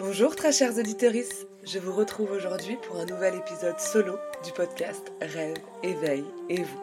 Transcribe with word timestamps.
Bonjour 0.00 0.36
très 0.36 0.52
chers 0.52 0.78
auditeurs, 0.78 1.12
je 1.64 1.80
vous 1.80 1.92
retrouve 1.92 2.30
aujourd'hui 2.30 2.76
pour 2.76 3.00
un 3.00 3.04
nouvel 3.04 3.34
épisode 3.34 3.80
solo 3.80 4.16
du 4.44 4.52
podcast 4.52 5.10
Rêve, 5.20 5.56
éveil 5.82 6.24
et 6.48 6.62
vous. 6.62 6.80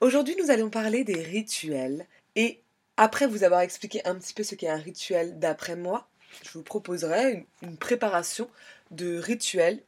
Aujourd'hui 0.00 0.34
nous 0.42 0.50
allons 0.50 0.68
parler 0.68 1.04
des 1.04 1.22
rituels. 1.22 2.08
Et 2.34 2.60
après 2.96 3.28
vous 3.28 3.44
avoir 3.44 3.60
expliqué 3.60 4.04
un 4.04 4.16
petit 4.16 4.34
peu 4.34 4.42
ce 4.42 4.56
qu'est 4.56 4.68
un 4.68 4.78
rituel 4.78 5.38
d'après 5.38 5.76
moi, 5.76 6.08
je 6.42 6.50
vous 6.50 6.64
proposerai 6.64 7.32
une, 7.32 7.44
une 7.62 7.78
préparation 7.78 8.50
de 8.90 9.16
rituels 9.16 9.80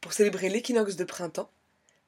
pour 0.00 0.12
célébrer 0.12 0.48
l'équinoxe 0.48 0.96
de 0.96 1.04
printemps 1.04 1.50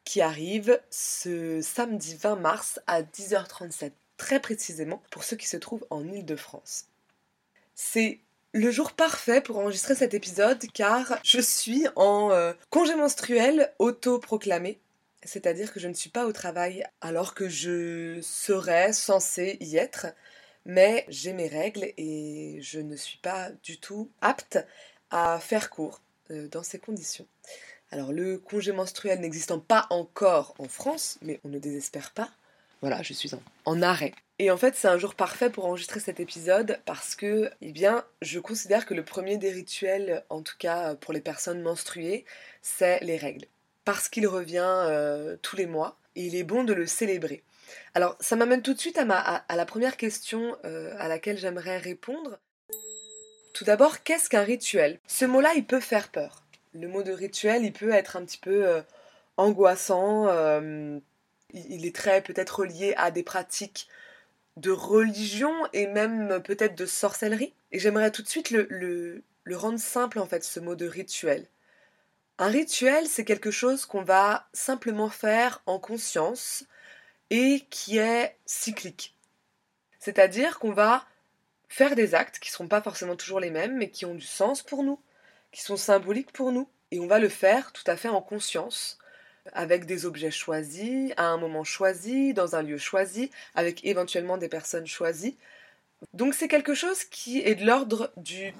qui 0.03 0.22
arrive 0.22 0.81
ce 0.90 1.61
samedi 1.63 2.17
20 2.17 2.35
mars 2.35 2.81
à 2.89 3.03
10h37 3.03 3.93
très 4.18 4.40
précisément 4.40 5.03
pour 5.11 5.25
ceux 5.25 5.36
qui 5.36 5.46
se 5.46 5.57
trouvent 5.57 5.86
en 5.89 6.07
Ile-de-France. 6.07 6.86
C'est 7.75 8.21
le 8.53 8.71
jour 8.71 8.93
parfait 8.93 9.41
pour 9.41 9.58
enregistrer 9.58 9.94
cet 9.94 10.13
épisode 10.13 10.63
car 10.75 11.18
je 11.25 11.41
suis 11.41 11.86
en 11.96 12.31
euh, 12.32 12.53
congé 12.68 12.94
menstruel 12.94 13.72
auto-proclamé. 13.79 14.79
C'est-à-dire 15.22 15.72
que 15.72 15.81
je 15.81 15.89
ne 15.89 15.94
suis 15.94 16.11
pas 16.11 16.27
au 16.27 16.32
travail 16.32 16.85
alors 17.00 17.35
que 17.35 17.49
je 17.49 18.21
serais 18.22 18.93
censée 18.93 19.57
y 19.61 19.77
être, 19.77 20.07
mais 20.64 21.05
j'ai 21.08 21.32
mes 21.32 21.49
règles 21.49 21.93
et 21.96 22.58
je 22.61 22.80
ne 22.80 22.96
suis 22.96 23.19
pas 23.19 23.50
du 23.63 23.79
tout 23.79 24.11
apte 24.21 24.58
à 25.11 25.39
faire 25.41 25.71
court 25.71 26.00
euh, 26.30 26.49
dans 26.49 26.63
ces 26.63 26.79
conditions. 26.79 27.27
Alors 27.91 28.13
le 28.13 28.39
congé 28.39 28.72
menstruel 28.72 29.21
n'existant 29.21 29.58
pas 29.61 29.86
encore 29.91 30.55
en 30.58 30.69
France, 30.69 31.19
mais 31.22 31.41
on 31.44 31.49
ne 31.49 31.58
désespère 31.58 32.11
pas, 32.11 32.30
voilà, 32.81 33.03
je 33.03 33.12
suis 33.12 33.31
en, 33.64 33.83
arrêt. 33.83 34.14
Et 34.39 34.50
en 34.50 34.56
fait, 34.56 34.77
c'est 34.77 34.89
un 34.89 34.98
jour 34.98 35.14
parfait 35.14 35.50
pour 35.50 35.66
enregistrer 35.66 35.98
cet 35.98 36.20
épisode 36.20 36.78
parce 36.84 37.16
que, 37.16 37.50
eh 37.61 37.72
bien, 37.72 38.05
je 38.22 38.39
considère 38.39 38.86
que 38.86 38.94
le 38.94 39.05
premier 39.05 39.36
des 39.36 39.50
rituels, 39.50 40.25
en 40.30 40.42
tout 40.42 40.56
cas 40.58 40.94
pour 40.94 41.12
les 41.12 41.20
personnes 41.20 41.61
menstruées, 41.61 42.25
c'est 42.62 43.00
les 43.00 43.17
règles. 43.17 43.47
Parce 43.84 44.08
qu'il 44.08 44.28
revient 44.28 44.62
euh, 44.64 45.36
tous 45.42 45.56
les 45.56 45.67
mois 45.67 45.98
et 46.14 46.27
il 46.27 46.36
est 46.36 46.44
bon 46.44 46.62
de 46.62 46.72
le 46.72 46.86
célébrer. 46.86 47.42
Alors, 47.94 48.17
ça 48.20 48.36
m'amène 48.36 48.62
tout 48.62 48.75
de 48.75 48.78
suite 48.78 48.98
à, 48.98 49.56
la 49.56 49.67
première 49.67 49.97
question 49.97 50.56
euh, 50.64 50.95
à 50.98 51.08
laquelle 51.08 51.36
j'aimerais 51.36 51.78
répondre. 51.78 52.39
Tout 53.55 53.64
d'abord, 53.64 54.05
qu'est-ce 54.05 54.28
qu'un 54.28 54.45
rituel? 54.45 55.00
Ce 55.08 55.24
mot-là, 55.24 55.52
il 55.56 55.67
peut 55.67 55.80
faire 55.80 56.11
peur. 56.11 56.45
Le 56.74 56.86
mot 56.86 57.02
de 57.02 57.12
rituel, 57.12 57.64
il 57.64 57.72
peut 57.72 57.91
être 57.91 58.17
un 58.17 58.24
petit 58.24 58.39
peu 58.39 58.67
euh, 58.69 58.83
angoissant, 59.36 60.28
il 61.52 61.86
est 61.86 61.94
très 61.94 62.22
peut-être 62.22 62.64
lié 62.64 62.94
à 62.96 63.10
des 63.10 63.22
pratiques 63.22 63.88
de 64.58 64.70
religion 64.70 65.52
et 65.72 65.86
même 65.86 66.42
peut-être 66.42 66.74
de 66.74 66.86
sorcellerie. 66.86 67.55
Et 67.72 67.78
j'aimerais 67.78 68.10
tout 68.10 68.22
de 68.22 68.28
suite 68.28 68.50
le, 68.50 69.22
rendre 69.50 69.78
simple 69.78 70.18
en 70.18 70.27
fait, 70.27 70.44
ce 70.44 70.60
mot 70.60 70.74
de 70.74 70.86
rituel. 70.86 71.46
Un 72.38 72.48
rituel, 72.48 73.06
c'est 73.06 73.24
quelque 73.24 73.50
chose 73.50 73.86
qu'on 73.86 74.02
va 74.02 74.48
simplement 74.52 75.08
faire 75.08 75.62
en 75.66 75.78
conscience 75.78 76.64
et 77.30 77.66
qui 77.70 77.98
est 77.98 78.36
cyclique. 78.46 79.16
C'est-à-dire 79.98 80.58
qu'on 80.58 80.72
va 80.72 81.05
faire 81.68 81.94
des 81.94 82.14
actes 82.14 82.38
qui 82.38 82.50
ne 82.50 82.52
seront 82.52 82.68
pas 82.68 82.80
forcément 82.80 83.16
toujours 83.16 83.40
les 83.40 83.50
mêmes, 83.50 83.77
mais 83.77 83.90
qui 83.90 84.06
ont 84.06 84.14
du 84.14 84.27
sens 84.27 84.62
pour 84.62 84.84
nous, 84.84 85.00
qui 85.50 85.62
sont 85.62 85.77
symboliques 85.77 86.33
pour 86.33 86.52
nous, 86.52 86.68
et 86.90 87.00
on 87.00 87.06
va 87.06 87.18
le 87.18 87.28
faire 87.28 87.72
tout 87.72 87.83
à 87.86 87.96
fait 87.96 88.08
en 88.08 88.22
conscience, 88.22 88.98
avec 89.52 89.86
des 89.86 90.06
objets 90.06 90.30
choisis, 90.30 91.12
à 91.16 91.27
un 91.27 91.36
moment 91.36 91.64
choisi, 91.64 92.34
dans 92.34 92.56
un 92.56 92.62
lieu 92.62 92.78
choisi, 92.78 93.30
avec 93.55 93.84
éventuellement 93.84 94.38
des 94.38 94.48
personnes 94.48 94.86
choisies. 94.86 95.36
Donc 96.12 96.34
c'est 96.34 96.48
quelque 96.48 96.74
chose 96.74 97.05
qui 97.05 97.40
est 97.40 97.56
de 97.56 97.66
l'ordre 97.66 98.12
du 98.17 98.55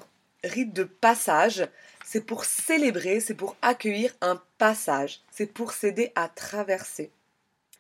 rite 0.45 0.73
de 0.73 0.85
passage. 0.85 1.67
C'est 2.05 2.25
pour 2.25 2.45
célébrer, 2.45 3.21
c'est 3.21 3.35
pour 3.35 3.57
accueillir 3.63 4.15
un 4.21 4.41
passage, 4.57 5.21
c'est 5.31 5.53
pour 5.53 5.73
s'aider 5.73 6.13
à 6.15 6.29
traverser. 6.29 7.11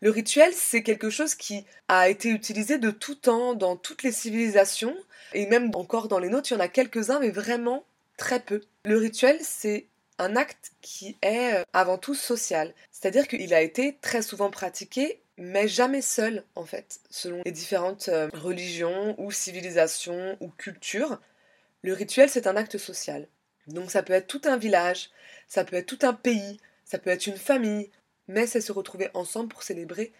Le 0.00 0.10
rituel, 0.10 0.52
c'est 0.54 0.82
quelque 0.82 1.10
chose 1.10 1.34
qui 1.34 1.64
a 1.88 2.08
été 2.08 2.28
utilisé 2.28 2.78
de 2.78 2.90
tout 2.90 3.16
temps 3.16 3.54
dans 3.54 3.76
toutes 3.76 4.04
les 4.04 4.12
civilisations, 4.12 4.96
et 5.32 5.46
même 5.46 5.74
encore 5.74 6.08
dans 6.08 6.20
les 6.20 6.28
nôtres, 6.28 6.52
il 6.52 6.54
y 6.54 6.56
en 6.56 6.60
a 6.60 6.68
quelques-uns, 6.68 7.18
mais 7.18 7.30
vraiment 7.30 7.84
très 8.16 8.40
peu. 8.40 8.60
Le 8.84 8.96
rituel, 8.96 9.38
c'est 9.42 9.86
un 10.18 10.36
acte 10.36 10.72
qui 10.80 11.16
est 11.22 11.54
euh, 11.54 11.62
avant 11.72 11.98
tout 11.98 12.14
social. 12.14 12.74
C'est-à-dire 12.90 13.28
qu'il 13.28 13.54
a 13.54 13.60
été 13.60 13.96
très 14.00 14.22
souvent 14.22 14.50
pratiqué, 14.50 15.20
mais 15.36 15.68
jamais 15.68 16.02
seul, 16.02 16.44
en 16.56 16.64
fait, 16.64 17.00
selon 17.10 17.42
les 17.44 17.52
différentes 17.52 18.08
euh, 18.08 18.28
religions 18.34 19.14
ou 19.18 19.30
civilisations 19.30 20.36
ou 20.40 20.48
cultures. 20.48 21.20
Le 21.82 21.92
rituel, 21.92 22.28
c'est 22.28 22.46
un 22.46 22.56
acte 22.56 22.78
social. 22.78 23.28
Donc 23.68 23.90
ça 23.90 24.02
peut 24.02 24.14
être 24.14 24.26
tout 24.26 24.42
un 24.44 24.56
village, 24.56 25.10
ça 25.46 25.64
peut 25.64 25.76
être 25.76 25.86
tout 25.86 26.06
un 26.06 26.14
pays, 26.14 26.58
ça 26.84 26.98
peut 26.98 27.10
être 27.10 27.26
une 27.26 27.36
famille, 27.36 27.90
mais 28.26 28.46
c'est 28.46 28.60
se 28.60 28.72
retrouver 28.72 29.10
ensemble 29.14 29.48
pour 29.48 29.62
célébrer 29.62 30.12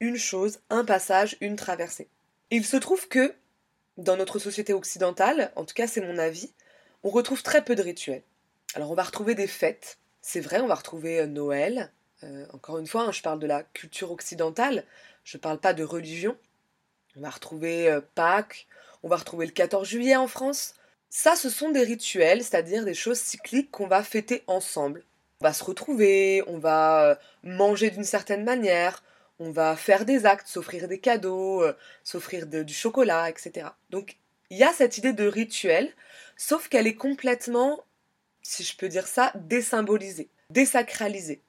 une 0.00 0.16
chose, 0.16 0.60
un 0.70 0.84
passage, 0.84 1.36
une 1.40 1.56
traversée. 1.56 2.08
Il 2.50 2.64
se 2.64 2.76
trouve 2.76 3.08
que, 3.08 3.34
dans 3.96 4.16
notre 4.16 4.38
société 4.38 4.72
occidentale, 4.72 5.50
en 5.56 5.64
tout 5.64 5.74
cas 5.74 5.86
c'est 5.86 6.00
mon 6.00 6.18
avis, 6.18 6.52
on 7.02 7.10
retrouve 7.10 7.42
très 7.42 7.64
peu 7.64 7.74
de 7.74 7.82
rituels. 7.82 8.22
Alors 8.74 8.90
on 8.90 8.94
va 8.94 9.02
retrouver 9.02 9.34
des 9.34 9.48
fêtes, 9.48 9.98
c'est 10.22 10.40
vrai, 10.40 10.60
on 10.60 10.68
va 10.68 10.76
retrouver 10.76 11.20
euh, 11.20 11.26
Noël. 11.26 11.90
Euh, 12.22 12.46
encore 12.52 12.78
une 12.78 12.86
fois, 12.86 13.02
hein, 13.02 13.12
je 13.12 13.22
parle 13.22 13.40
de 13.40 13.46
la 13.46 13.64
culture 13.64 14.12
occidentale, 14.12 14.84
je 15.24 15.36
ne 15.36 15.40
parle 15.40 15.58
pas 15.58 15.72
de 15.72 15.82
religion. 15.82 16.36
On 17.16 17.20
va 17.20 17.30
retrouver 17.30 17.88
euh, 17.88 18.00
Pâques, 18.14 18.68
on 19.02 19.08
va 19.08 19.16
retrouver 19.16 19.46
le 19.46 19.52
14 19.52 19.88
juillet 19.88 20.14
en 20.14 20.28
France. 20.28 20.74
Ça, 21.08 21.34
ce 21.34 21.50
sont 21.50 21.70
des 21.70 21.82
rituels, 21.82 22.44
c'est-à-dire 22.44 22.84
des 22.84 22.94
choses 22.94 23.18
cycliques 23.18 23.72
qu'on 23.72 23.88
va 23.88 24.04
fêter 24.04 24.44
ensemble. 24.46 25.02
On 25.40 25.46
va 25.46 25.52
se 25.52 25.64
retrouver, 25.64 26.44
on 26.46 26.58
va 26.58 27.18
manger 27.42 27.90
d'une 27.90 28.04
certaine 28.04 28.44
manière, 28.44 29.02
on 29.40 29.50
va 29.50 29.74
faire 29.74 30.04
des 30.04 30.26
actes, 30.26 30.46
s'offrir 30.46 30.86
des 30.86 31.00
cadeaux, 31.00 31.64
s'offrir 32.04 32.46
du 32.46 32.74
chocolat, 32.74 33.30
etc. 33.30 33.68
Donc 33.88 34.18
il 34.50 34.58
y 34.58 34.62
a 34.62 34.72
cette 34.72 34.98
idée 34.98 35.14
de 35.14 35.26
rituel, 35.26 35.90
sauf 36.36 36.68
qu'elle 36.68 36.86
est 36.86 36.94
complètement 36.94 37.82
si 38.42 38.64
je 38.64 38.76
peux 38.76 38.88
dire 38.88 39.06
ça, 39.06 39.32
désymbolisé, 39.34 40.28
désacralisé. 40.50 41.42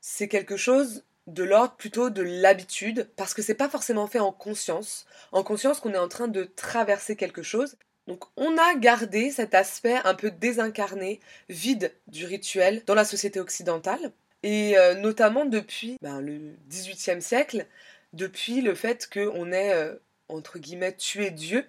C'est 0.00 0.28
quelque 0.28 0.56
chose 0.56 1.04
de 1.26 1.42
l'ordre 1.42 1.74
plutôt 1.76 2.10
de 2.10 2.22
l'habitude, 2.22 3.08
parce 3.16 3.34
que 3.34 3.42
c'est 3.42 3.54
pas 3.54 3.68
forcément 3.68 4.06
fait 4.06 4.18
en 4.18 4.32
conscience, 4.32 5.06
en 5.32 5.42
conscience 5.42 5.80
qu'on 5.80 5.94
est 5.94 5.98
en 5.98 6.08
train 6.08 6.28
de 6.28 6.44
traverser 6.44 7.16
quelque 7.16 7.42
chose. 7.42 7.76
Donc 8.06 8.24
on 8.36 8.58
a 8.58 8.74
gardé 8.74 9.30
cet 9.30 9.54
aspect 9.54 9.98
un 10.04 10.14
peu 10.14 10.30
désincarné, 10.30 11.20
vide 11.48 11.94
du 12.06 12.26
rituel 12.26 12.82
dans 12.86 12.94
la 12.94 13.06
société 13.06 13.40
occidentale, 13.40 14.12
et 14.42 14.76
euh, 14.76 14.94
notamment 14.94 15.46
depuis 15.46 15.96
ben, 16.02 16.20
le 16.20 16.54
XVIIIe 16.68 17.22
siècle, 17.22 17.66
depuis 18.12 18.60
le 18.60 18.74
fait 18.74 19.08
qu'on 19.10 19.50
ait, 19.52 19.72
euh, 19.72 19.94
entre 20.28 20.58
guillemets, 20.58 20.94
tué 20.94 21.30
Dieu, 21.30 21.66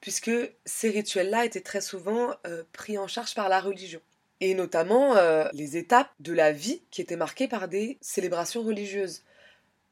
puisque 0.00 0.32
ces 0.64 0.90
rituels-là 0.90 1.44
étaient 1.44 1.60
très 1.60 1.80
souvent 1.80 2.34
euh, 2.46 2.64
pris 2.72 2.98
en 2.98 3.06
charge 3.06 3.34
par 3.36 3.48
la 3.48 3.60
religion 3.60 4.00
et 4.40 4.54
notamment 4.54 5.16
euh, 5.16 5.48
les 5.52 5.76
étapes 5.76 6.10
de 6.20 6.32
la 6.32 6.52
vie 6.52 6.82
qui 6.90 7.00
étaient 7.00 7.16
marquées 7.16 7.48
par 7.48 7.68
des 7.68 7.98
célébrations 8.00 8.62
religieuses. 8.62 9.22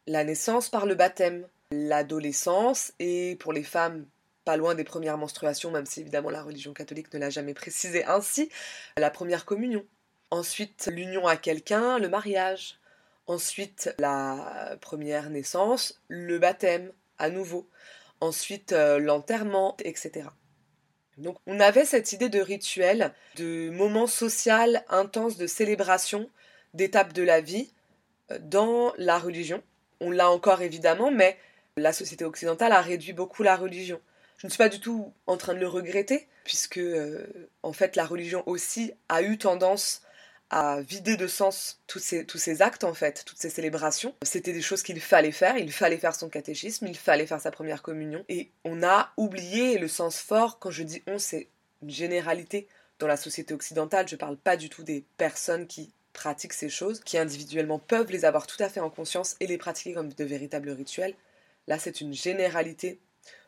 La 0.07 0.25
naissance 0.25 0.69
par 0.69 0.87
le 0.87 0.95
baptême, 0.95 1.47
l'adolescence 1.73 2.93
et 2.99 3.37
pour 3.41 3.53
les 3.53 3.65
femmes 3.65 4.07
pas 4.45 4.57
loin 4.57 4.77
des 4.77 4.85
premières 4.85 5.19
menstruations, 5.19 5.73
même 5.73 5.87
si 5.87 6.01
évidemment 6.01 6.31
la 6.31 6.43
religion 6.43 6.73
catholique 6.73 7.13
ne 7.13 7.19
l'a 7.19 7.31
jamais 7.31 7.53
précisé 7.53 8.05
ainsi, 8.05 8.49
la 8.97 9.11
première 9.11 9.45
communion. 9.45 9.85
Ensuite, 10.31 10.89
l'union 10.93 11.27
à 11.27 11.37
quelqu'un, 11.37 11.99
le 11.99 12.09
mariage. 12.09 12.79
Ensuite, 13.27 13.93
la 13.99 14.79
première 14.81 15.31
naissance, 15.31 16.01
le 16.07 16.39
baptême, 16.39 16.93
à 17.19 17.29
nouveau. 17.29 17.69
Ensuite, 18.21 18.73
euh, 18.73 19.01
l'enterrement, 19.01 19.77
etc. 19.81 20.29
Donc 21.17 21.39
on 21.47 21.61
avait 21.61 21.85
cette 21.85 22.13
idée 22.13 22.29
de 22.29 22.41
rituel, 22.41 23.13
de 23.37 23.71
moment 23.71 24.07
social 24.07 24.85
intense 24.89 25.37
de 25.37 25.47
célébration 25.47 26.29
d'étapes 26.75 27.13
de 27.13 27.23
la 27.23 27.41
vie 27.41 27.71
euh, 28.31 28.39
dans 28.41 28.93
la 28.99 29.19
religion. 29.19 29.63
On 30.01 30.11
l'a 30.11 30.31
encore 30.31 30.61
évidemment, 30.61 31.11
mais 31.11 31.39
la 31.77 31.93
société 31.93 32.25
occidentale 32.25 32.73
a 32.73 32.81
réduit 32.81 33.13
beaucoup 33.13 33.43
la 33.43 33.57
religion. 33.57 34.01
Je 34.39 34.47
ne 34.47 34.51
suis 34.51 34.59
pas 34.59 34.69
du 34.69 34.81
tout 34.81 35.13
en 35.27 35.39
train 35.39 35.55
de 35.55 35.59
le 35.59 35.69
regretter, 35.69 36.29
puisque 36.45 36.79
euh, 36.79 37.27
en 37.63 37.73
fait 37.73 37.97
la 37.97 38.05
religion 38.05 38.43
aussi 38.47 38.93
a 39.09 39.23
eu 39.23 39.39
tendance 39.39 40.03
à 40.51 40.81
vider 40.81 41.17
de 41.17 41.27
sens 41.27 41.81
tous 41.87 41.99
ces, 41.99 42.25
tous 42.25 42.39
ces 42.39 42.63
actes, 42.63 42.85
en 42.85 42.95
fait, 42.95 43.25
toutes 43.25 43.39
ces 43.39 43.51
célébrations. 43.51 44.15
C'était 44.23 44.53
des 44.53 44.63
choses 44.63 44.83
qu'il 44.83 45.01
fallait 45.01 45.33
faire, 45.33 45.57
il 45.57 45.73
fallait 45.73 45.99
faire 45.99 46.15
son 46.15 46.29
catéchisme, 46.29 46.87
il 46.87 46.97
fallait 46.97 47.27
faire 47.27 47.41
sa 47.41 47.51
première 47.51 47.83
communion. 47.83 48.25
Et 48.29 48.51
on 48.65 48.83
a 48.83 49.13
oublié 49.17 49.79
le 49.79 49.89
sens 49.89 50.19
fort, 50.19 50.59
quand 50.59 50.71
je 50.71 50.83
dis 50.83 51.03
on, 51.07 51.19
c'est 51.19 51.49
une 51.83 51.91
généralité 51.91 52.69
dans 52.99 53.07
la 53.07 53.17
société 53.17 53.53
occidentale, 53.53 54.09
je 54.09 54.15
ne 54.15 54.21
parle 54.21 54.37
pas 54.37 54.57
du 54.57 54.69
tout 54.69 54.83
des 54.83 55.05
personnes 55.17 55.67
qui 55.67 55.93
pratiquent 56.13 56.55
ces 56.55 56.71
choses, 56.71 57.01
qui 57.01 57.19
individuellement 57.19 57.79
peuvent 57.79 58.11
les 58.11 58.25
avoir 58.25 58.47
tout 58.47 58.63
à 58.63 58.69
fait 58.69 58.81
en 58.81 58.89
conscience 58.89 59.37
et 59.41 59.47
les 59.47 59.59
pratiquer 59.59 59.93
comme 59.93 60.13
de 60.13 60.25
véritables 60.25 60.71
rituels. 60.71 61.15
Là, 61.67 61.79
c'est 61.79 62.01
une 62.01 62.15
généralité 62.15 62.99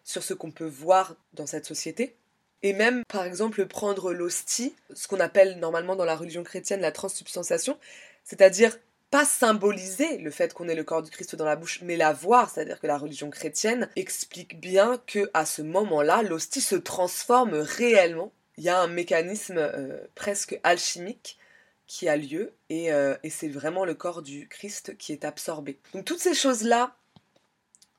sur 0.05 0.23
ce 0.23 0.35
qu'on 0.35 0.51
peut 0.51 0.67
voir 0.67 1.17
dans 1.33 1.47
cette 1.47 1.65
société. 1.65 2.17
Et 2.63 2.73
même, 2.73 3.05
par 3.05 3.25
exemple, 3.25 3.67
prendre 3.67 4.13
l'hostie, 4.13 4.75
ce 4.95 5.07
qu'on 5.07 5.21
appelle 5.21 5.59
normalement 5.59 5.97
dans 5.97 6.05
la 6.05 6.17
religion 6.17 6.43
chrétienne 6.43 6.81
la 6.81 6.93
transsubstantiation, 6.93 7.79
c'est-à-dire 8.25 8.77
pas 9.11 9.25
symboliser 9.25 10.19
le 10.19 10.31
fait 10.31 10.53
qu'on 10.53 10.69
ait 10.69 10.75
le 10.75 10.85
corps 10.85 11.03
du 11.03 11.11
Christ 11.11 11.35
dans 11.37 11.45
la 11.45 11.57
bouche, 11.57 11.81
mais 11.83 11.97
la 11.97 12.13
voir, 12.13 12.51
c'est-à-dire 12.51 12.79
que 12.81 12.87
la 12.87 12.99
religion 12.99 13.31
chrétienne 13.31 13.89
explique 13.97 14.61
bien 14.61 15.01
que 15.07 15.31
à 15.33 15.47
ce 15.47 15.63
moment-là, 15.63 16.23
l'hostie 16.23 16.61
se 16.61 16.77
transforme 16.77 17.55
réellement. 17.55 18.33
Il 18.59 18.65
y 18.65 18.69
a 18.69 18.79
un 18.81 18.89
mécanisme 18.89 19.59
euh, 19.59 19.99
presque 20.15 20.61
alchimique 20.63 21.39
qui 21.87 22.09
a 22.09 22.17
lieu 22.17 22.53
et, 22.69 22.93
euh, 22.93 23.17
et 23.23 23.31
c'est 23.31 23.49
vraiment 23.49 23.87
le 23.87 23.95
corps 23.95 24.21
du 24.21 24.47
Christ 24.47 24.97
qui 24.99 25.13
est 25.13 25.25
absorbé. 25.25 25.79
Donc 25.95 26.05
toutes 26.05 26.21
ces 26.21 26.35
choses-là, 26.35 26.95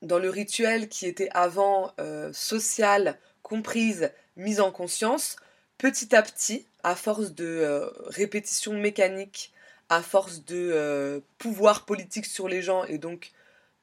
dans 0.04 0.20
le 0.20 0.30
rituel 0.30 0.90
qui 0.90 1.08
était 1.08 1.30
avant 1.32 1.92
euh, 2.00 2.32
social, 2.34 3.18
comprise, 3.50 4.12
mise 4.38 4.62
en 4.62 4.72
conscience, 4.72 5.36
petit 5.78 6.16
à 6.16 6.22
petit, 6.22 6.66
à 6.84 6.96
force 6.96 7.34
de 7.34 7.92
répétition 8.07 8.74
mécanique, 8.74 9.51
à 9.90 10.04
force 10.04 10.46
de 10.46 10.69
euh, 10.72 11.19
pouvoir 11.38 11.86
politique 11.86 12.28
sur 12.28 12.48
les 12.48 12.62
gens 12.62 12.86
et 12.86 13.00
donc 13.00 13.31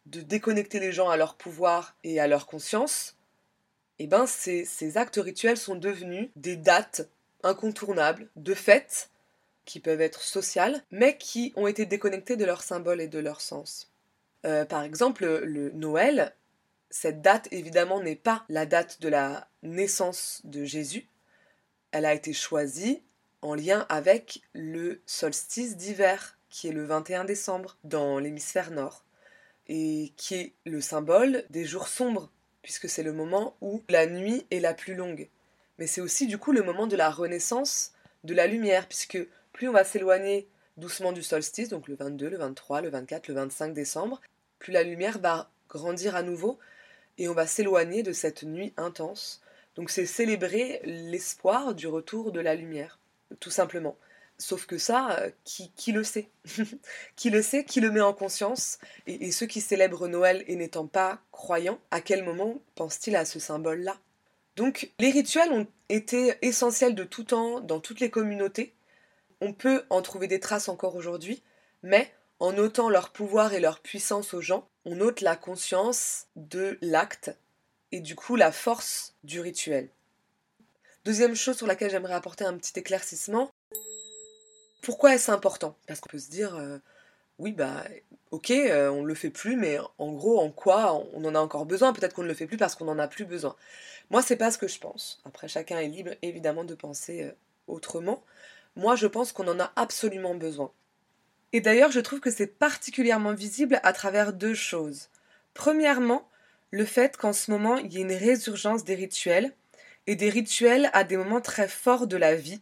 de 0.06 0.20
déconnecter 0.20 0.78
les 0.78 0.92
gens 0.92 1.10
à 1.10 1.16
leur 1.16 1.34
pouvoir 1.34 1.96
et 2.04 2.20
à 2.20 2.28
leur 2.28 2.46
conscience, 2.46 3.16
eh 3.98 4.06
ben 4.06 4.26
ces, 4.26 4.64
ces 4.64 4.98
actes 4.98 5.20
rituels 5.22 5.56
sont 5.56 5.74
devenus 5.74 6.28
des 6.36 6.56
dates 6.56 7.08
incontournables 7.42 8.28
de 8.36 8.54
fêtes 8.54 9.10
qui 9.64 9.80
peuvent 9.80 10.00
être 10.00 10.22
sociales, 10.22 10.84
mais 10.92 11.16
qui 11.16 11.52
ont 11.56 11.66
été 11.66 11.86
déconnectées 11.86 12.36
de 12.36 12.44
leur 12.44 12.62
symbole 12.62 13.00
et 13.00 13.08
de 13.08 13.18
leur 13.18 13.40
sens. 13.40 13.90
Euh, 14.44 14.64
par 14.64 14.84
exemple, 14.84 15.26
le 15.26 15.70
Noël, 15.70 16.34
cette 16.88 17.20
date 17.20 17.48
évidemment 17.50 18.00
n'est 18.00 18.14
pas 18.14 18.44
la 18.48 18.64
date 18.64 19.00
de 19.00 19.08
la 19.08 19.48
naissance 19.66 20.40
de 20.44 20.64
Jésus. 20.64 21.08
Elle 21.92 22.04
a 22.04 22.14
été 22.14 22.32
choisie 22.32 23.02
en 23.42 23.54
lien 23.54 23.86
avec 23.88 24.42
le 24.54 25.00
solstice 25.06 25.76
d'hiver, 25.76 26.38
qui 26.48 26.68
est 26.68 26.72
le 26.72 26.84
21 26.84 27.24
décembre 27.24 27.76
dans 27.84 28.18
l'hémisphère 28.18 28.70
nord, 28.70 29.04
et 29.68 30.12
qui 30.16 30.34
est 30.34 30.52
le 30.64 30.80
symbole 30.80 31.44
des 31.50 31.64
jours 31.64 31.88
sombres, 31.88 32.30
puisque 32.62 32.88
c'est 32.88 33.02
le 33.02 33.12
moment 33.12 33.56
où 33.60 33.82
la 33.88 34.06
nuit 34.06 34.46
est 34.50 34.60
la 34.60 34.74
plus 34.74 34.94
longue. 34.94 35.28
Mais 35.78 35.86
c'est 35.86 36.00
aussi 36.00 36.26
du 36.26 36.38
coup 36.38 36.52
le 36.52 36.62
moment 36.62 36.86
de 36.86 36.96
la 36.96 37.10
renaissance 37.10 37.92
de 38.24 38.34
la 38.34 38.46
lumière, 38.46 38.88
puisque 38.88 39.18
plus 39.52 39.68
on 39.68 39.72
va 39.72 39.84
s'éloigner 39.84 40.48
doucement 40.76 41.12
du 41.12 41.22
solstice, 41.22 41.68
donc 41.68 41.88
le 41.88 41.94
22, 41.94 42.28
le 42.28 42.36
23, 42.38 42.80
le 42.80 42.90
24, 42.90 43.28
le 43.28 43.34
25 43.34 43.72
décembre, 43.72 44.20
plus 44.58 44.72
la 44.72 44.82
lumière 44.82 45.18
va 45.18 45.50
grandir 45.68 46.16
à 46.16 46.22
nouveau 46.22 46.58
et 47.18 47.28
on 47.28 47.34
va 47.34 47.46
s'éloigner 47.46 48.02
de 48.02 48.12
cette 48.12 48.42
nuit 48.42 48.74
intense. 48.76 49.42
Donc 49.76 49.90
c'est 49.90 50.06
célébrer 50.06 50.80
l'espoir 50.84 51.74
du 51.74 51.86
retour 51.86 52.32
de 52.32 52.40
la 52.40 52.54
lumière 52.54 52.98
tout 53.40 53.50
simplement. 53.50 53.96
Sauf 54.38 54.66
que 54.66 54.76
ça, 54.76 55.18
euh, 55.20 55.30
qui, 55.44 55.72
qui 55.76 55.92
le 55.92 56.04
sait? 56.04 56.28
Qui 57.16 57.30
le 57.30 57.40
sait 57.40 57.64
Qui 57.64 57.80
le 57.80 57.90
met 57.90 58.02
en 58.02 58.12
conscience? 58.12 58.78
Et, 59.06 59.30
ceux 59.32 59.46
qui 59.46 59.62
célèbrent 59.62 60.08
Noël 60.08 60.44
et 60.46 60.56
n'étant 60.56 60.86
pas 60.86 61.20
croyants, 61.32 61.80
à 61.90 62.02
quel 62.02 62.22
moment 62.22 62.60
pensent-ils 62.74 63.16
à 63.16 63.24
ce 63.24 63.38
symbole-là? 63.38 63.96
Donc 64.56 64.90
les 64.98 65.10
rituels 65.10 65.52
ont 65.52 65.66
été 65.88 66.34
essentiels 66.42 66.94
de 66.94 67.04
tout 67.04 67.24
temps 67.24 67.60
dans 67.60 67.80
toutes 67.80 68.00
les 68.00 68.10
communautés. 68.10 68.74
On 69.40 69.52
peut 69.52 69.84
en 69.90 70.02
trouver 70.02 70.28
des 70.28 70.40
traces 70.40 70.68
encore 70.68 70.96
aujourd'hui, 70.96 71.42
mais 71.82 72.10
en 72.38 72.56
ôtant 72.58 72.88
leur 72.90 73.10
pouvoir 73.10 73.54
et 73.54 73.60
leur 73.60 73.80
puissance 73.80 74.34
aux 74.34 74.40
gens, 74.40 74.68
on 74.84 75.00
ôte 75.00 75.20
la 75.20 75.36
conscience 75.36 76.26
de 76.36 76.78
l'acte 76.80 77.36
et 77.92 78.00
du 78.00 78.14
coup 78.14 78.36
la 78.36 78.52
force 78.52 79.14
du 79.24 79.40
rituel. 79.40 79.88
Deuxième 81.04 81.36
chose 81.36 81.56
sur 81.56 81.66
laquelle 81.66 81.90
j'aimerais 81.90 82.14
apporter 82.14 82.44
un 82.44 82.56
petit 82.56 82.78
éclaircissement, 82.78 83.50
pourquoi 84.82 85.14
est-ce 85.14 85.30
important? 85.30 85.76
Parce 85.86 86.00
qu'on 86.00 86.10
peut 86.10 86.18
se 86.18 86.30
dire, 86.30 86.54
euh, 86.54 86.78
oui, 87.38 87.52
bah, 87.52 87.84
ok, 88.30 88.50
euh, 88.50 88.88
on 88.90 89.02
ne 89.02 89.06
le 89.08 89.14
fait 89.14 89.30
plus, 89.30 89.56
mais 89.56 89.78
en 89.98 90.12
gros, 90.12 90.40
en 90.40 90.50
quoi 90.50 90.94
on 91.12 91.24
en 91.24 91.34
a 91.34 91.40
encore 91.40 91.66
besoin? 91.66 91.92
Peut-être 91.92 92.14
qu'on 92.14 92.22
ne 92.22 92.28
le 92.28 92.34
fait 92.34 92.46
plus 92.46 92.56
parce 92.56 92.74
qu'on 92.74 92.84
n'en 92.84 92.98
a 92.98 93.08
plus 93.08 93.24
besoin. 93.24 93.56
Moi, 94.10 94.22
c'est 94.22 94.36
pas 94.36 94.50
ce 94.50 94.58
que 94.58 94.68
je 94.68 94.78
pense. 94.78 95.20
Après, 95.24 95.48
chacun 95.48 95.78
est 95.78 95.88
libre, 95.88 96.12
évidemment, 96.22 96.64
de 96.64 96.74
penser 96.74 97.24
euh, 97.24 97.32
autrement. 97.66 98.22
Moi, 98.76 98.94
je 98.94 99.06
pense 99.06 99.32
qu'on 99.32 99.48
en 99.48 99.58
a 99.58 99.72
absolument 99.76 100.34
besoin. 100.34 100.70
Et 101.52 101.60
d'ailleurs, 101.60 101.90
je 101.90 102.00
trouve 102.00 102.20
que 102.20 102.30
c'est 102.30 102.46
particulièrement 102.46 103.32
visible 103.32 103.80
à 103.82 103.92
travers 103.92 104.32
deux 104.32 104.54
choses. 104.54 105.08
Premièrement, 105.52 106.28
le 106.70 106.84
fait 106.84 107.16
qu'en 107.16 107.32
ce 107.32 107.50
moment, 107.50 107.76
il 107.76 107.92
y 107.92 107.98
ait 107.98 108.02
une 108.02 108.12
résurgence 108.12 108.84
des 108.84 108.94
rituels 108.94 109.52
et 110.06 110.16
des 110.16 110.30
rituels 110.30 110.90
à 110.92 111.04
des 111.04 111.16
moments 111.16 111.40
très 111.40 111.68
forts 111.68 112.06
de 112.06 112.16
la 112.16 112.34
vie. 112.34 112.60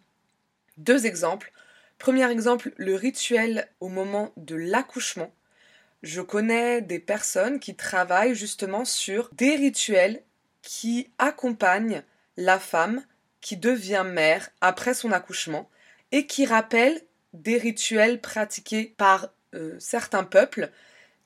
Deux 0.77 1.07
exemples. 1.07 1.53
Premier 1.99 2.31
exemple, 2.31 2.73
le 2.77 2.95
rituel 2.95 3.69
au 3.81 3.89
moment 3.89 4.33
de 4.37 4.57
l'accouchement. 4.57 5.33
Je 6.03 6.21
connais 6.21 6.83
des 6.83 6.99
personnes 6.99 7.61
qui 7.61 7.77
travaillent 7.77 8.35
justement 8.35 8.85
sur 8.85 9.31
des 9.33 9.57
rituels 9.57 10.23
qui 10.63 11.11
accompagnent 11.19 12.03
la 12.37 12.59
femme 12.59 13.03
qui 13.41 13.57
devient 13.57 14.05
mère 14.07 14.51
après 14.61 14.95
son 14.95 15.13
accouchement 15.13 15.69
et 16.13 16.27
qui 16.27 16.47
rappellent 16.47 17.01
des 17.33 17.59
rituels 17.59 18.21
pratiqués 18.21 18.95
par 18.97 19.29
euh, 19.55 19.77
certains 19.79 20.25
peuples 20.25 20.71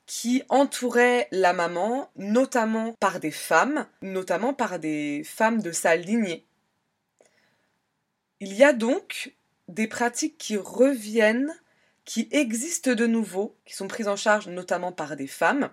qui 0.09 0.41
entourait 0.49 1.27
la 1.29 1.53
maman, 1.53 2.09
notamment 2.15 2.93
par 2.93 3.19
des 3.19 3.29
femmes, 3.29 3.85
notamment 4.01 4.55
par 4.55 4.79
des 4.79 5.23
femmes 5.23 5.61
de 5.61 5.71
sa 5.71 5.95
lignée. 5.95 6.47
Il 8.39 8.51
y 8.55 8.63
a 8.63 8.73
donc 8.73 9.35
des 9.67 9.85
pratiques 9.85 10.39
qui 10.39 10.57
reviennent, 10.57 11.55
qui 12.05 12.27
existent 12.31 12.95
de 12.95 13.05
nouveau, 13.05 13.55
qui 13.65 13.75
sont 13.75 13.87
prises 13.87 14.07
en 14.07 14.15
charge 14.15 14.47
notamment 14.47 14.91
par 14.91 15.15
des 15.15 15.27
femmes, 15.27 15.69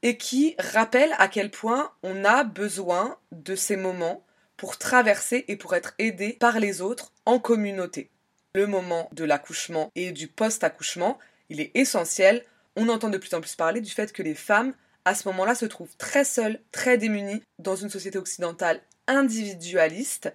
et 0.00 0.16
qui 0.16 0.54
rappellent 0.58 1.14
à 1.18 1.28
quel 1.28 1.50
point 1.50 1.92
on 2.02 2.24
a 2.24 2.42
besoin 2.42 3.18
de 3.32 3.54
ces 3.54 3.76
moments 3.76 4.24
pour 4.56 4.78
traverser 4.78 5.44
et 5.48 5.56
pour 5.56 5.74
être 5.74 5.92
aidé 5.98 6.38
par 6.40 6.58
les 6.58 6.80
autres 6.80 7.12
en 7.26 7.38
communauté. 7.38 8.08
Le 8.54 8.66
moment 8.66 9.10
de 9.12 9.24
l'accouchement 9.24 9.92
et 9.94 10.12
du 10.12 10.26
post-accouchement, 10.26 11.18
il 11.50 11.60
est 11.60 11.72
essentiel 11.74 12.42
on 12.76 12.88
entend 12.88 13.08
de 13.08 13.18
plus 13.18 13.34
en 13.34 13.40
plus 13.40 13.56
parler 13.56 13.80
du 13.80 13.90
fait 13.90 14.12
que 14.12 14.22
les 14.22 14.34
femmes, 14.34 14.74
à 15.04 15.14
ce 15.14 15.26
moment-là, 15.28 15.54
se 15.54 15.66
trouvent 15.66 15.96
très 15.96 16.24
seules, 16.24 16.60
très 16.72 16.98
démunies, 16.98 17.42
dans 17.58 17.76
une 17.76 17.90
société 17.90 18.18
occidentale 18.18 18.80
individualiste, 19.06 20.32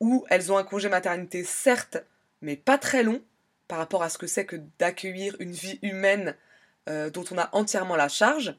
où 0.00 0.24
elles 0.28 0.52
ont 0.52 0.58
un 0.58 0.64
congé 0.64 0.88
maternité, 0.88 1.44
certes, 1.44 1.98
mais 2.40 2.56
pas 2.56 2.78
très 2.78 3.02
long, 3.02 3.22
par 3.68 3.78
rapport 3.78 4.02
à 4.02 4.10
ce 4.10 4.18
que 4.18 4.26
c'est 4.26 4.44
que 4.44 4.56
d'accueillir 4.78 5.34
une 5.38 5.52
vie 5.52 5.78
humaine 5.82 6.36
euh, 6.88 7.10
dont 7.10 7.24
on 7.30 7.38
a 7.38 7.48
entièrement 7.52 7.96
la 7.96 8.08
charge. 8.08 8.54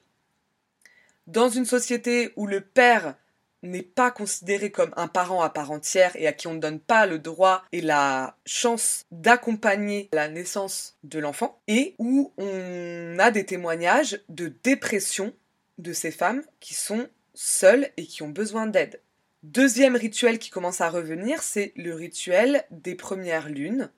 Dans 1.27 1.49
une 1.49 1.65
société 1.65 2.33
où 2.35 2.47
le 2.47 2.61
père 2.61 3.15
n'est 3.63 3.81
pas 3.81 4.11
considéré 4.11 4.71
comme 4.71 4.93
un 4.95 5.07
parent 5.07 5.41
à 5.41 5.49
part 5.49 5.71
entière 5.71 6.15
et 6.15 6.27
à 6.27 6.33
qui 6.33 6.47
on 6.47 6.53
ne 6.53 6.59
donne 6.59 6.79
pas 6.79 7.05
le 7.05 7.17
droit 7.17 7.63
et 7.71 7.81
la 7.81 8.37
chance 8.45 9.05
d'accompagner 9.11 10.09
la 10.13 10.27
naissance 10.27 10.97
de 11.03 11.19
l'enfant, 11.19 11.59
et 11.67 11.95
où 11.97 12.31
on 12.37 13.17
a 13.19 13.31
des 13.31 13.45
témoignages 13.45 14.19
de 14.29 14.53
dépression 14.63 15.33
de 15.77 15.93
ces 15.93 16.11
femmes 16.11 16.43
qui 16.59 16.73
sont 16.73 17.07
seules 17.33 17.89
et 17.97 18.05
qui 18.05 18.21
ont 18.21 18.29
besoin 18.29 18.67
d'aide. 18.67 19.01
Deuxième 19.43 19.95
rituel 19.95 20.39
qui 20.39 20.49
commence 20.49 20.81
à 20.81 20.89
revenir, 20.89 21.41
c'est 21.41 21.73
le 21.75 21.93
rituel 21.93 22.63
des 22.71 22.95
premières 22.95 23.49
lunes, 23.49 23.89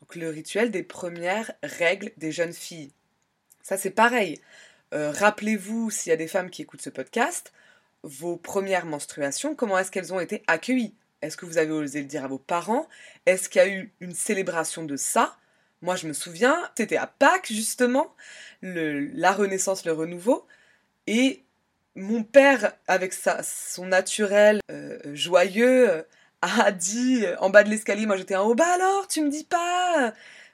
donc 0.00 0.16
le 0.16 0.28
rituel 0.28 0.70
des 0.70 0.82
premières 0.82 1.52
règles 1.62 2.12
des 2.16 2.32
jeunes 2.32 2.52
filles. 2.52 2.92
Ça 3.62 3.76
c'est 3.76 3.90
pareil. 3.90 4.40
Euh, 4.94 5.10
rappelez-vous, 5.10 5.90
s'il 5.90 6.10
y 6.10 6.12
a 6.14 6.16
des 6.16 6.28
femmes 6.28 6.50
qui 6.50 6.62
écoutent 6.62 6.82
ce 6.82 6.90
podcast, 6.90 7.52
vos 8.08 8.36
premières 8.36 8.86
menstruations, 8.86 9.54
comment 9.54 9.78
est-ce 9.78 9.90
qu'elles 9.90 10.12
ont 10.12 10.20
été 10.20 10.42
accueillies? 10.46 10.94
Est-ce 11.20 11.36
que 11.36 11.46
vous 11.46 11.58
avez 11.58 11.70
osé 11.70 12.00
le 12.00 12.06
dire 12.06 12.24
à 12.24 12.28
vos 12.28 12.38
parents? 12.38 12.88
Est-ce 13.26 13.48
qu'il 13.48 13.60
y 13.60 13.64
a 13.64 13.68
eu 13.68 13.92
une 14.00 14.14
célébration 14.14 14.84
de 14.84 14.96
ça? 14.96 15.36
Moi, 15.82 15.96
je 15.96 16.08
me 16.08 16.12
souviens, 16.12 16.56
c'était 16.76 16.96
à 16.96 17.06
Pâques, 17.06 17.52
justement, 17.52 18.14
la 18.62 19.32
renaissance, 19.32 19.84
le 19.84 19.92
renouveau, 19.92 20.46
et 21.06 21.44
mon 21.94 22.22
père, 22.22 22.72
avec 22.86 23.12
sa, 23.12 23.42
son 23.42 23.86
naturel 23.86 24.60
euh, 24.70 24.98
joyeux, 25.14 25.90
euh, 25.90 26.02
a 26.42 26.70
dit 26.72 27.24
euh, 27.24 27.36
en 27.38 27.50
bas 27.50 27.64
de 27.64 27.70
l'escalier, 27.70 28.06
moi 28.06 28.16
j'étais 28.16 28.36
en 28.36 28.46
haut, 28.46 28.54
bah 28.54 28.72
alors, 28.72 29.08
tu 29.08 29.20
me 29.22 29.28
dis 29.28 29.44
pas, 29.44 30.12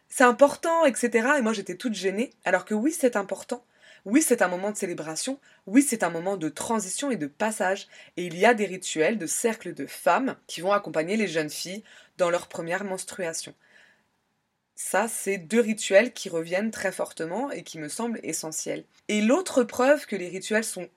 c'est 0.09 0.25
important, 0.25 0.85
etc. 0.87 1.29
Et 1.39 1.43
moi 1.43 1.53
j'étais 1.53 1.77
toute 1.77 1.95
gênée, 1.95 2.33
alors 2.45 2.65
que 2.65 2.75
oui, 2.75 2.93
c'est 2.93 3.17
important. 3.17 3.65
Oui, 4.05 4.21
c'est 4.23 4.43
un 4.43 4.49
moment 4.49 4.71
de 4.71 4.77
célébration, 4.77 5.41
oui, 5.67 5.83
c'est 5.83 6.03
un 6.03 6.11
moment 6.11 6.37
de 6.37 6.49
transition 6.49 7.11
et 7.11 7.17
de 7.17 7.27
passage, 7.27 7.89
et 8.17 8.27
il 8.27 8.37
y 8.37 8.45
a 8.45 8.53
des 8.53 8.67
rituels 8.67 9.17
de 9.17 9.27
cercle 9.27 9.73
de 9.73 9.87
femmes 9.87 10.37
qui 10.47 10.61
vont 10.61 10.73
accompagner 10.73 11.17
les 11.17 11.29
jeunes 11.29 11.51
filles 11.51 11.85
dans 12.19 12.29
leur 12.29 12.49
première 12.49 12.85
menstruation. 12.85 13.55
Ça, 14.77 15.09
c'est 15.09 15.39
deux 15.39 15.61
rituels 15.61 16.13
qui 16.13 16.29
reviennent 16.29 16.71
très 16.71 16.93
fortement 16.93 17.51
et 17.51 17.63
qui 17.63 17.79
me 17.79 17.89
semblent 17.89 18.21
essentiels. 18.23 18.85
Et 19.09 19.23
l'autre 19.23 19.63
preuve 19.63 20.05
que 20.07 20.17
les 20.17 20.29
rituels 20.29 20.65
sont 20.65 20.89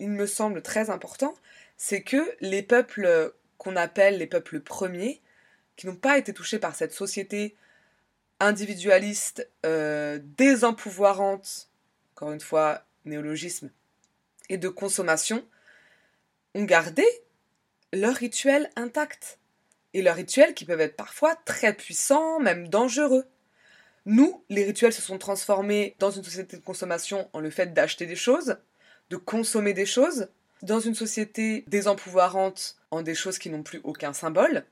il 0.00 0.10
me 0.10 0.26
semble 0.26 0.62
très 0.62 0.90
important, 0.90 1.34
c'est 1.76 2.02
que 2.02 2.34
les 2.40 2.62
peuples 2.62 3.32
qu'on 3.58 3.76
appelle 3.76 4.18
les 4.18 4.26
peuples 4.26 4.60
premiers, 4.60 5.20
qui 5.76 5.86
n'ont 5.86 5.94
pas 5.96 6.18
été 6.18 6.32
touchés 6.32 6.58
par 6.58 6.74
cette 6.74 6.92
société 6.92 7.54
individualiste, 8.40 9.48
euh, 9.66 10.18
désempouvoirante, 10.38 11.69
encore 12.20 12.32
une 12.32 12.40
fois, 12.40 12.84
néologisme, 13.06 13.70
et 14.50 14.58
de 14.58 14.68
consommation, 14.68 15.42
ont 16.54 16.64
gardé 16.64 17.06
leurs 17.94 18.14
rituels 18.14 18.68
intacts. 18.76 19.38
Et 19.94 20.02
leurs 20.02 20.16
rituels 20.16 20.52
qui 20.52 20.66
peuvent 20.66 20.82
être 20.82 20.96
parfois 20.96 21.34
très 21.46 21.72
puissants, 21.72 22.38
même 22.38 22.68
dangereux. 22.68 23.24
Nous, 24.04 24.44
les 24.50 24.64
rituels 24.64 24.92
se 24.92 25.00
sont 25.00 25.16
transformés 25.16 25.96
dans 25.98 26.10
une 26.10 26.22
société 26.22 26.58
de 26.58 26.62
consommation 26.62 27.30
en 27.32 27.40
le 27.40 27.48
fait 27.48 27.72
d'acheter 27.72 28.04
des 28.04 28.16
choses, 28.16 28.58
de 29.08 29.16
consommer 29.16 29.72
des 29.72 29.86
choses, 29.86 30.28
dans 30.60 30.78
une 30.78 30.94
société 30.94 31.64
désempouvoirante 31.68 32.76
en 32.90 33.00
des 33.00 33.14
choses 33.14 33.38
qui 33.38 33.48
n'ont 33.48 33.62
plus 33.62 33.80
aucun 33.82 34.12
symbole, 34.12 34.66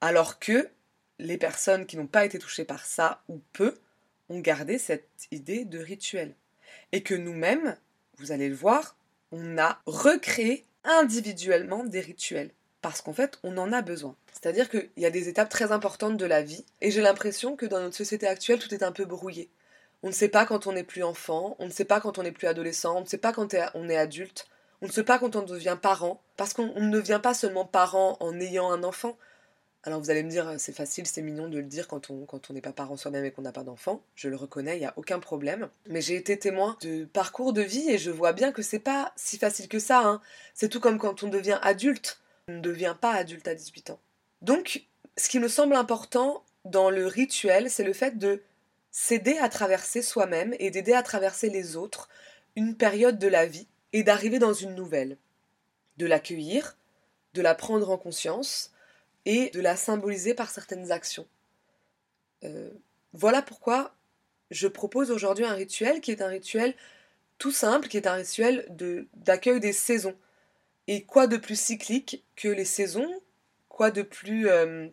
alors 0.00 0.40
que 0.40 0.68
les 1.20 1.38
personnes 1.38 1.86
qui 1.86 1.96
n'ont 1.96 2.08
pas 2.08 2.24
été 2.24 2.40
touchées 2.40 2.64
par 2.64 2.84
ça 2.84 3.22
ou 3.28 3.40
peu 3.52 3.78
ont 4.28 4.40
gardé 4.40 4.78
cette 4.78 5.08
idée 5.30 5.64
de 5.64 5.78
rituel. 5.78 6.34
Et 6.92 7.02
que 7.02 7.14
nous-mêmes, 7.14 7.76
vous 8.18 8.32
allez 8.32 8.48
le 8.48 8.54
voir, 8.54 8.96
on 9.32 9.58
a 9.58 9.80
recréé 9.86 10.64
individuellement 10.84 11.84
des 11.84 12.00
rituels. 12.00 12.50
Parce 12.82 13.00
qu'en 13.00 13.14
fait, 13.14 13.38
on 13.42 13.56
en 13.56 13.72
a 13.72 13.80
besoin. 13.80 14.14
C'est-à-dire 14.32 14.68
qu'il 14.68 14.90
y 14.98 15.06
a 15.06 15.10
des 15.10 15.28
étapes 15.28 15.48
très 15.48 15.72
importantes 15.72 16.18
de 16.18 16.26
la 16.26 16.42
vie. 16.42 16.64
Et 16.82 16.90
j'ai 16.90 17.00
l'impression 17.00 17.56
que 17.56 17.66
dans 17.66 17.80
notre 17.80 17.96
société 17.96 18.26
actuelle, 18.26 18.58
tout 18.58 18.74
est 18.74 18.82
un 18.82 18.92
peu 18.92 19.06
brouillé. 19.06 19.48
On 20.02 20.08
ne 20.08 20.12
sait 20.12 20.28
pas 20.28 20.44
quand 20.44 20.66
on 20.66 20.72
n'est 20.72 20.84
plus 20.84 21.02
enfant, 21.02 21.56
on 21.58 21.64
ne 21.64 21.70
sait 21.70 21.86
pas 21.86 21.98
quand 21.98 22.18
on 22.18 22.22
n'est 22.22 22.30
plus 22.30 22.46
adolescent, 22.46 22.98
on 22.98 23.00
ne 23.00 23.06
sait 23.06 23.16
pas 23.16 23.32
quand 23.32 23.54
on 23.74 23.88
est 23.88 23.96
adulte, 23.96 24.46
on 24.82 24.86
ne 24.86 24.92
sait 24.92 25.02
pas 25.02 25.18
quand 25.18 25.34
on 25.34 25.42
devient 25.42 25.78
parent. 25.80 26.20
Parce 26.36 26.52
qu'on 26.52 26.78
ne 26.78 26.90
devient 26.90 27.20
pas 27.22 27.32
seulement 27.32 27.64
parent 27.64 28.18
en 28.20 28.38
ayant 28.38 28.70
un 28.70 28.84
enfant, 28.84 29.16
alors 29.86 30.00
vous 30.00 30.10
allez 30.10 30.22
me 30.22 30.30
dire, 30.30 30.54
c'est 30.56 30.72
facile, 30.72 31.06
c'est 31.06 31.20
mignon 31.20 31.46
de 31.46 31.58
le 31.58 31.66
dire 31.66 31.88
quand 31.88 32.08
on 32.10 32.24
quand 32.24 32.50
on 32.50 32.54
n'est 32.54 32.62
pas 32.62 32.72
parent 32.72 32.96
soi-même 32.96 33.26
et 33.26 33.30
qu'on 33.30 33.42
n'a 33.42 33.52
pas 33.52 33.64
d'enfant. 33.64 34.02
Je 34.14 34.30
le 34.30 34.36
reconnais, 34.36 34.76
il 34.76 34.80
n'y 34.80 34.86
a 34.86 34.94
aucun 34.96 35.20
problème. 35.20 35.68
Mais 35.88 36.00
j'ai 36.00 36.16
été 36.16 36.38
témoin 36.38 36.78
de 36.80 37.04
parcours 37.04 37.52
de 37.52 37.60
vie 37.60 37.90
et 37.90 37.98
je 37.98 38.10
vois 38.10 38.32
bien 38.32 38.50
que 38.50 38.62
c'est 38.62 38.78
pas 38.78 39.12
si 39.14 39.36
facile 39.36 39.68
que 39.68 39.78
ça. 39.78 40.00
Hein. 40.06 40.22
C'est 40.54 40.70
tout 40.70 40.80
comme 40.80 40.98
quand 40.98 41.22
on 41.22 41.28
devient 41.28 41.58
adulte. 41.60 42.20
On 42.48 42.54
ne 42.54 42.60
devient 42.60 42.96
pas 42.98 43.12
adulte 43.12 43.46
à 43.46 43.54
18 43.54 43.90
ans. 43.90 44.00
Donc, 44.40 44.86
ce 45.18 45.28
qui 45.28 45.38
me 45.38 45.48
semble 45.48 45.74
important 45.74 46.42
dans 46.64 46.88
le 46.88 47.06
rituel, 47.06 47.70
c'est 47.70 47.84
le 47.84 47.92
fait 47.92 48.18
de 48.18 48.42
s'aider 48.90 49.36
à 49.38 49.50
traverser 49.50 50.00
soi-même 50.00 50.54
et 50.58 50.70
d'aider 50.70 50.94
à 50.94 51.02
traverser 51.02 51.50
les 51.50 51.76
autres 51.76 52.08
une 52.56 52.74
période 52.74 53.18
de 53.18 53.28
la 53.28 53.44
vie 53.44 53.66
et 53.92 54.02
d'arriver 54.02 54.38
dans 54.38 54.54
une 54.54 54.74
nouvelle. 54.74 55.18
De 55.98 56.06
l'accueillir, 56.06 56.78
de 57.34 57.42
la 57.42 57.54
prendre 57.54 57.90
en 57.90 57.98
conscience 57.98 58.70
et 59.26 59.50
de 59.50 59.60
la 59.60 59.76
symboliser 59.76 60.34
par 60.34 60.50
certaines 60.50 60.92
actions. 60.92 61.26
Euh, 62.44 62.70
voilà 63.12 63.42
pourquoi 63.42 63.94
je 64.50 64.68
propose 64.68 65.10
aujourd'hui 65.10 65.44
un 65.44 65.54
rituel 65.54 66.00
qui 66.00 66.10
est 66.10 66.22
un 66.22 66.28
rituel 66.28 66.74
tout 67.38 67.52
simple, 67.52 67.88
qui 67.88 67.96
est 67.96 68.06
un 68.06 68.14
rituel 68.14 68.66
d'accueil 69.14 69.60
des 69.60 69.72
saisons. 69.72 70.16
Et 70.86 71.04
quoi 71.04 71.26
de 71.26 71.36
plus 71.36 71.58
cyclique 71.58 72.24
que 72.36 72.48
les 72.48 72.64
saisons? 72.64 73.08
Quoi 73.68 73.90
de 73.90 74.02
plus 74.02 74.48
euh, 74.48 74.88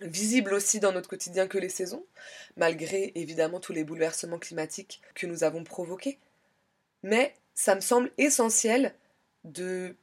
visible 0.00 0.54
aussi 0.54 0.80
dans 0.80 0.92
notre 0.92 1.08
quotidien 1.08 1.46
que 1.46 1.58
les 1.58 1.68
saisons? 1.68 2.06
Malgré 2.56 3.12
évidemment 3.16 3.60
tous 3.60 3.72
les 3.72 3.84
bouleversements 3.84 4.38
climatiques 4.38 5.02
que 5.14 5.26
nous 5.26 5.44
avons 5.44 5.64
provoqués. 5.64 6.18
Mais 7.02 7.34
ça 7.54 7.74
me 7.74 7.80
semble 7.80 8.10
essentiel 8.16 8.94
de 9.42 9.94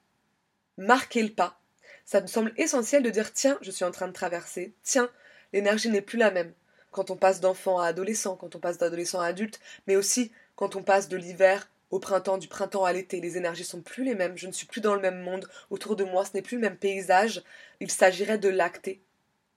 marquer 0.78 1.24
le 1.24 1.32
pas 1.32 1.61
ça 2.06 2.22
me 2.22 2.28
semble 2.28 2.54
essentiel 2.58 3.04
de 3.04 3.10
dire 3.10 3.34
tiens, 3.34 3.58
je 3.62 3.72
suis 3.72 3.86
en 3.86 3.92
train 3.92 4.08
de 4.08 4.14
traverser, 4.14 4.74
tiens, 4.84 5.10
l'énergie 5.54 5.90
n'est 5.90 6.02
plus 6.02 6.18
la 6.18 6.32
même. 6.32 6.54
Quand 6.92 7.10
on 7.10 7.16
passe 7.16 7.40
d'enfant 7.40 7.80
à 7.80 7.88
adolescent, 7.88 8.36
quand 8.36 8.56
on 8.56 8.60
passe 8.60 8.78
d'adolescent 8.78 9.22
à 9.22 9.28
adulte, 9.28 9.60
mais 9.88 9.96
aussi 9.96 10.32
quand 10.56 10.76
on 10.76 10.84
passe 10.84 11.08
de 11.08 11.18
l'hiver 11.18 11.70
au 11.90 12.00
printemps, 12.00 12.38
du 12.38 12.48
printemps 12.48 12.86
à 12.86 12.94
l'été, 12.94 13.20
les 13.22 13.38
énergies 13.38 13.64
sont 13.64 13.82
plus 13.82 14.04
les 14.04 14.16
mêmes, 14.16 14.38
je 14.38 14.48
ne 14.48 14.52
suis 14.52 14.66
plus 14.66 14.82
dans 14.82 14.96
le 14.96 15.02
même 15.02 15.22
monde, 15.22 15.48
autour 15.70 15.96
de 15.96 16.04
moi 16.04 16.26
ce 16.26 16.32
n'est 16.34 16.42
plus 16.42 16.56
le 16.56 16.62
même 16.62 16.78
paysage, 16.78 17.44
il 17.80 17.92
s'agirait 17.92 18.38
de 18.38 18.50
l'acter 18.50 19.02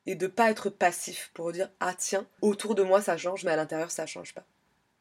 et 0.06 0.14
de 0.14 0.26
pas 0.26 0.50
être 0.50 0.70
passif 0.70 1.30
pour 1.34 1.52
dire 1.52 1.70
ah 1.80 1.94
tiens, 1.96 2.26
autour 2.42 2.74
de 2.74 2.82
moi 2.82 3.00
ça 3.00 3.16
change 3.16 3.44
mais 3.44 3.52
à 3.52 3.56
l'intérieur 3.56 3.90
ça 3.90 4.06
change 4.06 4.34
pas. 4.34 4.44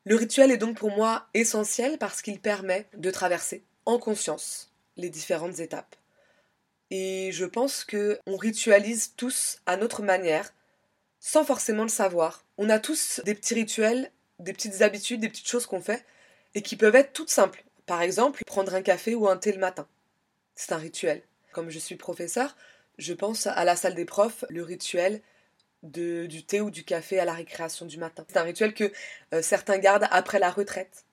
Le 0.05 0.15
rituel 0.15 0.51
est 0.51 0.57
donc 0.57 0.77
pour 0.77 0.91
moi 0.91 1.27
essentiel 1.33 1.97
parce 1.97 2.21
qu'il 2.21 2.39
permet 2.41 2.87
de 2.95 3.09
traverser 3.09 3.63
en 3.85 3.97
conscience 3.99 4.73
les 4.97 5.09
différentes 5.09 5.59
étapes. 5.59 5.95
Et 6.91 7.31
je 7.31 7.45
pense 7.45 7.83
que 7.83 8.19
on 8.27 8.37
ritualise 8.37 9.13
tous 9.15 9.59
à 9.65 9.77
notre 9.77 10.03
manière, 10.03 10.53
sans 11.19 11.43
forcément 11.43 11.83
le 11.83 11.89
savoir. 11.89 12.45
On 12.57 12.69
a 12.69 12.79
tous 12.79 13.21
des 13.25 13.35
petits 13.35 13.55
rituels, 13.55 14.11
des 14.39 14.53
petites 14.53 14.81
habitudes, 14.81 15.21
des 15.21 15.29
petites 15.29 15.47
choses 15.47 15.65
qu'on 15.65 15.81
fait, 15.81 16.05
et 16.55 16.61
qui 16.61 16.75
peuvent 16.75 16.95
être 16.95 17.13
toutes 17.13 17.29
simples. 17.29 17.63
Par 17.85 18.01
exemple, 18.01 18.43
prendre 18.45 18.73
un 18.75 18.81
café 18.81 19.15
ou 19.15 19.27
un 19.27 19.37
thé 19.37 19.51
le 19.51 19.59
matin. 19.59 19.87
C'est 20.55 20.71
un 20.71 20.77
rituel. 20.77 21.23
Comme 21.51 21.69
je 21.69 21.79
suis 21.79 21.95
professeur, 21.95 22.55
je 22.97 23.13
pense 23.13 23.47
à 23.47 23.63
la 23.65 23.75
salle 23.75 23.95
des 23.95 24.05
profs, 24.05 24.45
le 24.49 24.63
rituel 24.63 25.21
du 25.83 26.45
thé 26.45 26.61
ou 26.61 26.71
du 26.71 26.83
café 26.83 27.19
à 27.19 27.25
la 27.25 27.33
récréation 27.33 27.85
du 27.85 27.97
matin. 27.97 28.25
C'est 28.29 28.37
un 28.37 28.43
rituel 28.43 28.73
que 28.73 28.91
euh, 29.33 29.41
certains 29.41 29.77
gardent 29.77 30.07
après 30.11 30.39
la 30.39 30.49
retraite. 30.49 31.03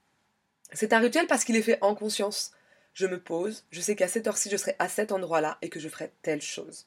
C'est 0.72 0.92
un 0.92 1.00
rituel 1.00 1.26
parce 1.26 1.44
qu'il 1.44 1.56
est 1.56 1.62
fait 1.62 1.78
en 1.80 1.96
conscience 1.96 2.52
je 2.94 3.06
me 3.06 3.20
pose, 3.20 3.64
je 3.70 3.80
sais 3.80 3.96
qu'à 3.96 4.08
cette 4.08 4.26
heure-ci 4.26 4.50
je 4.50 4.56
serai 4.56 4.76
à 4.78 4.88
cet 4.88 5.12
endroit-là 5.12 5.58
et 5.62 5.68
que 5.68 5.80
je 5.80 5.88
ferai 5.88 6.12
telle 6.22 6.42
chose. 6.42 6.86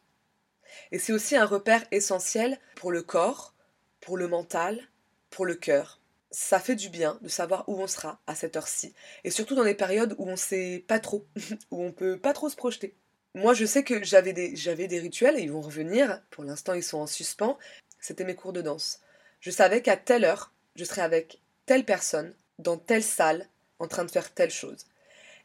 Et 0.92 1.00
c'est 1.00 1.14
aussi 1.14 1.36
un 1.36 1.46
repère 1.46 1.86
essentiel 1.92 2.60
pour 2.76 2.92
le 2.92 3.02
corps, 3.02 3.54
pour 4.02 4.18
le 4.18 4.28
mental, 4.28 4.82
pour 5.30 5.46
le 5.46 5.56
cœur. 5.56 6.00
Ça 6.32 6.60
fait 6.60 6.76
du 6.76 6.90
bien 6.90 7.20
de 7.22 7.30
savoir 7.30 7.68
où 7.70 7.80
on 7.80 7.88
sera 7.88 8.20
à 8.26 8.36
cette 8.36 8.56
heure-ci, 8.56 8.94
et 9.24 9.30
surtout 9.30 9.56
dans 9.56 9.64
les 9.64 9.76
périodes 9.76 10.16
où 10.18 10.28
on 10.28 10.36
sait 10.36 10.84
pas 10.88 11.00
trop, 11.00 11.26
où 11.72 11.84
on 11.84 11.92
peut 11.92 12.18
pas 12.18 12.34
trop 12.34 12.50
se 12.50 12.56
projeter. 12.56 12.96
Moi, 13.36 13.54
je 13.56 13.66
sais 13.66 13.84
que 13.84 14.04
j'avais 14.04 14.34
des, 14.34 14.56
j'avais 14.56 14.88
des 14.88 15.00
rituels 15.00 15.40
et 15.40 15.42
ils 15.42 15.52
vont 15.52 15.62
revenir. 15.62 16.22
Pour 16.30 16.44
l'instant, 16.44 16.74
ils 16.74 16.84
sont 16.84 17.00
en 17.00 17.08
suspens. 17.08 17.58
C'était 18.00 18.26
mes 18.26 18.36
cours 18.36 18.54
de 18.54 18.62
danse. 18.62 19.00
Je 19.40 19.50
savais 19.50 19.82
qu'à 19.82 19.98
telle 19.98 20.24
heure, 20.24 20.54
je 20.76 20.84
serais 20.84 21.02
avec 21.02 21.42
telle 21.66 21.84
personne, 21.84 22.36
dans 22.60 22.78
telle 22.78 23.04
salle, 23.04 23.48
en 23.80 23.88
train 23.88 24.06
de 24.06 24.12
faire 24.12 24.32
telle 24.34 24.52
chose 24.52 24.86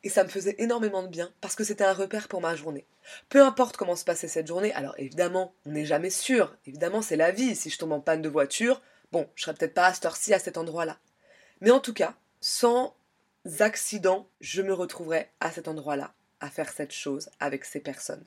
et 0.04 0.08
ça 0.08 0.24
me 0.24 0.28
faisait 0.28 0.56
énormément 0.58 1.02
de 1.02 1.08
bien 1.08 1.32
parce 1.40 1.54
que 1.54 1.64
c'était 1.64 1.84
un 1.84 1.92
repère 1.92 2.28
pour 2.28 2.40
ma 2.40 2.56
journée. 2.56 2.86
Peu 3.28 3.42
importe 3.42 3.76
comment 3.76 3.96
se 3.96 4.04
passait 4.04 4.28
cette 4.28 4.46
journée, 4.46 4.72
alors 4.74 4.94
évidemment, 4.98 5.52
on 5.66 5.70
n'est 5.70 5.86
jamais 5.86 6.10
sûr, 6.10 6.56
évidemment 6.66 7.02
c'est 7.02 7.16
la 7.16 7.30
vie, 7.30 7.56
si 7.56 7.70
je 7.70 7.78
tombe 7.78 7.92
en 7.92 8.00
panne 8.00 8.22
de 8.22 8.28
voiture, 8.28 8.80
bon, 9.12 9.28
je 9.34 9.44
serais 9.44 9.54
peut-être 9.54 9.74
pas 9.74 9.86
à 9.86 9.94
cette 9.94 10.04
heure-ci 10.04 10.34
à 10.34 10.38
cet 10.38 10.58
endroit-là. 10.58 10.98
Mais 11.60 11.70
en 11.70 11.80
tout 11.80 11.94
cas, 11.94 12.14
sans 12.40 12.94
accident, 13.60 14.28
je 14.40 14.62
me 14.62 14.72
retrouverai 14.72 15.28
à 15.40 15.50
cet 15.50 15.68
endroit-là, 15.68 16.12
à 16.40 16.50
faire 16.50 16.70
cette 16.70 16.92
chose 16.92 17.30
avec 17.40 17.64
ces 17.64 17.80
personnes. 17.80 18.24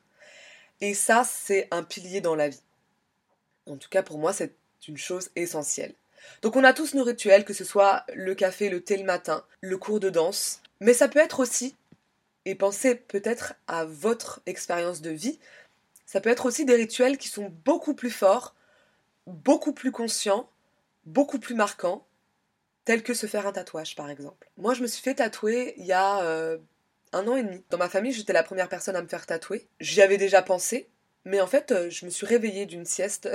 Et 0.81 0.93
ça, 0.93 1.23
c'est 1.23 1.67
un 1.71 1.83
pilier 1.83 2.21
dans 2.21 2.35
la 2.35 2.49
vie. 2.49 2.61
En 3.67 3.77
tout 3.77 3.89
cas, 3.89 4.01
pour 4.01 4.17
moi, 4.17 4.33
c'est 4.33 4.55
une 4.87 4.97
chose 4.97 5.29
essentielle. 5.35 5.93
Donc 6.41 6.55
on 6.55 6.63
a 6.63 6.73
tous 6.73 6.93
nos 6.93 7.03
rituels, 7.03 7.45
que 7.45 7.53
ce 7.53 7.63
soit 7.63 8.03
le 8.13 8.35
café, 8.35 8.69
le 8.69 8.81
thé 8.83 8.97
le 8.97 9.03
matin, 9.03 9.43
le 9.61 9.77
cours 9.77 9.99
de 9.99 10.09
danse, 10.09 10.60
mais 10.81 10.93
ça 10.93 11.07
peut 11.07 11.19
être 11.19 11.39
aussi, 11.39 11.77
et 12.43 12.55
pensez 12.55 12.95
peut-être 12.95 13.53
à 13.67 13.85
votre 13.85 14.41
expérience 14.45 15.01
de 15.01 15.11
vie, 15.11 15.39
ça 16.05 16.19
peut 16.19 16.29
être 16.29 16.45
aussi 16.45 16.65
des 16.65 16.75
rituels 16.75 17.17
qui 17.17 17.29
sont 17.29 17.49
beaucoup 17.63 17.93
plus 17.93 18.09
forts, 18.09 18.55
beaucoup 19.27 19.71
plus 19.71 19.91
conscients, 19.91 20.49
beaucoup 21.05 21.39
plus 21.39 21.55
marquants, 21.55 22.05
tels 22.83 23.03
que 23.03 23.13
se 23.13 23.27
faire 23.27 23.47
un 23.47 23.53
tatouage 23.53 23.95
par 23.95 24.09
exemple. 24.09 24.49
Moi 24.57 24.73
je 24.73 24.81
me 24.81 24.87
suis 24.87 25.03
fait 25.03 25.15
tatouer 25.15 25.75
il 25.77 25.85
y 25.85 25.93
a 25.93 26.23
euh, 26.23 26.57
un 27.13 27.27
an 27.27 27.35
et 27.35 27.43
demi. 27.43 27.63
Dans 27.69 27.77
ma 27.77 27.87
famille 27.87 28.11
j'étais 28.11 28.33
la 28.33 28.43
première 28.43 28.67
personne 28.67 28.95
à 28.95 29.01
me 29.03 29.07
faire 29.07 29.27
tatouer. 29.27 29.67
J'y 29.79 30.01
avais 30.01 30.17
déjà 30.17 30.41
pensé, 30.41 30.89
mais 31.25 31.39
en 31.39 31.47
fait 31.47 31.71
euh, 31.71 31.89
je 31.91 32.05
me 32.05 32.09
suis 32.09 32.25
réveillée 32.25 32.65
d'une 32.65 32.85
sieste 32.85 33.29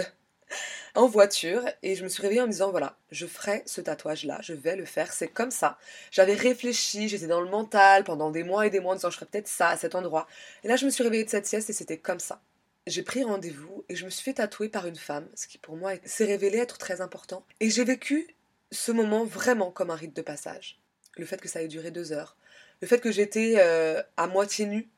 en 0.95 1.07
voiture 1.07 1.63
et 1.83 1.95
je 1.95 2.05
me 2.05 2.09
suis 2.09 2.23
réveillée 2.23 2.41
en 2.41 2.47
me 2.47 2.53
disant 2.53 2.71
voilà, 2.71 2.97
je 3.11 3.27
ferai 3.27 3.63
ce 3.67 3.81
tatouage 3.81 4.25
là, 4.25 4.39
je 4.43 4.53
vais 4.53 4.77
le 4.77 4.85
faire, 4.85 5.13
c'est 5.13 5.29
comme 5.29 5.51
ça. 5.51 5.79
J'avais 6.11 6.35
réfléchi, 6.35 7.09
j'étais 7.09 7.27
dans 7.27 7.41
le 7.41 7.51
mental 7.51 8.05
pendant 8.05 8.31
des 8.31 8.43
mois 8.43 8.67
et 8.67 8.71
des 8.71 8.81
mois 8.81 8.93
en 8.93 8.97
disant 8.97 9.11
je 9.11 9.17
ferai 9.17 9.27
peut-être 9.27 9.49
ça 9.49 9.69
à 9.69 9.77
cet 9.77 9.95
endroit. 9.95 10.27
Et 10.65 10.69
là 10.69 10.77
je 10.77 10.85
me 10.85 10.91
suis 10.91 11.03
réveillée 11.03 11.25
de 11.25 11.31
cette 11.31 11.47
sieste 11.47 11.71
et 11.71 11.73
c'était 11.73 11.99
comme 11.99 12.21
ça. 12.21 12.41
J'ai 12.87 13.03
pris 13.03 13.25
rendez-vous 13.25 13.85
et 13.89 13.97
je 13.97 14.05
me 14.05 14.11
suis 14.11 14.23
fait 14.23 14.35
tatouer 14.35 14.69
par 14.69 14.87
une 14.87 14.97
femme, 14.97 15.27
ce 15.35 15.49
qui 15.49 15.59
pour 15.59 15.77
moi 15.77 15.93
s'est 16.05 16.25
révélé 16.25 16.59
être 16.59 16.79
très 16.79 17.01
important. 17.01 17.45
Et 17.61 17.71
j'ai 17.71 17.85
vécu 17.85 18.29
ce 18.71 18.93
moment 18.93 19.25
vraiment 19.25 19.71
comme 19.71 19.91
un 19.91 19.97
rite 19.97 20.15
de 20.15 20.23
passage. 20.23 20.79
Le 21.17 21.25
fait 21.25 21.41
que 21.41 21.49
ça 21.49 21.63
ait 21.63 21.69
duré 21.69 21.91
deux 21.91 22.13
heures, 22.13 22.37
le 22.81 22.87
fait 22.87 23.01
que 23.01 23.11
j'étais 23.11 23.55
euh, 23.59 24.03
à 24.17 24.27
moitié 24.27 24.67
nue 24.67 24.89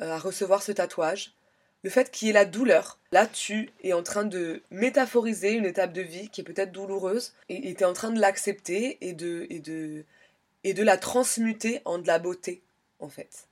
euh, 0.00 0.12
à 0.12 0.18
recevoir 0.18 0.62
ce 0.62 0.72
tatouage, 0.72 1.34
le 1.82 1.90
fait 1.90 2.10
qu'il 2.10 2.28
y 2.28 2.30
ait 2.30 2.34
la 2.34 2.44
douleur. 2.44 2.98
Là, 3.12 3.26
tu 3.26 3.70
es 3.82 3.92
en 3.92 4.02
train 4.02 4.24
de 4.24 4.62
métaphoriser 4.70 5.52
une 5.52 5.64
étape 5.64 5.92
de 5.92 6.02
vie 6.02 6.28
qui 6.28 6.42
est 6.42 6.44
peut-être 6.44 6.72
douloureuse 6.72 7.32
et 7.48 7.74
tu 7.74 7.82
es 7.82 7.86
en 7.86 7.92
train 7.92 8.10
de 8.10 8.20
l'accepter 8.20 8.98
et 9.00 9.12
de, 9.12 9.46
et, 9.50 9.60
de, 9.60 10.04
et 10.64 10.74
de 10.74 10.82
la 10.82 10.96
transmuter 10.96 11.80
en 11.84 11.98
de 11.98 12.06
la 12.06 12.18
beauté. 12.18 12.62
en 13.00 13.08
fait. 13.08 13.46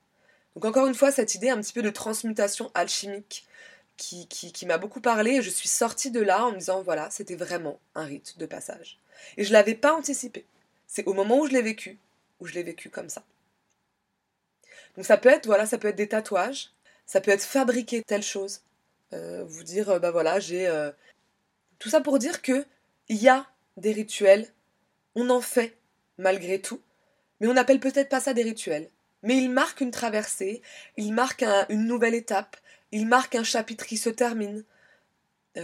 Donc 0.54 0.64
encore 0.64 0.86
une 0.86 0.94
fois, 0.94 1.12
cette 1.12 1.34
idée 1.34 1.50
un 1.50 1.60
petit 1.60 1.72
peu 1.72 1.82
de 1.82 1.90
transmutation 1.90 2.70
alchimique 2.74 3.46
qui, 3.96 4.26
qui, 4.28 4.66
m'a 4.66 4.78
beaucoup 4.78 5.00
parlé, 5.00 5.32
et 5.32 5.42
je 5.42 5.50
suis 5.50 5.68
sortie 5.68 6.10
de 6.10 6.20
là 6.20 6.46
en 6.46 6.52
me 6.52 6.58
disant, 6.58 6.82
voilà, 6.82 7.10
c'était 7.10 7.34
vraiment 7.34 7.80
un 7.94 8.04
rite 8.04 8.38
de 8.38 8.46
passage. 8.46 8.98
Et 9.36 9.44
je 9.44 9.48
ne 9.48 9.54
l'avais 9.54 9.74
pas 9.74 9.92
anticipé. 9.92 10.46
C'est 10.86 11.06
au 11.06 11.12
moment 11.12 11.38
où 11.38 11.46
je 11.46 11.52
l'ai 11.52 11.62
vécu, 11.62 11.98
où 12.40 12.46
je 12.46 12.54
l'ai 12.54 12.62
vécu 12.62 12.90
comme 12.90 13.08
ça. 13.08 13.24
Donc 14.96 15.04
ça 15.04 15.16
peut 15.16 15.28
être, 15.28 15.46
voilà, 15.46 15.66
ça 15.66 15.78
peut 15.78 15.88
être 15.88 15.96
des 15.96 16.08
tatouages, 16.08 16.70
ça 17.08 17.22
peut 17.22 17.30
être 17.32 17.42
fabriquer 17.42 18.02
telle 18.02 18.22
chose, 18.22 18.60
euh, 19.14 19.42
vous 19.44 19.64
dire, 19.64 19.88
euh, 19.88 19.98
bah 19.98 20.12
voilà, 20.12 20.38
j'ai... 20.38 20.68
Euh, 20.68 20.92
tout 21.78 21.88
ça 21.88 22.00
pour 22.00 22.18
dire 22.18 22.42
que 22.42 22.66
il 23.08 23.16
y 23.16 23.28
a 23.28 23.46
des 23.78 23.92
rituels, 23.92 24.46
on 25.14 25.30
en 25.30 25.40
fait 25.40 25.76
malgré 26.18 26.60
tout, 26.60 26.80
mais 27.40 27.46
on 27.46 27.54
n'appelle 27.54 27.80
peut-être 27.80 28.10
pas 28.10 28.20
ça 28.20 28.34
des 28.34 28.42
rituels. 28.42 28.90
Mais 29.22 29.38
ils 29.38 29.50
marquent 29.50 29.80
une 29.80 29.90
traversée, 29.90 30.60
ils 30.96 31.12
marquent 31.12 31.46
une 31.70 31.86
nouvelle 31.86 32.14
étape, 32.14 32.56
ils 32.92 33.06
marquent 33.06 33.36
un 33.36 33.44
chapitre 33.44 33.86
qui 33.86 33.96
se 33.96 34.10
termine. 34.10 34.64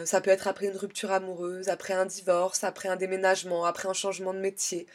ça 0.05 0.21
peut 0.21 0.31
être 0.31 0.49
après 0.49 0.67
une 0.67 0.77
rupture 0.77 1.13
amoureuse, 1.13 1.69
après 1.69 1.95
un 1.95 2.07
divorce, 2.07 2.65
après 2.65 2.89
un 2.89 2.97
déménagement, 2.97 3.65
après 3.65 3.89
un 3.89 3.93
changement 3.93 4.33
de 4.33 4.41
métier. 4.41 4.87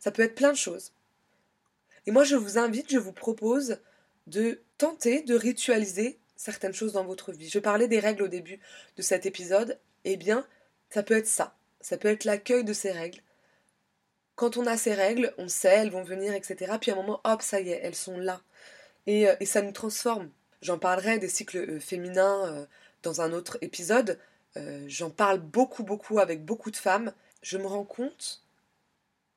Ça 0.00 0.10
peut 0.10 0.22
être 0.22 0.34
plein 0.34 0.52
de 0.52 0.56
choses. 0.56 0.92
Et 2.06 2.10
moi, 2.10 2.24
je 2.24 2.36
vous 2.36 2.58
invite, 2.58 2.90
je 2.90 2.98
vous 2.98 3.12
propose 3.12 3.78
de 4.26 4.62
tenter 4.78 5.22
de 5.22 5.34
ritualiser 5.34 6.18
certaines 6.36 6.72
choses 6.72 6.92
dans 6.92 7.04
votre 7.04 7.32
vie. 7.32 7.48
Je 7.48 7.58
parlais 7.58 7.88
des 7.88 8.00
règles 8.00 8.22
au 8.22 8.28
début 8.28 8.60
de 8.96 9.02
cet 9.02 9.26
épisode. 9.26 9.78
Eh 10.04 10.16
bien, 10.16 10.46
ça 10.90 11.02
peut 11.02 11.16
être 11.16 11.26
ça. 11.26 11.56
Ça 11.80 11.96
peut 11.96 12.08
être 12.08 12.24
l'accueil 12.24 12.64
de 12.64 12.72
ces 12.72 12.90
règles. 12.90 13.20
Quand 14.36 14.56
on 14.56 14.66
a 14.66 14.76
ces 14.76 14.94
règles, 14.94 15.32
on 15.38 15.48
sait, 15.48 15.68
elles 15.68 15.90
vont 15.90 16.02
venir, 16.02 16.34
etc. 16.34 16.72
Puis 16.80 16.90
à 16.90 16.94
un 16.94 16.96
moment, 16.96 17.20
hop, 17.24 17.42
ça 17.42 17.60
y 17.60 17.70
est, 17.70 17.80
elles 17.82 17.94
sont 17.94 18.18
là. 18.18 18.40
Et, 19.06 19.28
euh, 19.28 19.34
ça 19.44 19.62
nous 19.62 19.72
transforme. 19.72 20.30
J'en 20.62 20.78
parlerai 20.78 21.18
des 21.18 21.28
cycles 21.28 21.58
euh, 21.58 21.80
féminins 21.80 22.46
euh, 22.46 22.66
dans 23.02 23.20
un 23.20 23.32
autre 23.32 23.58
épisode. 23.60 24.18
J'en 24.86 25.10
parle 25.10 25.40
beaucoup, 25.40 25.82
beaucoup 25.82 26.20
avec 26.20 26.44
beaucoup 26.44 26.70
de 26.70 26.76
femmes. 26.76 27.12
Je 27.42 27.58
me 27.58 27.66
rends 27.66 27.84
compte 27.84 28.44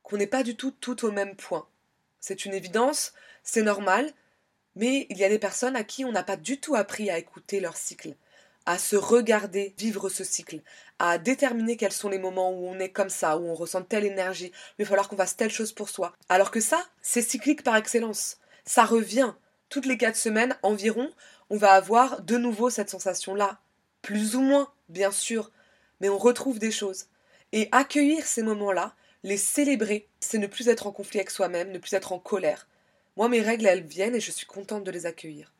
qu'on 0.04 0.18
n'est 0.18 0.28
pas 0.28 0.44
du 0.44 0.56
tout 0.56 0.70
tout 0.70 1.06
au 1.06 1.12
même 1.12 1.36
point. 1.36 1.68
C'est 2.20 2.46
une 2.46 2.54
évidence, 2.54 3.14
c'est 3.44 3.64
normal, 3.64 4.14
mais 4.78 5.08
il 5.10 5.18
y 5.18 5.24
a 5.24 5.30
des 5.30 5.40
personnes 5.40 5.76
à 5.76 5.84
qui 5.84 6.06
on 6.06 6.12
n'a 6.12 6.24
pas 6.24 6.38
du 6.38 6.60
tout 6.60 6.76
appris 6.76 7.10
à 7.10 7.18
écouter 7.18 7.60
leur 7.60 7.76
cycle, 7.76 8.14
à 8.68 8.78
se 8.78 8.96
regarder 8.96 9.74
vivre 9.78 10.08
ce 10.10 10.24
cycle, 10.24 10.62
à 11.00 11.18
déterminer 11.18 11.78
quels 11.78 11.92
sont 11.92 12.10
les 12.10 12.20
moments 12.20 12.52
où 12.52 12.68
on 12.68 12.80
est 12.80 12.92
comme 12.92 13.10
ça, 13.10 13.38
où 13.38 13.48
on 13.48 13.56
ressent 13.56 13.82
telle 13.82 14.06
énergie, 14.06 14.52
il 14.78 14.86
va 14.86 14.90
falloir 14.90 15.10
qu'on 15.10 15.18
fasse 15.18 15.36
telle 15.36 15.50
chose 15.50 15.72
pour 15.72 15.90
soi. 15.90 16.14
Alors 16.30 16.52
que 16.52 16.60
ça, 16.60 16.86
c'est 17.02 17.22
cyclique 17.22 17.64
par 17.64 17.76
excellence. 17.76 18.38
Ça 18.66 18.86
revient. 18.86 19.34
Toutes 19.70 19.86
les 19.86 19.98
quatre 19.98 20.16
semaines 20.16 20.56
environ, 20.62 21.12
on 21.50 21.58
va 21.58 21.74
avoir 21.74 22.22
de 22.22 22.38
nouveau 22.38 22.70
cette 22.70 22.90
sensation-là. 22.90 23.60
Plus 24.02 24.36
ou 24.36 24.42
moins, 24.42 24.72
bien 24.90 25.12
sûr, 25.12 25.52
mais 26.00 26.10
on 26.10 26.18
retrouve 26.18 26.60
des 26.60 26.72
choses. 26.72 27.08
Et 27.52 27.68
accueillir 27.72 28.26
ces 28.26 28.44
moments-là, 28.44 28.94
les 29.24 29.38
célébrer, 29.38 30.08
c'est 30.20 30.38
ne 30.38 30.48
plus 30.48 30.68
être 30.70 30.88
en 30.88 30.92
conflit 30.92 31.20
avec 31.20 31.32
soi-même, 31.32 31.72
ne 31.72 31.80
plus 31.80 31.94
être 31.94 32.12
en 32.12 32.20
colère, 32.20 32.68
moi, 33.18 33.30
mes 33.30 33.42
règles, 33.42 33.66
elles 33.66 33.84
viennent 33.84 34.16
et 34.16 34.20
je 34.20 34.30
suis 34.30 34.46
contente 34.46 34.84
de 34.84 34.92
les 34.92 35.08
accueillir. 35.08 35.52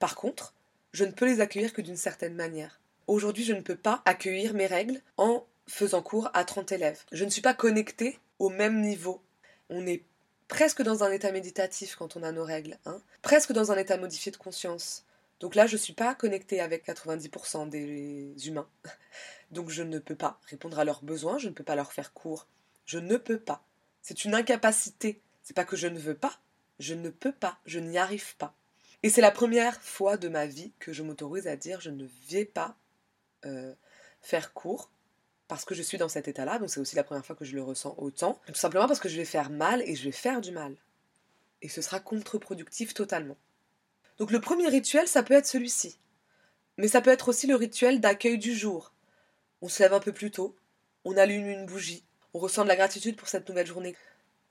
Par 0.00 0.16
contre, 0.16 0.52
je 0.92 1.04
ne 1.04 1.12
peux 1.12 1.26
les 1.26 1.40
accueillir 1.40 1.72
que 1.72 1.80
d'une 1.80 1.96
certaine 1.96 2.34
manière. 2.34 2.80
Aujourd'hui, 3.06 3.44
je 3.44 3.52
ne 3.52 3.60
peux 3.60 3.76
pas 3.76 4.02
accueillir 4.04 4.52
mes 4.52 4.66
règles 4.66 5.00
en 5.16 5.46
faisant 5.68 6.02
cours 6.02 6.28
à 6.34 6.44
30 6.44 6.72
élèves. 6.72 7.04
Je 7.12 7.24
ne 7.24 7.30
suis 7.30 7.40
pas 7.40 7.54
connectée 7.54 8.18
au 8.40 8.48
même 8.48 8.80
niveau. 8.80 9.22
On 9.70 9.86
est 9.86 10.02
presque 10.48 10.82
dans 10.82 11.04
un 11.04 11.12
état 11.12 11.30
méditatif 11.30 11.94
quand 11.94 12.16
on 12.16 12.24
a 12.24 12.32
nos 12.32 12.44
règles, 12.44 12.78
hein 12.84 13.00
presque 13.22 13.52
dans 13.52 13.70
un 13.70 13.76
état 13.76 13.96
modifié 13.96 14.32
de 14.32 14.36
conscience. 14.36 15.04
Donc 15.38 15.54
là, 15.54 15.68
je 15.68 15.74
ne 15.74 15.80
suis 15.80 15.92
pas 15.92 16.16
connectée 16.16 16.60
avec 16.60 16.84
90% 16.84 17.68
des 17.68 18.34
humains. 18.48 18.68
Donc 19.52 19.70
je 19.70 19.84
ne 19.84 20.00
peux 20.00 20.16
pas 20.16 20.40
répondre 20.46 20.80
à 20.80 20.84
leurs 20.84 21.04
besoins, 21.04 21.38
je 21.38 21.48
ne 21.48 21.54
peux 21.54 21.62
pas 21.62 21.76
leur 21.76 21.92
faire 21.92 22.12
cours. 22.12 22.48
Je 22.86 22.98
ne 22.98 23.16
peux 23.16 23.38
pas. 23.38 23.62
C'est 24.02 24.24
une 24.24 24.34
incapacité. 24.34 25.20
C'est 25.44 25.54
pas 25.54 25.64
que 25.64 25.76
je 25.76 25.86
ne 25.86 25.98
veux 25.98 26.14
pas, 26.14 26.40
je 26.78 26.94
ne 26.94 27.10
peux 27.10 27.32
pas, 27.32 27.58
je 27.66 27.78
n'y 27.78 27.98
arrive 27.98 28.36
pas. 28.36 28.54
Et 29.02 29.10
c'est 29.10 29.20
la 29.20 29.30
première 29.30 29.80
fois 29.82 30.16
de 30.16 30.28
ma 30.28 30.46
vie 30.46 30.72
que 30.78 30.92
je 30.92 31.02
m'autorise 31.02 31.46
à 31.46 31.56
dire 31.56 31.80
je 31.80 31.90
ne 31.90 32.06
vais 32.28 32.44
pas 32.44 32.76
euh, 33.44 33.74
faire 34.22 34.52
court 34.52 34.90
parce 35.48 35.64
que 35.64 35.74
je 35.74 35.82
suis 35.82 35.98
dans 35.98 36.08
cet 36.08 36.26
état-là, 36.26 36.58
donc 36.58 36.70
c'est 36.70 36.80
aussi 36.80 36.96
la 36.96 37.04
première 37.04 37.24
fois 37.24 37.36
que 37.36 37.44
je 37.44 37.54
le 37.54 37.62
ressens 37.62 37.94
autant, 37.98 38.40
tout 38.46 38.54
simplement 38.54 38.86
parce 38.86 39.00
que 39.00 39.10
je 39.10 39.16
vais 39.16 39.26
faire 39.26 39.50
mal 39.50 39.82
et 39.82 39.94
je 39.94 40.04
vais 40.04 40.12
faire 40.12 40.40
du 40.40 40.52
mal. 40.52 40.74
Et 41.60 41.68
ce 41.68 41.82
sera 41.82 42.00
contre-productif 42.00 42.94
totalement. 42.94 43.36
Donc 44.18 44.30
le 44.30 44.40
premier 44.40 44.68
rituel, 44.68 45.06
ça 45.06 45.22
peut 45.22 45.34
être 45.34 45.46
celui-ci. 45.46 45.98
Mais 46.78 46.88
ça 46.88 47.00
peut 47.00 47.10
être 47.10 47.28
aussi 47.28 47.46
le 47.46 47.56
rituel 47.56 48.00
d'accueil 48.00 48.38
du 48.38 48.54
jour. 48.54 48.92
On 49.60 49.68
se 49.68 49.82
lève 49.82 49.92
un 49.92 50.00
peu 50.00 50.12
plus 50.12 50.30
tôt, 50.30 50.56
on 51.04 51.16
allume 51.16 51.46
une 51.46 51.66
bougie, 51.66 52.04
on 52.32 52.38
ressent 52.38 52.64
de 52.64 52.68
la 52.68 52.76
gratitude 52.76 53.16
pour 53.16 53.28
cette 53.28 53.48
nouvelle 53.48 53.66
journée. 53.66 53.96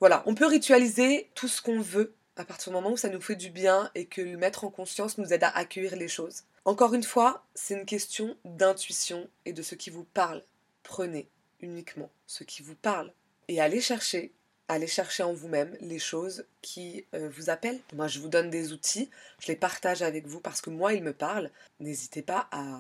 Voilà, 0.04 0.22
on 0.26 0.36
peut 0.36 0.48
ritualiser 0.48 1.30
tout 1.34 1.48
ce 1.48 1.62
qu'on 1.62 1.80
veut 1.80 2.14
à 2.36 2.44
partir 2.44 2.72
du 2.72 2.76
moment 2.76 2.92
où 2.92 2.98
ça 2.98 3.08
nous 3.08 3.22
fait 3.22 3.38
du 3.38 3.50
bien 3.50 3.90
et 3.96 4.06
que 4.06 4.20
le 4.20 4.36
mettre 4.36 4.66
en 4.66 4.70
conscience 4.70 5.18
nous 5.18 5.32
aide 5.32 5.46
à 5.46 5.56
accueillir 5.56 5.96
les 5.96 6.10
choses. 6.10 6.44
Encore 6.66 6.94
une 6.94 7.04
fois, 7.04 7.46
c'est 7.56 7.76
une 7.76 7.86
question 7.86 8.36
d'intuition 8.44 9.30
et 9.46 9.54
de 9.54 9.62
ce 9.62 9.76
qui 9.76 9.92
vous 9.92 10.04
parle. 10.04 10.44
Prenez 10.84 11.30
uniquement 11.62 12.10
ce 12.28 12.44
qui 12.44 12.64
vous 12.64 12.76
parle 12.76 13.14
et 13.48 13.62
allez 13.62 13.80
chercher, 13.80 14.34
allez 14.68 14.88
chercher 14.88 15.24
en 15.24 15.32
vous-même 15.32 15.78
les 15.80 16.00
choses 16.00 16.44
qui 16.62 17.06
euh, 17.16 17.30
vous 17.30 17.50
appellent. 17.50 17.80
Moi, 17.94 18.10
je 18.10 18.20
vous 18.20 18.28
donne 18.28 18.50
des 18.50 18.74
outils, 18.74 19.10
je 19.40 19.48
les 19.48 19.56
partage 19.56 20.02
avec 20.02 20.28
vous 20.28 20.42
parce 20.42 20.60
que 20.60 20.70
moi, 20.70 20.92
ils 20.92 21.02
me 21.02 21.14
parlent. 21.14 21.50
N'hésitez 21.80 22.24
pas 22.24 22.50
à, 22.52 22.78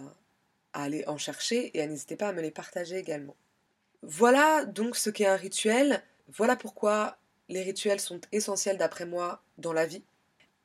aller 0.74 1.06
en 1.08 1.18
chercher 1.18 1.72
et 1.80 1.88
n'hésitez 1.88 2.18
pas 2.18 2.28
à 2.28 2.34
me 2.34 2.42
les 2.42 2.52
partager 2.52 2.98
également. 2.98 3.38
Voilà 4.02 4.66
donc 4.66 4.98
ce 4.98 5.10
qu'est 5.10 5.26
un 5.26 5.38
rituel. 5.38 6.04
Voilà 6.28 6.56
pourquoi 6.56 7.18
les 7.50 7.62
rituels 7.62 8.00
sont 8.00 8.22
essentiels 8.32 8.78
d'après 8.78 9.06
moi 9.06 9.44
dans 9.58 9.74
la 9.74 9.86
vie. 9.86 10.04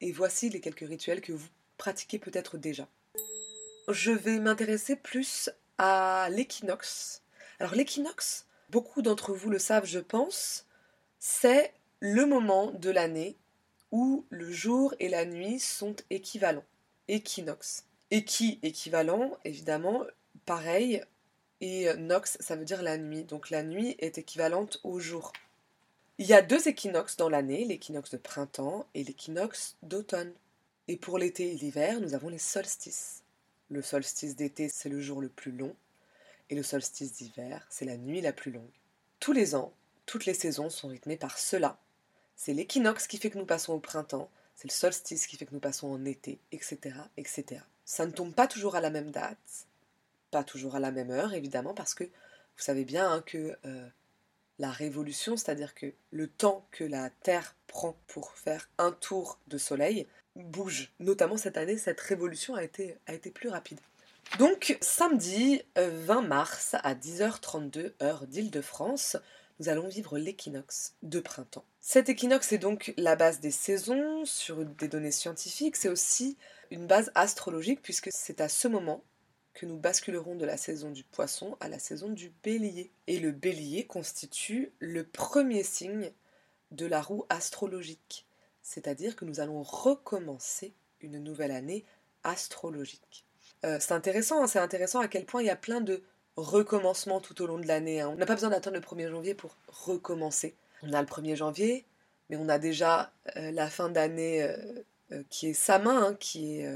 Et 0.01 0.12
voici 0.12 0.49
les 0.49 0.61
quelques 0.61 0.88
rituels 0.88 1.21
que 1.21 1.33
vous 1.33 1.49
pratiquez 1.77 2.18
peut-être 2.18 2.57
déjà. 2.57 2.88
Je 3.88 4.12
vais 4.12 4.38
m'intéresser 4.38 4.97
plus 4.97 5.51
à 5.79 6.29
l'équinoxe. 6.31 7.23
Alors 7.59 7.75
l'équinoxe, 7.75 8.47
beaucoup 8.71 9.03
d'entre 9.03 9.35
vous 9.35 9.51
le 9.51 9.59
savent 9.59 9.87
je 9.87 9.99
pense, 9.99 10.66
c'est 11.18 11.73
le 12.01 12.27
moment 12.27 12.71
de 12.71 12.90
l'année 12.90 13.37
où 13.90 14.25
le 14.31 14.51
jour 14.53 14.94
et 15.01 15.09
la 15.09 15.25
nuit 15.25 15.59
sont 15.59 15.97
équivalents. 16.11 16.64
Équinoxe. 17.09 17.85
Équi 18.11 18.59
équivalent, 18.62 19.37
évidemment, 19.44 20.05
pareil. 20.44 21.03
Et 21.61 21.92
nox, 21.94 22.37
ça 22.40 22.57
veut 22.57 22.64
dire 22.64 22.83
la 22.83 22.99
nuit. 22.99 23.25
Donc 23.25 23.51
la 23.51 23.62
nuit 23.62 23.97
est 23.99 24.18
équivalente 24.18 24.81
au 24.85 25.01
jour. 25.01 25.33
Il 26.21 26.27
y 26.27 26.35
a 26.35 26.43
deux 26.43 26.67
équinoxes 26.67 27.17
dans 27.17 27.29
l'année, 27.29 27.65
l'équinoxe 27.65 28.11
de 28.11 28.17
printemps 28.17 28.87
et 28.95 29.05
l'équinoxe 29.05 29.77
d'automne. 29.85 30.33
Et 30.89 30.97
pour 30.97 31.17
l'été 31.17 31.53
et 31.53 31.55
l'hiver, 31.55 32.01
nous 32.01 32.13
avons 32.13 32.29
les 32.29 32.39
solstices. 32.39 33.23
Le 33.71 33.83
solstice 33.83 34.35
d'été, 34.35 34.69
c'est 34.69 34.89
le 34.89 35.01
jour 35.01 35.21
le 35.21 35.29
plus 35.29 35.53
long, 35.53 35.77
et 36.51 36.57
le 36.57 36.65
solstice 36.65 37.13
d'hiver, 37.13 37.65
c'est 37.71 37.85
la 37.85 37.97
nuit 37.97 38.21
la 38.21 38.33
plus 38.33 38.51
longue. 38.51 38.73
Tous 39.21 39.33
les 39.33 39.55
ans, 39.55 39.73
toutes 40.07 40.27
les 40.27 40.35
saisons 40.35 40.71
sont 40.71 40.89
rythmées 40.89 41.17
par 41.17 41.39
cela. 41.39 41.79
C'est 42.35 42.55
l'équinoxe 42.55 43.07
qui 43.07 43.19
fait 43.19 43.31
que 43.31 43.39
nous 43.39 43.47
passons 43.47 43.75
au 43.75 43.79
printemps, 43.79 44.29
c'est 44.57 44.69
le 44.69 44.75
solstice 44.75 45.29
qui 45.29 45.37
fait 45.37 45.47
que 45.47 45.55
nous 45.55 45.61
passons 45.61 45.87
en 45.87 46.05
été, 46.05 46.41
etc., 46.51 46.97
etc. 47.17 47.63
Ça 47.85 48.07
ne 48.07 48.11
tombe 48.11 48.35
pas 48.35 48.49
toujours 48.49 48.75
à 48.75 48.81
la 48.81 48.91
même 48.91 49.13
date, 49.13 49.67
pas 50.33 50.43
toujours 50.43 50.75
à 50.75 50.81
la 50.81 50.91
même 50.91 51.11
heure, 51.11 51.35
évidemment, 51.35 51.75
parce 51.75 51.95
que 51.95 52.05
vous 52.05 52.65
savez 52.65 52.85
bien 52.85 53.09
hein, 53.09 53.23
que 53.25 53.57
euh, 53.67 53.89
la 54.59 54.71
révolution, 54.71 55.37
c'est-à-dire 55.37 55.75
que 55.75 55.92
le 56.11 56.27
temps 56.27 56.66
que 56.71 56.85
la 56.85 57.11
Terre 57.11 57.57
prend 57.66 57.97
pour 58.07 58.33
faire 58.33 58.68
un 58.79 58.92
tour 58.92 59.38
de 59.47 59.59
soleil 59.59 60.07
bouge. 60.37 60.92
Notamment 61.01 61.37
cette 61.37 61.57
année, 61.57 61.79
cette 61.79 62.01
révolution 62.01 62.55
a 62.55 62.62
été, 62.62 62.97
plus 63.35 63.49
rapide. 63.49 63.81
Donc, 64.38 64.77
samedi 64.81 65.62
20 65.77 65.83
euh, 65.83 66.21
mars 66.23 66.75
à 66.83 66.94
10h32 66.94 67.92
heure 68.03 68.27
d'Île-de-France, 68.27 69.16
nous 69.59 69.68
allons 69.68 69.88
vivre 69.88 70.18
l'équinoxe 70.18 70.94
de 71.03 71.18
printemps. 71.21 71.64
Cet 71.81 72.09
équinoxe 72.09 72.53
est 72.53 72.59
donc 72.59 72.92
la 72.97 73.16
base 73.16 73.40
des 73.40 73.51
saisons 73.51 74.25
sur 74.25 74.64
des 74.64 74.88
données 74.88 75.11
scientifiques, 75.11 75.77
c'est 75.77 75.88
aussi 75.88 76.37
une 76.71 76.87
base 76.87 77.11
astrologique 77.14 77.81
puisque 77.83 78.11
c'est 78.12 78.40
à 78.40 78.49
ce 78.49 78.68
moment 78.68 79.03
que 79.59 79.66
nous 79.66 79.77
basculerons 79.77 80.37
de 80.37 80.47
la 80.47 80.57
saison 80.57 80.90
du 80.92 81.03
poisson 81.03 81.57
à 81.59 81.68
la 81.68 81.81
saison 81.81 82.09
du 82.09 82.33
bélier. 82.44 82.92
Et 83.09 83.18
le 83.18 83.33
bélier 83.33 83.85
constitue 83.85 84.71
le 84.79 85.03
premier 85.03 85.64
signe 85.64 86.12
de 86.71 86.87
la 86.87 87.03
roue 87.03 87.27
astrologique, 87.29 88.25
c'est-à-dire 88.62 89.16
que 89.16 89.25
nous 89.25 89.40
allons 89.40 89.62
recommencer 89.62 90.75
une 91.01 91.18
nouvelle 91.18 91.51
année 91.51 91.85
astrologique. 92.23 93.25
Euh, 93.64 93.79
c'est 93.81 93.92
intéressant, 93.92 94.42
hein, 94.42 94.47
c'est 94.47 94.61
intéressant 94.61 95.01
à 95.01 95.09
quel 95.09 95.25
point 95.25 95.42
il 95.42 95.47
y 95.47 95.51
a 95.51 95.57
plein 95.57 95.81
de 95.81 96.03
recommencements 96.37 97.21
tout 97.21 97.42
au 97.42 97.47
long 97.47 97.59
de 97.59 97.66
l'année. 97.66 98.01
Hein. 98.01 98.11
On 98.11 98.16
n'a 98.16 98.27
pas 98.27 98.35
besoin 98.35 98.51
d'attendre 98.51 98.77
le 98.77 98.83
1er 98.83 99.11
janvier 99.11 99.35
pour 99.35 99.57
recommencer. 99.66 100.55
On 100.85 100.92
a 100.92 101.01
le 101.01 101.09
1er 101.09 101.35
janvier, 101.35 101.85
mais 102.31 102.37
on 102.37 102.49
a 102.49 102.61
déjà 102.61 103.12
euh, 103.37 103.51
la 103.51 103.68
fin 103.68 103.88
d'année 103.88 104.42
euh, 105.11 105.23
qui 105.31 105.49
est 105.49 105.55
Samin, 105.55 106.11
hein, 106.11 106.16
qui 106.21 106.61
est 106.61 106.71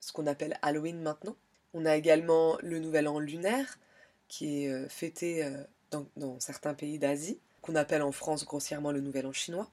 ce 0.00 0.10
qu'on 0.12 0.26
appelle 0.26 0.58
Halloween 0.62 1.00
maintenant. 1.00 1.36
On 1.74 1.84
a 1.86 1.96
également 1.96 2.58
le 2.62 2.78
Nouvel 2.78 3.08
An 3.08 3.18
lunaire, 3.18 3.78
qui 4.28 4.64
est 4.64 4.68
euh, 4.68 4.88
fêté 4.88 5.50
dans, 5.90 6.06
dans 6.16 6.40
certains 6.40 6.74
pays 6.74 6.98
d'Asie, 6.98 7.38
qu'on 7.62 7.74
appelle 7.74 8.02
en 8.02 8.12
France 8.12 8.44
grossièrement 8.44 8.92
le 8.92 9.00
Nouvel 9.00 9.26
An 9.26 9.32
chinois. 9.32 9.70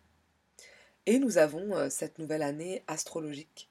Et 1.06 1.20
nous 1.20 1.38
avons 1.38 1.90
cette 1.92 2.18
nouvelle 2.18 2.42
année 2.42 2.84
astrologique, 2.88 3.70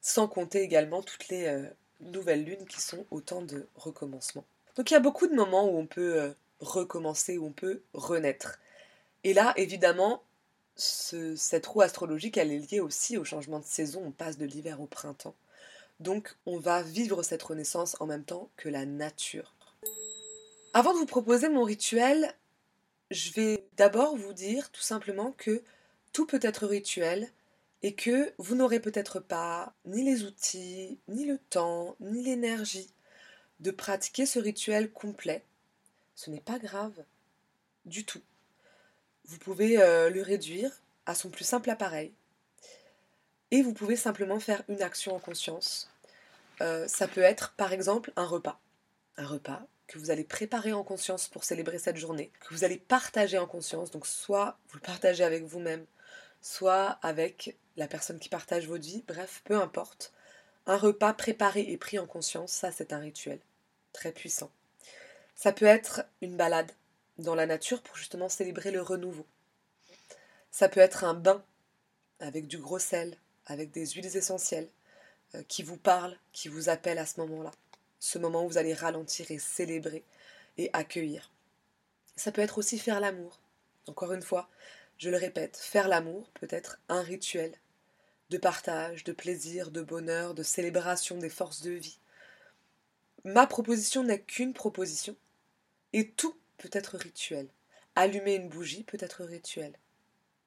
sans 0.00 0.28
compter 0.28 0.62
également 0.62 1.02
toutes 1.02 1.28
les 1.28 1.68
nouvelles 2.00 2.42
lunes 2.42 2.64
qui 2.64 2.80
sont 2.80 3.04
autant 3.10 3.42
de 3.42 3.66
recommencements. 3.74 4.46
Donc 4.74 4.90
il 4.90 4.94
y 4.94 4.96
a 4.96 5.00
beaucoup 5.00 5.26
de 5.26 5.34
moments 5.34 5.68
où 5.68 5.76
on 5.76 5.86
peut 5.86 6.32
recommencer, 6.60 7.36
où 7.36 7.44
on 7.46 7.52
peut 7.52 7.82
renaître. 7.92 8.58
Et 9.24 9.34
là, 9.34 9.52
évidemment, 9.56 10.22
cette 10.76 11.66
roue 11.66 11.82
astrologique, 11.82 12.36
elle 12.38 12.52
est 12.52 12.72
liée 12.72 12.80
aussi 12.80 13.18
au 13.18 13.24
changement 13.24 13.58
de 13.58 13.64
saison. 13.64 14.02
On 14.06 14.10
passe 14.10 14.38
de 14.38 14.46
l'hiver 14.46 14.80
au 14.80 14.86
printemps. 14.86 15.34
Donc, 16.00 16.36
on 16.46 16.58
va 16.58 16.82
vivre 16.82 17.22
cette 17.22 17.42
renaissance 17.42 17.96
en 18.00 18.06
même 18.06 18.24
temps 18.24 18.50
que 18.56 18.68
la 18.68 18.86
nature. 18.86 19.54
Avant 20.74 20.92
de 20.92 20.98
vous 20.98 21.06
proposer 21.06 21.48
mon 21.48 21.64
rituel, 21.64 22.34
je 23.10 23.32
vais 23.32 23.64
d'abord 23.76 24.16
vous 24.16 24.32
dire 24.32 24.70
tout 24.70 24.82
simplement 24.82 25.32
que 25.32 25.62
tout 26.12 26.26
peut 26.26 26.40
être 26.42 26.66
rituel 26.66 27.28
et 27.82 27.94
que 27.94 28.32
vous 28.38 28.54
n'aurez 28.54 28.80
peut-être 28.80 29.20
pas 29.20 29.72
ni 29.84 30.04
les 30.04 30.24
outils, 30.24 30.98
ni 31.08 31.24
le 31.24 31.38
temps, 31.38 31.96
ni 32.00 32.22
l'énergie 32.22 32.90
de 33.60 33.70
pratiquer 33.70 34.26
ce 34.26 34.38
rituel 34.38 34.90
complet. 34.90 35.44
Ce 36.14 36.30
n'est 36.30 36.40
pas 36.40 36.58
grave 36.58 37.04
du 37.84 38.04
tout. 38.04 38.22
Vous 39.24 39.38
pouvez 39.38 39.80
euh, 39.80 40.10
le 40.10 40.22
réduire 40.22 40.70
à 41.06 41.14
son 41.14 41.30
plus 41.30 41.44
simple 41.44 41.70
appareil. 41.70 42.12
Et 43.50 43.62
vous 43.62 43.72
pouvez 43.72 43.96
simplement 43.96 44.40
faire 44.40 44.62
une 44.68 44.82
action 44.82 45.14
en 45.14 45.18
conscience. 45.18 45.90
Euh, 46.60 46.86
ça 46.88 47.08
peut 47.08 47.22
être 47.22 47.54
par 47.56 47.72
exemple 47.72 48.12
un 48.16 48.26
repas. 48.26 48.60
Un 49.16 49.26
repas 49.26 49.62
que 49.86 49.98
vous 49.98 50.10
allez 50.10 50.24
préparer 50.24 50.72
en 50.72 50.84
conscience 50.84 51.28
pour 51.28 51.44
célébrer 51.44 51.78
cette 51.78 51.96
journée, 51.96 52.30
que 52.40 52.52
vous 52.52 52.64
allez 52.64 52.76
partager 52.76 53.38
en 53.38 53.46
conscience. 53.46 53.90
Donc 53.90 54.06
soit 54.06 54.58
vous 54.68 54.76
le 54.76 54.82
partagez 54.82 55.24
avec 55.24 55.44
vous-même, 55.44 55.86
soit 56.42 56.98
avec 57.02 57.56
la 57.76 57.88
personne 57.88 58.18
qui 58.18 58.28
partage 58.28 58.68
votre 58.68 58.84
vie, 58.84 59.02
bref, 59.08 59.40
peu 59.44 59.56
importe. 59.56 60.12
Un 60.66 60.76
repas 60.76 61.14
préparé 61.14 61.62
et 61.62 61.78
pris 61.78 61.98
en 61.98 62.06
conscience, 62.06 62.52
ça 62.52 62.70
c'est 62.70 62.92
un 62.92 62.98
rituel 62.98 63.40
très 63.92 64.12
puissant. 64.12 64.50
Ça 65.34 65.52
peut 65.52 65.64
être 65.64 66.02
une 66.20 66.36
balade, 66.36 66.70
dans 67.16 67.34
la 67.34 67.46
nature 67.46 67.82
pour 67.82 67.96
justement 67.96 68.28
célébrer 68.28 68.70
le 68.70 68.82
renouveau. 68.82 69.26
Ça 70.50 70.68
peut 70.68 70.80
être 70.80 71.04
un 71.04 71.14
bain 71.14 71.42
avec 72.20 72.46
du 72.46 72.58
gros 72.58 72.78
sel, 72.78 73.16
avec 73.48 73.70
des 73.70 73.86
huiles 73.86 74.16
essentielles, 74.16 74.68
euh, 75.34 75.42
qui 75.48 75.62
vous 75.62 75.76
parlent, 75.76 76.16
qui 76.32 76.48
vous 76.48 76.68
appellent 76.68 76.98
à 76.98 77.06
ce 77.06 77.20
moment-là. 77.20 77.50
Ce 77.98 78.18
moment 78.18 78.44
où 78.44 78.48
vous 78.48 78.58
allez 78.58 78.74
ralentir 78.74 79.30
et 79.30 79.38
célébrer 79.38 80.04
et 80.56 80.70
accueillir. 80.72 81.32
Ça 82.16 82.32
peut 82.32 82.40
être 82.40 82.58
aussi 82.58 82.78
faire 82.78 83.00
l'amour. 83.00 83.40
Encore 83.86 84.12
une 84.12 84.22
fois, 84.22 84.48
je 84.98 85.10
le 85.10 85.16
répète, 85.16 85.56
faire 85.56 85.88
l'amour 85.88 86.30
peut 86.34 86.48
être 86.50 86.78
un 86.88 87.02
rituel 87.02 87.52
de 88.30 88.38
partage, 88.38 89.04
de 89.04 89.12
plaisir, 89.12 89.70
de 89.70 89.80
bonheur, 89.80 90.34
de 90.34 90.42
célébration 90.42 91.16
des 91.16 91.30
forces 91.30 91.62
de 91.62 91.70
vie. 91.70 91.98
Ma 93.24 93.46
proposition 93.46 94.04
n'est 94.04 94.20
qu'une 94.20 94.52
proposition, 94.52 95.16
et 95.92 96.10
tout 96.10 96.36
peut 96.58 96.70
être 96.72 96.96
rituel. 96.96 97.48
Allumer 97.94 98.34
une 98.34 98.48
bougie 98.48 98.84
peut 98.84 98.98
être 99.00 99.24
rituel. 99.24 99.72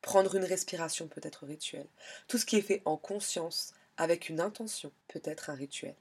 Prendre 0.01 0.35
une 0.35 0.45
respiration 0.45 1.07
peut 1.07 1.21
être 1.23 1.45
rituel. 1.45 1.85
Tout 2.27 2.37
ce 2.37 2.45
qui 2.45 2.57
est 2.57 2.61
fait 2.61 2.81
en 2.85 2.97
conscience, 2.97 3.73
avec 3.97 4.29
une 4.29 4.41
intention, 4.41 4.91
peut 5.07 5.21
être 5.23 5.49
un 5.49 5.55
rituel. 5.55 5.95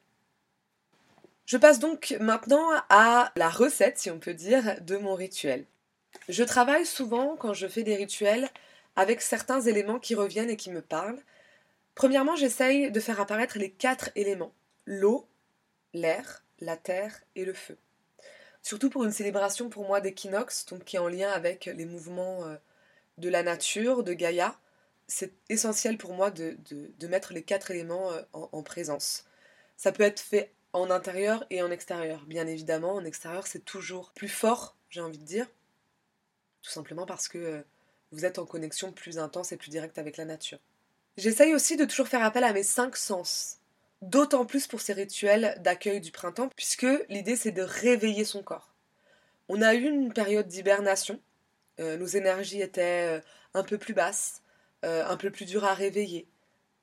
Je 1.47 1.57
passe 1.57 1.81
donc 1.81 2.17
maintenant 2.21 2.71
à 2.89 3.33
la 3.37 3.51
recette, 3.51 3.99
si 3.99 4.11
on 4.11 4.19
peut 4.19 4.35
dire, 4.35 4.81
de 4.83 4.97
mon 4.97 5.15
rituel. 5.15 5.67
Je 6.29 6.45
travaille 6.45 6.87
souvent, 6.87 7.37
quand 7.37 7.53
je 7.53 7.67
fais 7.67 7.83
des 7.83 7.97
rituels, 7.97 8.49
avec 8.97 9.21
certains 9.21 9.61
éléments 9.61 9.99
qui 9.99 10.15
reviennent 10.15 10.51
et 10.51 10.57
qui 10.57 10.71
me 10.71 10.83
parlent. 10.83 11.23
Premièrement, 11.95 12.37
j'essaye 12.37 12.91
de 12.91 13.01
faire 13.01 13.21
apparaître 13.21 13.59
les 13.59 13.71
quatre 13.71 14.11
éléments 14.15 14.55
l'eau, 14.87 15.29
l'air, 15.93 16.45
la 16.61 16.77
terre 16.77 17.21
et 17.37 17.45
le 17.45 17.53
feu 17.53 17.77
surtout 18.63 18.91
pour 18.91 19.05
une 19.05 19.13
célébration 19.13 19.69
pour 19.69 19.87
moi 19.87 20.01
d'équinoxe, 20.01 20.67
donc 20.67 20.85
qui 20.85 20.97
est 20.97 21.01
en 21.01 21.09
lien 21.09 21.31
avec 21.31 21.67
les 21.67 21.87
mouvements 21.87 22.45
euh, 22.45 22.57
de 23.20 23.28
la 23.28 23.42
nature, 23.42 24.02
de 24.02 24.12
Gaïa. 24.12 24.59
C'est 25.06 25.33
essentiel 25.48 25.98
pour 25.98 26.14
moi 26.14 26.30
de, 26.30 26.56
mettre 27.09 27.33
les 27.33 27.42
quatre 27.42 27.70
éléments 27.70 28.11
euh, 28.12 28.22
en, 28.33 28.62
présence. 28.62 29.24
Ça 29.76 29.92
peut 29.92 30.02
être 30.02 30.20
fait 30.20 30.52
en 30.72 30.90
intérieur 30.90 31.44
et 31.50 31.62
en 31.62 31.70
extérieur. 31.70 32.24
Bien 32.26 32.46
évidemment, 32.46 32.94
en 32.94 33.04
extérieur, 33.04 33.46
c'est 33.46 33.64
toujours 33.64 34.12
plus 34.12 34.28
fort, 34.28 34.76
j'ai 34.88 35.00
envie 35.00 35.18
de 35.18 35.24
dire. 35.24 35.46
Tout 36.62 36.70
simplement 36.70 37.06
parce 37.06 37.28
que 37.28 37.38
euh, 37.38 37.62
vous 38.12 38.24
êtes 38.24 38.38
en 38.38 38.46
connexion 38.46 38.92
plus 38.92 39.18
intense 39.18 39.52
et 39.52 39.56
plus 39.56 39.70
directe 39.70 39.98
avec 39.98 40.16
la 40.16 40.24
nature. 40.24 40.59
J'essaye 41.16 41.54
aussi 41.54 41.76
de 41.76 41.85
toujours 41.85 42.09
faire 42.09 42.22
appel 42.22 42.44
à 42.44 42.52
mes 42.52 42.62
cinq 42.62 42.96
sens. 42.96 43.59
D'autant 44.02 44.46
plus 44.46 44.66
pour 44.66 44.80
ces 44.80 44.94
rituels 44.94 45.59
d'accueil 45.61 46.00
du 46.00 46.11
printemps, 46.11 46.48
puisque 46.56 46.87
l'idée 47.09 47.37
c'est 47.37 47.50
de 47.50 47.62
réveiller 47.62 48.24
son 48.24 48.42
corps. 48.42 48.74
On 49.48 49.61
a 49.62 49.74
eu 49.74 49.83
une 49.83 50.12
période 50.12 50.46
d'hibernation, 50.46 51.20
euh, 51.81 51.97
nos 51.97 52.07
énergies 52.07 52.61
étaient 52.61 53.19
euh, 53.19 53.21
un 53.55 53.64
peu 53.64 53.79
plus 53.79 53.95
basses, 53.95 54.43
euh, 54.85 55.05
un 55.07 55.16
peu 55.16 55.31
plus 55.31 55.47
dures 55.47 55.64
à 55.64 55.75
réveiller. 55.75 56.29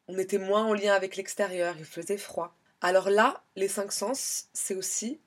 On 0.07 0.17
était 0.17 0.37
moins 0.37 0.65
en 0.65 0.73
lien 0.73 0.93
avec 0.93 1.15
l'extérieur, 1.15 1.75
il 1.77 1.85
faisait 1.85 2.17
froid. 2.17 2.55
Alors 2.81 3.09
là, 3.09 3.43
les 3.55 3.67
cinq 3.67 3.91
sens, 3.91 4.47
c'est 4.53 4.75
aussi 4.75 5.19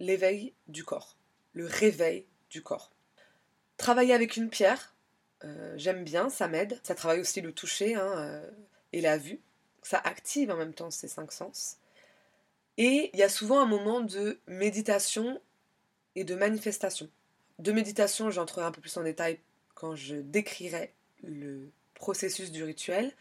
l'éveil 0.00 0.52
du 0.68 0.84
corps, 0.84 1.16
le 1.52 1.66
réveil 1.66 2.26
du 2.50 2.62
corps. 2.62 2.92
Travailler 3.76 4.14
avec 4.14 4.36
une 4.36 4.50
pierre, 4.50 4.94
j'aime 5.76 6.02
bien, 6.02 6.28
ça 6.28 6.48
m'aide. 6.48 6.80
Ça 6.82 6.94
travaille 6.94 7.20
aussi 7.20 7.40
le 7.40 7.52
toucher 7.52 7.94
hein, 7.94 8.42
et 8.92 9.00
la 9.00 9.16
vue 9.16 9.40
ça 9.86 10.00
active 10.04 10.50
en 10.50 10.56
même 10.56 10.74
temps 10.74 10.90
ces 10.90 11.08
cinq 11.08 11.30
sens. 11.30 11.78
Et 12.76 13.10
il 13.14 13.18
y 13.18 13.22
a 13.22 13.28
souvent 13.28 13.60
un 13.60 13.66
moment 13.66 14.00
de 14.00 14.40
méditation 14.48 15.40
et 16.16 16.24
de 16.24 16.34
manifestation. 16.34 17.08
De 17.58 17.72
méditation, 17.72 18.30
j'entrerai 18.30 18.66
un 18.66 18.70
peu 18.70 18.80
plus 18.80 18.96
en 18.96 19.02
détail 19.02 19.38
quand 19.74 19.94
je 19.94 20.16
décrirai 20.16 20.92
le 21.22 21.70
processus 21.94 22.52
du 22.52 22.62
rituel. 22.62 23.12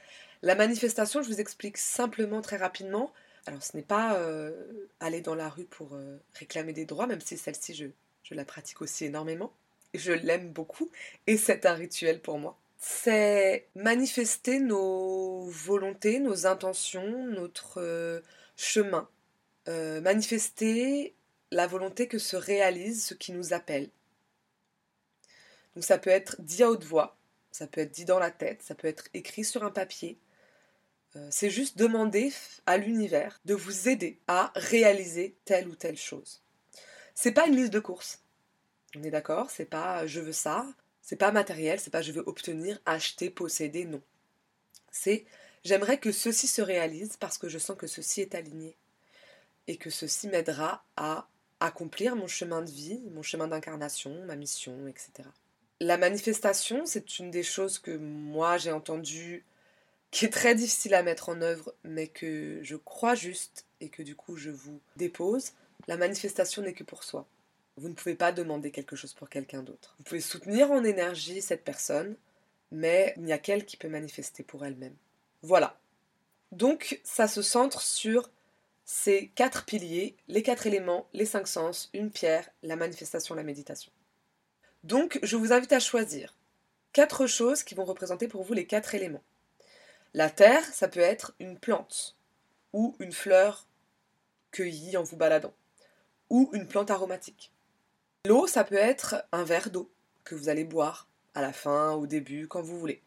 La 0.41 0.55
manifestation, 0.55 1.21
je 1.21 1.29
vous 1.29 1.39
explique 1.39 1.77
simplement 1.77 2.41
très 2.41 2.57
rapidement. 2.57 3.11
Alors 3.45 3.63
ce 3.63 3.77
n'est 3.77 3.83
pas 3.83 4.17
euh, 4.17 4.51
aller 4.99 5.21
dans 5.21 5.35
la 5.35 5.49
rue 5.49 5.65
pour 5.65 5.93
euh, 5.93 6.17
réclamer 6.33 6.73
des 6.73 6.85
droits, 6.85 7.07
même 7.07 7.21
si 7.21 7.37
celle-ci, 7.37 7.73
je, 7.75 7.85
je 8.23 8.33
la 8.33 8.45
pratique 8.45 8.81
aussi 8.81 9.05
énormément. 9.05 9.53
Je 9.93 10.11
l'aime 10.11 10.49
beaucoup 10.51 10.89
et 11.27 11.37
c'est 11.37 11.65
un 11.65 11.73
rituel 11.73 12.21
pour 12.21 12.39
moi 12.39 12.57
c'est 12.87 13.65
manifester 13.73 14.59
nos 14.59 15.45
volontés, 15.45 16.19
nos 16.19 16.45
intentions, 16.45 17.25
notre 17.25 17.81
euh, 17.81 18.21
chemin. 18.55 19.09
Manifester 19.67 21.15
la 21.49 21.65
volonté 21.65 22.07
que 22.07 22.19
se 22.19 22.35
réalise 22.35 23.03
ce 23.03 23.15
qui 23.15 23.31
nous 23.31 23.53
appelle. 23.53 23.89
Donc 25.75 25.83
ça 25.83 25.97
peut 25.97 26.09
être 26.09 26.37
dit 26.39 26.63
à 26.63 26.69
haute 26.69 26.83
voix, 26.83 27.17
ça 27.51 27.67
peut 27.67 27.81
être 27.81 27.91
dit 27.91 28.05
dans 28.05 28.19
la 28.19 28.31
tête, 28.31 28.61
ça 28.63 28.75
peut 28.75 28.87
être 28.87 29.07
écrit 29.13 29.43
sur 29.43 29.63
un 29.63 29.71
papier. 29.71 30.17
Euh, 31.15 31.27
c'est 31.31 31.49
juste 31.49 31.77
demander 31.77 32.33
à 32.65 32.77
l'univers 32.77 33.39
de 33.45 33.53
vous 33.53 33.89
aider 33.89 34.19
à 34.27 34.51
réaliser 34.55 35.35
telle 35.45 35.67
ou 35.67 35.75
telle 35.75 35.97
chose. 35.97 36.41
C'est 37.13 37.31
pas 37.31 37.47
une 37.47 37.55
liste 37.55 37.73
de 37.73 37.79
courses. 37.79 38.21
On 38.97 39.03
est 39.03 39.11
d'accord, 39.11 39.49
c'est 39.49 39.65
pas 39.65 40.07
je 40.07 40.19
veux 40.19 40.33
ça, 40.33 40.65
c'est 41.01 41.15
pas 41.15 41.31
matériel, 41.31 41.79
c'est 41.79 41.91
pas 41.91 42.01
je 42.01 42.11
veux 42.11 42.23
obtenir, 42.25 42.79
acheter, 42.85 43.29
posséder, 43.29 43.85
non. 43.85 44.01
C'est 44.91 45.25
j'aimerais 45.63 45.99
que 45.99 46.11
ceci 46.11 46.47
se 46.47 46.61
réalise 46.61 47.17
parce 47.17 47.37
que 47.37 47.49
je 47.49 47.57
sens 47.57 47.77
que 47.77 47.87
ceci 47.87 48.21
est 48.21 48.35
aligné 48.35 48.77
et 49.67 49.77
que 49.77 49.89
ceci 49.89 50.27
m'aidera 50.27 50.85
à 50.95 51.27
accomplir 51.59 52.15
mon 52.15 52.27
chemin 52.27 52.61
de 52.61 52.71
vie, 52.71 53.01
mon 53.11 53.23
chemin 53.23 53.47
d'incarnation, 53.47 54.23
ma 54.25 54.35
mission, 54.35 54.87
etc. 54.87 55.29
La 55.81 55.97
manifestation, 55.97 56.85
c'est 56.85 57.19
une 57.19 57.31
des 57.31 57.43
choses 57.43 57.79
que 57.79 57.91
moi 57.91 58.57
j'ai 58.57 58.71
entendu 58.71 59.45
qui 60.11 60.23
est 60.23 60.29
très 60.29 60.55
difficile 60.55 60.93
à 60.93 61.03
mettre 61.03 61.27
en 61.27 61.41
œuvre, 61.41 61.73
mais 61.83 62.07
que 62.07 62.59
je 62.63 62.77
crois 62.77 63.15
juste 63.15 63.65
et 63.81 63.89
que 63.89 64.01
du 64.01 64.15
coup 64.15 64.37
je 64.37 64.49
vous 64.49 64.79
dépose. 64.95 65.51
La 65.87 65.97
manifestation 65.97 66.61
n'est 66.61 66.73
que 66.73 66.85
pour 66.85 67.03
soi. 67.03 67.27
Vous 67.75 67.89
ne 67.89 67.93
pouvez 67.93 68.15
pas 68.15 68.31
demander 68.31 68.71
quelque 68.71 68.95
chose 68.95 69.13
pour 69.13 69.27
quelqu'un 69.27 69.63
d'autre. 69.63 69.95
Vous 69.97 70.05
pouvez 70.05 70.21
soutenir 70.21 70.71
en 70.71 70.85
énergie 70.85 71.41
cette 71.41 71.65
personne, 71.65 72.15
mais 72.71 73.13
il 73.17 73.23
n'y 73.23 73.33
a 73.33 73.37
qu'elle 73.37 73.65
qui 73.65 73.75
peut 73.75 73.89
manifester 73.89 74.43
pour 74.43 74.63
elle-même. 74.63 74.95
Voilà. 75.41 75.77
Donc 76.53 77.01
ça 77.03 77.27
se 77.27 77.41
centre 77.41 77.81
sur 77.81 78.29
ces 78.85 79.27
quatre 79.35 79.65
piliers, 79.65 80.15
les 80.29 80.43
quatre 80.43 80.67
éléments, 80.67 81.07
les 81.11 81.25
cinq 81.25 81.47
sens, 81.47 81.89
une 81.93 82.11
pierre, 82.11 82.49
la 82.63 82.77
manifestation, 82.77 83.35
la 83.35 83.43
méditation. 83.43 83.91
Donc 84.85 85.17
je 85.23 85.35
vous 85.35 85.51
invite 85.51 85.73
à 85.73 85.79
choisir 85.79 86.35
quatre 86.93 87.25
choses 87.25 87.63
qui 87.63 87.73
vont 87.73 87.85
représenter 87.85 88.27
pour 88.27 88.43
vous 88.43 88.53
les 88.53 88.67
quatre 88.67 88.93
éléments. 88.93 89.23
La 90.13 90.29
terre, 90.29 90.63
ça 90.63 90.87
peut 90.87 90.99
être 90.99 91.33
une 91.39 91.57
plante 91.57 92.15
ou 92.71 92.95
une 92.99 93.11
fleur 93.11 93.67
cueillie 94.51 94.95
en 94.95 95.01
vous 95.01 95.17
baladant 95.17 95.55
ou 96.29 96.51
une 96.53 96.67
plante 96.67 96.91
aromatique. 96.91 97.51
L'eau, 98.27 98.45
ça 98.45 98.63
peut 98.63 98.75
être 98.75 99.25
un 99.31 99.43
verre 99.43 99.71
d'eau 99.71 99.91
que 100.23 100.35
vous 100.35 100.49
allez 100.49 100.63
boire 100.63 101.09
à 101.33 101.41
la 101.41 101.51
fin, 101.51 101.93
au 101.93 102.05
début, 102.05 102.47
quand 102.47 102.61
vous 102.61 102.79
voulez. 102.79 103.01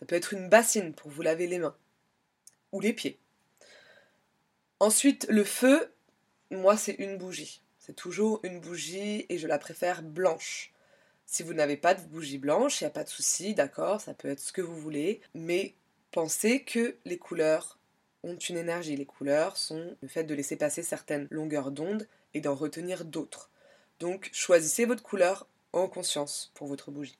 Ça 0.00 0.06
peut 0.06 0.16
être 0.16 0.32
une 0.32 0.48
bassine 0.48 0.94
pour 0.94 1.10
vous 1.10 1.22
laver 1.22 1.46
les 1.46 1.58
mains 1.58 1.76
ou 2.72 2.80
les 2.80 2.94
pieds. 2.94 3.18
Ensuite, 4.80 5.26
le 5.28 5.44
feu, 5.44 5.92
moi, 6.50 6.78
c'est 6.78 6.94
une 6.94 7.18
bougie. 7.18 7.60
C'est 7.78 7.96
toujours 7.96 8.40
une 8.44 8.60
bougie 8.60 9.26
et 9.28 9.36
je 9.36 9.46
la 9.46 9.58
préfère 9.58 10.02
blanche. 10.02 10.72
Si 11.30 11.42
vous 11.42 11.52
n'avez 11.52 11.76
pas 11.76 11.92
de 11.92 12.00
bougie 12.00 12.38
blanche, 12.38 12.80
il 12.80 12.84
n'y 12.84 12.88
a 12.88 12.90
pas 12.90 13.04
de 13.04 13.08
souci, 13.10 13.52
d'accord, 13.54 14.00
ça 14.00 14.14
peut 14.14 14.28
être 14.28 14.40
ce 14.40 14.50
que 14.50 14.62
vous 14.62 14.80
voulez, 14.80 15.20
mais 15.34 15.74
pensez 16.10 16.62
que 16.62 16.96
les 17.04 17.18
couleurs 17.18 17.78
ont 18.24 18.38
une 18.38 18.56
énergie. 18.56 18.96
Les 18.96 19.04
couleurs 19.04 19.58
sont 19.58 19.94
le 20.00 20.08
fait 20.08 20.24
de 20.24 20.34
laisser 20.34 20.56
passer 20.56 20.82
certaines 20.82 21.28
longueurs 21.30 21.70
d'onde 21.70 22.08
et 22.32 22.40
d'en 22.40 22.54
retenir 22.54 23.04
d'autres. 23.04 23.50
Donc 24.00 24.30
choisissez 24.32 24.86
votre 24.86 25.02
couleur 25.02 25.46
en 25.74 25.86
conscience 25.86 26.50
pour 26.54 26.66
votre 26.66 26.90
bougie. 26.90 27.18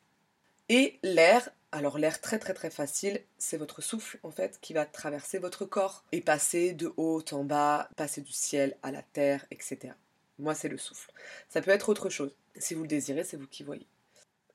Et 0.70 0.98
l'air, 1.02 1.50
alors 1.70 1.98
l'air 1.98 2.22
très 2.22 2.38
très 2.38 2.54
très 2.54 2.70
facile, 2.70 3.20
c'est 3.36 3.58
votre 3.58 3.82
souffle 3.82 4.18
en 4.22 4.30
fait 4.30 4.58
qui 4.62 4.72
va 4.72 4.86
traverser 4.86 5.38
votre 5.38 5.66
corps 5.66 6.02
et 6.12 6.22
passer 6.22 6.72
de 6.72 6.94
haut 6.96 7.22
en 7.30 7.44
bas, 7.44 7.90
passer 7.96 8.22
du 8.22 8.32
ciel 8.32 8.74
à 8.82 8.90
la 8.90 9.02
terre, 9.02 9.44
etc. 9.50 9.92
Moi 10.38 10.54
c'est 10.54 10.68
le 10.68 10.78
souffle. 10.78 11.12
Ça 11.50 11.60
peut 11.60 11.72
être 11.72 11.90
autre 11.90 12.08
chose. 12.08 12.34
Si 12.56 12.72
vous 12.72 12.82
le 12.82 12.88
désirez, 12.88 13.24
c'est 13.24 13.36
vous 13.36 13.46
qui 13.46 13.64
voyez. 13.64 13.86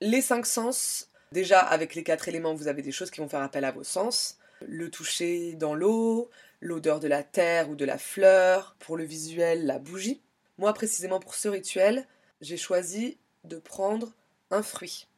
Les 0.06 0.20
cinq 0.20 0.44
sens, 0.44 1.08
déjà 1.32 1.60
avec 1.60 1.94
les 1.94 2.02
quatre 2.02 2.28
éléments, 2.28 2.52
vous 2.52 2.68
avez 2.68 2.82
des 2.82 2.92
choses 2.92 3.10
qui 3.10 3.22
vont 3.22 3.28
faire 3.30 3.40
appel 3.40 3.64
à 3.64 3.72
vos 3.72 3.84
sens. 3.84 4.36
Le 4.60 4.90
toucher 4.90 5.54
dans 5.54 5.74
l'eau, 5.74 6.28
l'odeur 6.60 7.00
de 7.00 7.08
la 7.08 7.22
terre 7.22 7.70
ou 7.70 7.74
de 7.74 7.86
la 7.86 7.96
fleur, 7.96 8.76
pour 8.80 8.98
le 8.98 9.04
visuel, 9.04 9.64
la 9.64 9.78
bougie. 9.78 10.20
Moi 10.58 10.74
précisément 10.74 11.20
pour 11.20 11.34
ce 11.34 11.48
rituel, 11.48 12.06
j'ai 12.42 12.58
choisi 12.58 13.16
de 13.44 13.56
prendre 13.56 14.12
un 14.50 14.62
fruit. 14.62 15.08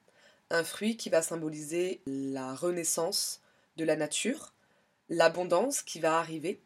Un 0.50 0.62
fruit 0.62 0.96
qui 0.96 1.10
va 1.10 1.20
symboliser 1.20 2.00
la 2.06 2.54
renaissance 2.54 3.40
de 3.76 3.84
la 3.84 3.96
nature, 3.96 4.54
l'abondance 5.08 5.82
qui 5.82 5.98
va 5.98 6.16
arriver, 6.16 6.60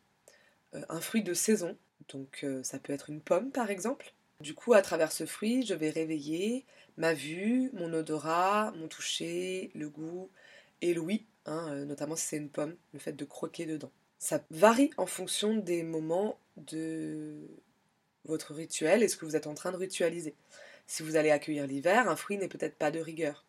euh, 0.75 0.83
un 0.91 1.01
fruit 1.01 1.23
de 1.23 1.33
saison, 1.33 1.75
donc 2.11 2.41
euh, 2.45 2.63
ça 2.65 2.79
peut 2.79 2.93
être 2.93 3.09
une 3.09 3.23
pomme 3.23 3.51
par 3.51 3.71
exemple. 3.71 4.13
Du 4.41 4.55
coup, 4.55 4.75
à 4.75 4.83
travers 4.83 5.13
ce 5.13 5.25
fruit, 5.25 5.65
je 5.65 5.75
vais 5.75 5.91
réveiller 5.91 6.67
ma 7.01 7.15
vue, 7.15 7.71
mon 7.73 7.93
odorat, 7.95 8.73
mon 8.77 8.87
toucher, 8.87 9.71
le 9.75 9.89
goût 9.89 10.29
et 10.83 10.93
l'ouïe, 10.93 11.25
hein, 11.47 11.69
euh, 11.71 11.85
notamment 11.87 12.15
si 12.15 12.27
c'est 12.27 12.37
une 12.37 12.51
pomme, 12.51 12.77
le 12.93 12.99
fait 12.99 13.15
de 13.15 13.25
croquer 13.25 13.65
dedans. 13.65 13.91
Ça 14.19 14.45
varie 14.51 14.91
en 14.99 15.07
fonction 15.07 15.57
des 15.57 15.83
moments 15.83 16.39
de 16.59 17.49
votre 18.27 18.53
rituel 18.53 19.03
et 19.03 19.09
ce 19.09 19.17
que 19.17 19.25
vous 19.25 19.35
êtes 19.35 19.47
en 19.47 19.55
train 19.55 19.73
de 19.73 19.79
ritualiser. 19.79 20.35
Si 20.87 21.03
vous 21.03 21.17
allez 21.17 21.31
accueillir 21.31 21.67
l'hiver, 21.67 22.07
un 22.07 22.17
fruit 22.17 22.37
n'est 22.37 22.49
peut-être 22.49 22.77
pas 22.77 22.91
de 22.91 23.01
rigueur. 23.01 23.47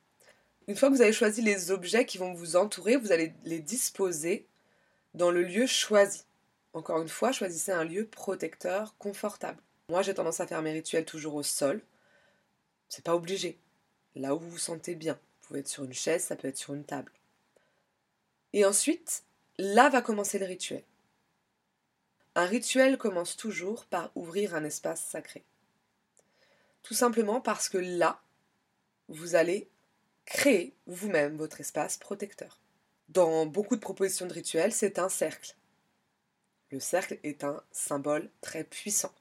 Une 0.69 0.77
fois 0.77 0.89
que 0.89 0.95
vous 0.95 1.01
avez 1.01 1.11
choisi 1.11 1.41
les 1.41 1.71
objets 1.71 2.05
qui 2.05 2.17
vont 2.17 2.33
vous 2.33 2.55
entourer, 2.55 2.95
vous 2.95 3.11
allez 3.11 3.33
les 3.43 3.59
disposer 3.59 4.45
dans 5.13 5.29
le 5.29 5.43
lieu 5.43 5.67
choisi. 5.67 6.23
Encore 6.71 7.01
une 7.01 7.09
fois, 7.09 7.33
choisissez 7.33 7.73
un 7.73 7.83
lieu 7.83 8.05
protecteur, 8.05 8.95
confortable. 8.97 9.61
Moi, 9.89 10.03
j'ai 10.03 10.13
tendance 10.13 10.39
à 10.39 10.47
faire 10.47 10.61
mes 10.61 10.71
rituels 10.71 11.03
toujours 11.03 11.35
au 11.35 11.43
sol. 11.43 11.81
C'est 12.91 13.05
pas 13.05 13.15
obligé. 13.15 13.57
Là 14.15 14.35
où 14.35 14.39
vous 14.39 14.49
vous 14.49 14.57
sentez 14.57 14.95
bien. 14.95 15.13
Vous 15.13 15.47
pouvez 15.47 15.59
être 15.61 15.69
sur 15.69 15.85
une 15.85 15.93
chaise, 15.93 16.25
ça 16.25 16.35
peut 16.35 16.49
être 16.49 16.57
sur 16.57 16.73
une 16.73 16.83
table. 16.83 17.13
Et 18.51 18.65
ensuite, 18.65 19.23
là 19.57 19.87
va 19.87 20.01
commencer 20.01 20.37
le 20.39 20.45
rituel. 20.45 20.83
Un 22.35 22.45
rituel 22.45 22.97
commence 22.97 23.37
toujours 23.37 23.85
par 23.85 24.11
ouvrir 24.15 24.55
un 24.55 24.65
espace 24.65 25.05
sacré. 25.05 25.45
Tout 26.83 26.93
simplement 26.93 27.39
parce 27.39 27.69
que 27.69 27.77
là, 27.77 28.21
vous 29.07 29.35
allez 29.35 29.69
créer 30.25 30.75
vous-même 30.85 31.37
votre 31.37 31.61
espace 31.61 31.95
protecteur. 31.95 32.59
Dans 33.07 33.45
beaucoup 33.45 33.77
de 33.77 33.81
propositions 33.81 34.27
de 34.27 34.33
rituels, 34.33 34.73
c'est 34.73 34.99
un 34.99 35.07
cercle. 35.09 35.55
Le 36.71 36.81
cercle 36.81 37.19
est 37.23 37.45
un 37.45 37.63
symbole 37.71 38.29
très 38.41 38.65
puissant. 38.65 39.13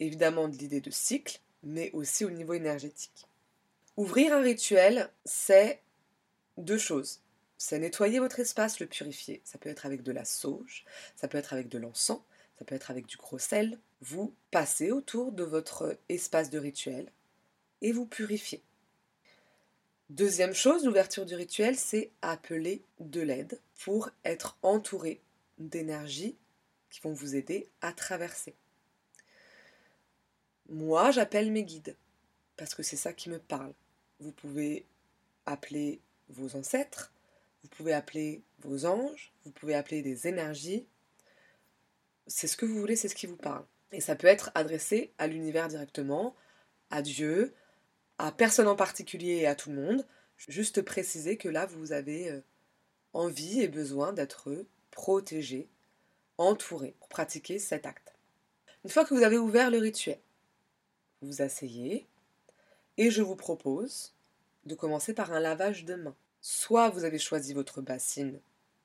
Évidemment 0.00 0.48
de 0.48 0.56
l'idée 0.56 0.80
de 0.80 0.90
cycle, 0.90 1.40
mais 1.66 1.90
aussi 1.92 2.24
au 2.24 2.30
niveau 2.30 2.54
énergétique. 2.54 3.26
Ouvrir 3.96 4.32
un 4.32 4.40
rituel, 4.40 5.10
c'est 5.24 5.82
deux 6.56 6.78
choses. 6.78 7.20
C'est 7.58 7.78
nettoyer 7.78 8.20
votre 8.20 8.38
espace, 8.38 8.78
le 8.78 8.86
purifier. 8.86 9.42
Ça 9.44 9.58
peut 9.58 9.68
être 9.68 9.84
avec 9.84 10.02
de 10.02 10.12
la 10.12 10.24
sauge, 10.24 10.84
ça 11.16 11.26
peut 11.26 11.38
être 11.38 11.52
avec 11.52 11.68
de 11.68 11.78
l'encens, 11.78 12.20
ça 12.58 12.64
peut 12.64 12.74
être 12.74 12.90
avec 12.90 13.06
du 13.06 13.16
gros 13.16 13.38
sel. 13.38 13.78
Vous 14.00 14.32
passez 14.50 14.92
autour 14.92 15.32
de 15.32 15.42
votre 15.42 15.98
espace 16.08 16.50
de 16.50 16.58
rituel 16.58 17.10
et 17.82 17.92
vous 17.92 18.06
purifiez. 18.06 18.62
Deuxième 20.08 20.54
chose, 20.54 20.84
l'ouverture 20.84 21.26
du 21.26 21.34
rituel, 21.34 21.76
c'est 21.76 22.12
appeler 22.22 22.84
de 23.00 23.22
l'aide 23.22 23.58
pour 23.82 24.10
être 24.24 24.56
entouré 24.62 25.20
d'énergies 25.58 26.36
qui 26.90 27.00
vont 27.00 27.12
vous 27.12 27.34
aider 27.34 27.66
à 27.80 27.92
traverser. 27.92 28.54
Moi, 30.68 31.10
j'appelle 31.10 31.52
mes 31.52 31.64
guides 31.64 31.96
parce 32.56 32.74
que 32.74 32.82
c'est 32.82 32.96
ça 32.96 33.12
qui 33.12 33.30
me 33.30 33.38
parle. 33.38 33.72
Vous 34.20 34.32
pouvez 34.32 34.86
appeler 35.44 36.00
vos 36.28 36.56
ancêtres, 36.56 37.12
vous 37.62 37.68
pouvez 37.68 37.92
appeler 37.92 38.42
vos 38.60 38.86
anges, 38.86 39.32
vous 39.44 39.52
pouvez 39.52 39.74
appeler 39.74 40.02
des 40.02 40.26
énergies. 40.26 40.86
C'est 42.26 42.48
ce 42.48 42.56
que 42.56 42.66
vous 42.66 42.78
voulez, 42.78 42.96
c'est 42.96 43.08
ce 43.08 43.14
qui 43.14 43.26
vous 43.26 43.36
parle. 43.36 43.64
Et 43.92 44.00
ça 44.00 44.16
peut 44.16 44.26
être 44.26 44.50
adressé 44.54 45.12
à 45.18 45.26
l'univers 45.26 45.68
directement, 45.68 46.34
à 46.90 47.02
Dieu, 47.02 47.54
à 48.18 48.32
personne 48.32 48.68
en 48.68 48.76
particulier 48.76 49.36
et 49.36 49.46
à 49.46 49.54
tout 49.54 49.70
le 49.70 49.76
monde. 49.76 50.06
Juste 50.48 50.82
préciser 50.82 51.36
que 51.36 51.48
là, 51.48 51.66
vous 51.66 51.92
avez 51.92 52.30
euh, 52.30 52.40
envie 53.12 53.60
et 53.60 53.68
besoin 53.68 54.12
d'être 54.12 54.66
protégé, 54.90 55.68
entouré 56.38 56.94
pour 56.98 57.08
pratiquer 57.08 57.58
cet 57.58 57.86
acte. 57.86 58.14
Une 58.84 58.90
fois 58.90 59.04
que 59.04 59.14
vous 59.14 59.22
avez 59.22 59.38
ouvert 59.38 59.70
le 59.70 59.78
rituel, 59.78 60.18
vous 61.26 61.42
asseyez 61.42 62.06
et 62.96 63.10
je 63.10 63.22
vous 63.22 63.36
propose 63.36 64.14
de 64.64 64.74
commencer 64.74 65.12
par 65.12 65.32
un 65.32 65.40
lavage 65.40 65.84
de 65.84 65.94
mains. 65.94 66.16
Soit 66.40 66.90
vous 66.90 67.04
avez 67.04 67.18
choisi 67.18 67.52
votre 67.52 67.82
bassine 67.82 68.40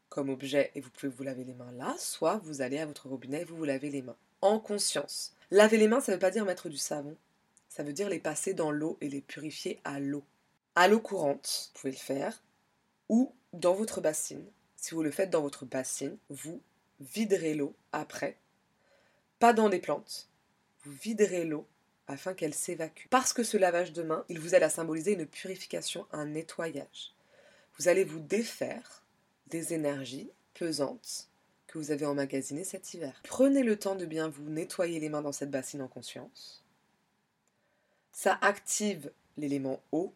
comme 0.10 0.30
objet 0.30 0.72
et 0.76 0.82
vous 0.82 0.90
pouvez 0.90 1.12
vous 1.12 1.24
laver 1.24 1.44
les 1.44 1.54
mains 1.54 1.72
là, 1.74 1.96
soit 1.98 2.42
vous 2.44 2.62
allez 2.62 2.80
à 2.80 2.86
votre 2.86 3.08
robinet 3.08 3.42
et 3.42 3.46
vous 3.46 3.56
vous 3.56 3.66
lavez 3.66 3.90
les 3.90 4.02
mains 4.02 4.18
en 4.42 4.60
conscience. 4.60 5.34
Laver 5.52 5.78
les 5.78 5.88
mains, 5.88 6.02
ça 6.02 6.12
ne 6.12 6.18
veut 6.18 6.22
pas 6.22 6.32
dire 6.32 6.46
mettre 6.46 6.70
du 6.70 6.78
savon. 6.78 7.16
Ça 7.70 7.84
veut 7.84 7.94
dire 7.94 8.10
les 8.10 8.20
passer 8.20 8.54
dans 8.54 8.72
l'eau 8.72 8.98
et 9.02 9.10
les 9.10 9.22
purifier 9.22 9.80
à 9.84 10.00
l'eau. 10.00 10.24
À 10.76 10.88
l'eau 10.88 11.00
courante, 11.00 11.72
vous 11.74 11.80
pouvez 11.80 11.94
le 11.94 12.00
faire, 12.00 12.42
ou 13.10 13.34
dans 13.54 13.74
votre 13.74 14.02
bassine. 14.02 14.46
Si 14.78 14.96
vous 14.96 15.04
le 15.04 15.12
faites 15.12 15.30
dans 15.30 15.42
votre 15.42 15.66
bassine, 15.66 16.18
vous 16.30 16.62
viderez 17.00 17.54
l'eau 17.54 17.76
après, 17.92 18.38
pas 19.40 19.54
dans 19.54 19.70
des 19.70 19.80
plantes. 19.80 20.28
Vous 20.84 20.92
viderez 20.92 21.46
l'eau 21.46 21.66
afin 22.08 22.34
qu'elle 22.34 22.54
s'évacue. 22.54 23.08
Parce 23.10 23.34
que 23.34 23.44
ce 23.44 23.58
lavage 23.58 23.94
de 23.94 24.04
main, 24.04 24.26
il 24.30 24.40
vous 24.40 24.56
aide 24.56 24.64
à 24.64 24.70
symboliser 24.70 25.14
une 25.14 25.26
purification, 25.26 26.08
un 26.12 26.26
nettoyage. 26.26 27.14
Vous 27.78 27.88
allez 27.88 28.04
vous 28.04 28.20
défaire 28.20 29.04
des 29.48 29.74
énergies 29.74 30.32
pesantes 30.54 31.30
que 31.68 31.78
vous 31.78 31.92
avez 31.92 32.06
emmagasinées 32.06 32.64
cet 32.64 32.94
hiver. 32.94 33.22
Prenez 33.24 33.64
le 33.64 33.78
temps 33.78 33.96
de 33.96 34.06
bien 34.06 34.28
vous 34.28 34.50
nettoyer 34.50 35.00
les 35.00 35.10
mains 35.10 35.22
dans 35.22 35.32
cette 35.32 35.52
bassine 35.52 35.82
en 35.82 35.88
conscience. 35.88 36.64
Ça 38.12 38.38
active 38.42 39.12
l'élément 39.38 39.82
eau 39.92 40.14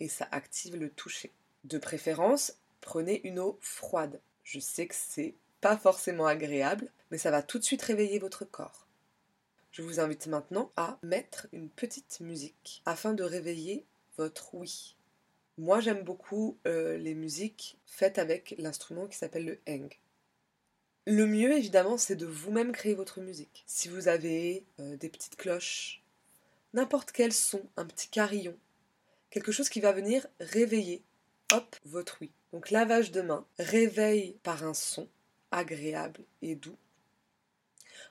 et 0.00 0.08
ça 0.08 0.28
active 0.30 0.76
le 0.76 0.90
toucher. 0.90 1.32
De 1.64 1.78
préférence, 1.78 2.54
prenez 2.80 3.26
une 3.26 3.38
eau 3.38 3.58
froide. 3.60 4.20
Je 4.44 4.60
sais 4.60 4.86
que 4.86 4.94
c'est 4.94 5.34
pas 5.60 5.76
forcément 5.76 6.26
agréable, 6.26 6.90
mais 7.10 7.18
ça 7.18 7.30
va 7.30 7.42
tout 7.42 7.58
de 7.58 7.64
suite 7.64 7.82
réveiller 7.82 8.18
votre 8.18 8.44
corps. 8.44 8.87
Je 9.70 9.82
vous 9.82 10.00
invite 10.00 10.26
maintenant 10.26 10.72
à 10.76 10.98
mettre 11.02 11.46
une 11.52 11.68
petite 11.68 12.20
musique 12.20 12.82
afin 12.86 13.12
de 13.12 13.22
réveiller 13.22 13.84
votre 14.16 14.54
oui. 14.54 14.96
Moi 15.58 15.80
j'aime 15.80 16.02
beaucoup 16.02 16.58
euh, 16.66 16.96
les 16.98 17.14
musiques 17.14 17.78
faites 17.86 18.18
avec 18.18 18.54
l'instrument 18.58 19.06
qui 19.06 19.18
s'appelle 19.18 19.44
le 19.44 19.58
heng. 19.66 19.88
Le 21.06 21.26
mieux 21.26 21.56
évidemment 21.56 21.98
c'est 21.98 22.16
de 22.16 22.26
vous-même 22.26 22.72
créer 22.72 22.94
votre 22.94 23.20
musique. 23.20 23.64
Si 23.66 23.88
vous 23.88 24.08
avez 24.08 24.64
euh, 24.80 24.96
des 24.96 25.08
petites 25.08 25.36
cloches, 25.36 26.02
n'importe 26.74 27.12
quel 27.12 27.32
son, 27.32 27.62
un 27.76 27.84
petit 27.84 28.08
carillon, 28.08 28.56
quelque 29.30 29.52
chose 29.52 29.68
qui 29.68 29.80
va 29.80 29.92
venir 29.92 30.26
réveiller, 30.40 31.02
hop, 31.52 31.76
votre 31.84 32.18
oui. 32.20 32.30
Donc 32.52 32.70
lavage 32.70 33.10
de 33.10 33.20
main, 33.20 33.46
réveil 33.58 34.36
par 34.42 34.64
un 34.64 34.74
son 34.74 35.08
agréable 35.50 36.22
et 36.42 36.54
doux. 36.54 36.76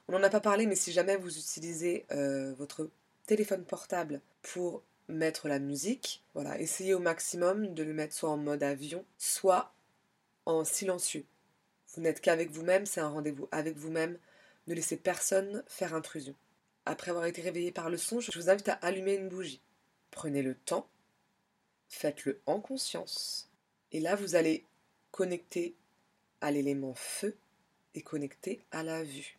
On 0.07 0.13
n'en 0.13 0.23
a 0.23 0.29
pas 0.29 0.39
parlé, 0.39 0.65
mais 0.65 0.75
si 0.75 0.91
jamais 0.91 1.15
vous 1.15 1.37
utilisez 1.37 2.05
euh, 2.11 2.53
votre 2.55 2.89
téléphone 3.25 3.63
portable 3.63 4.21
pour 4.41 4.83
mettre 5.07 5.47
la 5.47 5.59
musique, 5.59 6.23
voilà, 6.33 6.59
essayez 6.59 6.93
au 6.93 6.99
maximum 6.99 7.73
de 7.73 7.83
le 7.83 7.93
mettre 7.93 8.13
soit 8.13 8.29
en 8.29 8.37
mode 8.37 8.63
avion, 8.63 9.05
soit 9.17 9.73
en 10.45 10.63
silencieux. 10.63 11.25
Vous 11.93 12.01
n'êtes 12.01 12.21
qu'avec 12.21 12.51
vous-même, 12.51 12.85
c'est 12.85 13.01
un 13.01 13.09
rendez-vous 13.09 13.47
avec 13.51 13.77
vous-même. 13.77 14.17
Ne 14.67 14.75
laissez 14.75 14.97
personne 14.97 15.63
faire 15.67 15.93
intrusion. 15.93 16.35
Après 16.85 17.11
avoir 17.11 17.25
été 17.25 17.41
réveillé 17.41 17.71
par 17.71 17.89
le 17.89 17.97
son, 17.97 18.19
je 18.19 18.37
vous 18.37 18.49
invite 18.49 18.69
à 18.69 18.73
allumer 18.73 19.15
une 19.15 19.29
bougie. 19.29 19.61
Prenez 20.11 20.41
le 20.41 20.55
temps, 20.55 20.87
faites-le 21.89 22.39
en 22.45 22.59
conscience. 22.59 23.49
Et 23.91 23.99
là, 23.99 24.15
vous 24.15 24.35
allez 24.35 24.65
connecter 25.11 25.75
à 26.41 26.51
l'élément 26.51 26.93
feu 26.93 27.35
et 27.95 28.01
connecter 28.01 28.61
à 28.71 28.83
la 28.83 29.03
vue. 29.03 29.37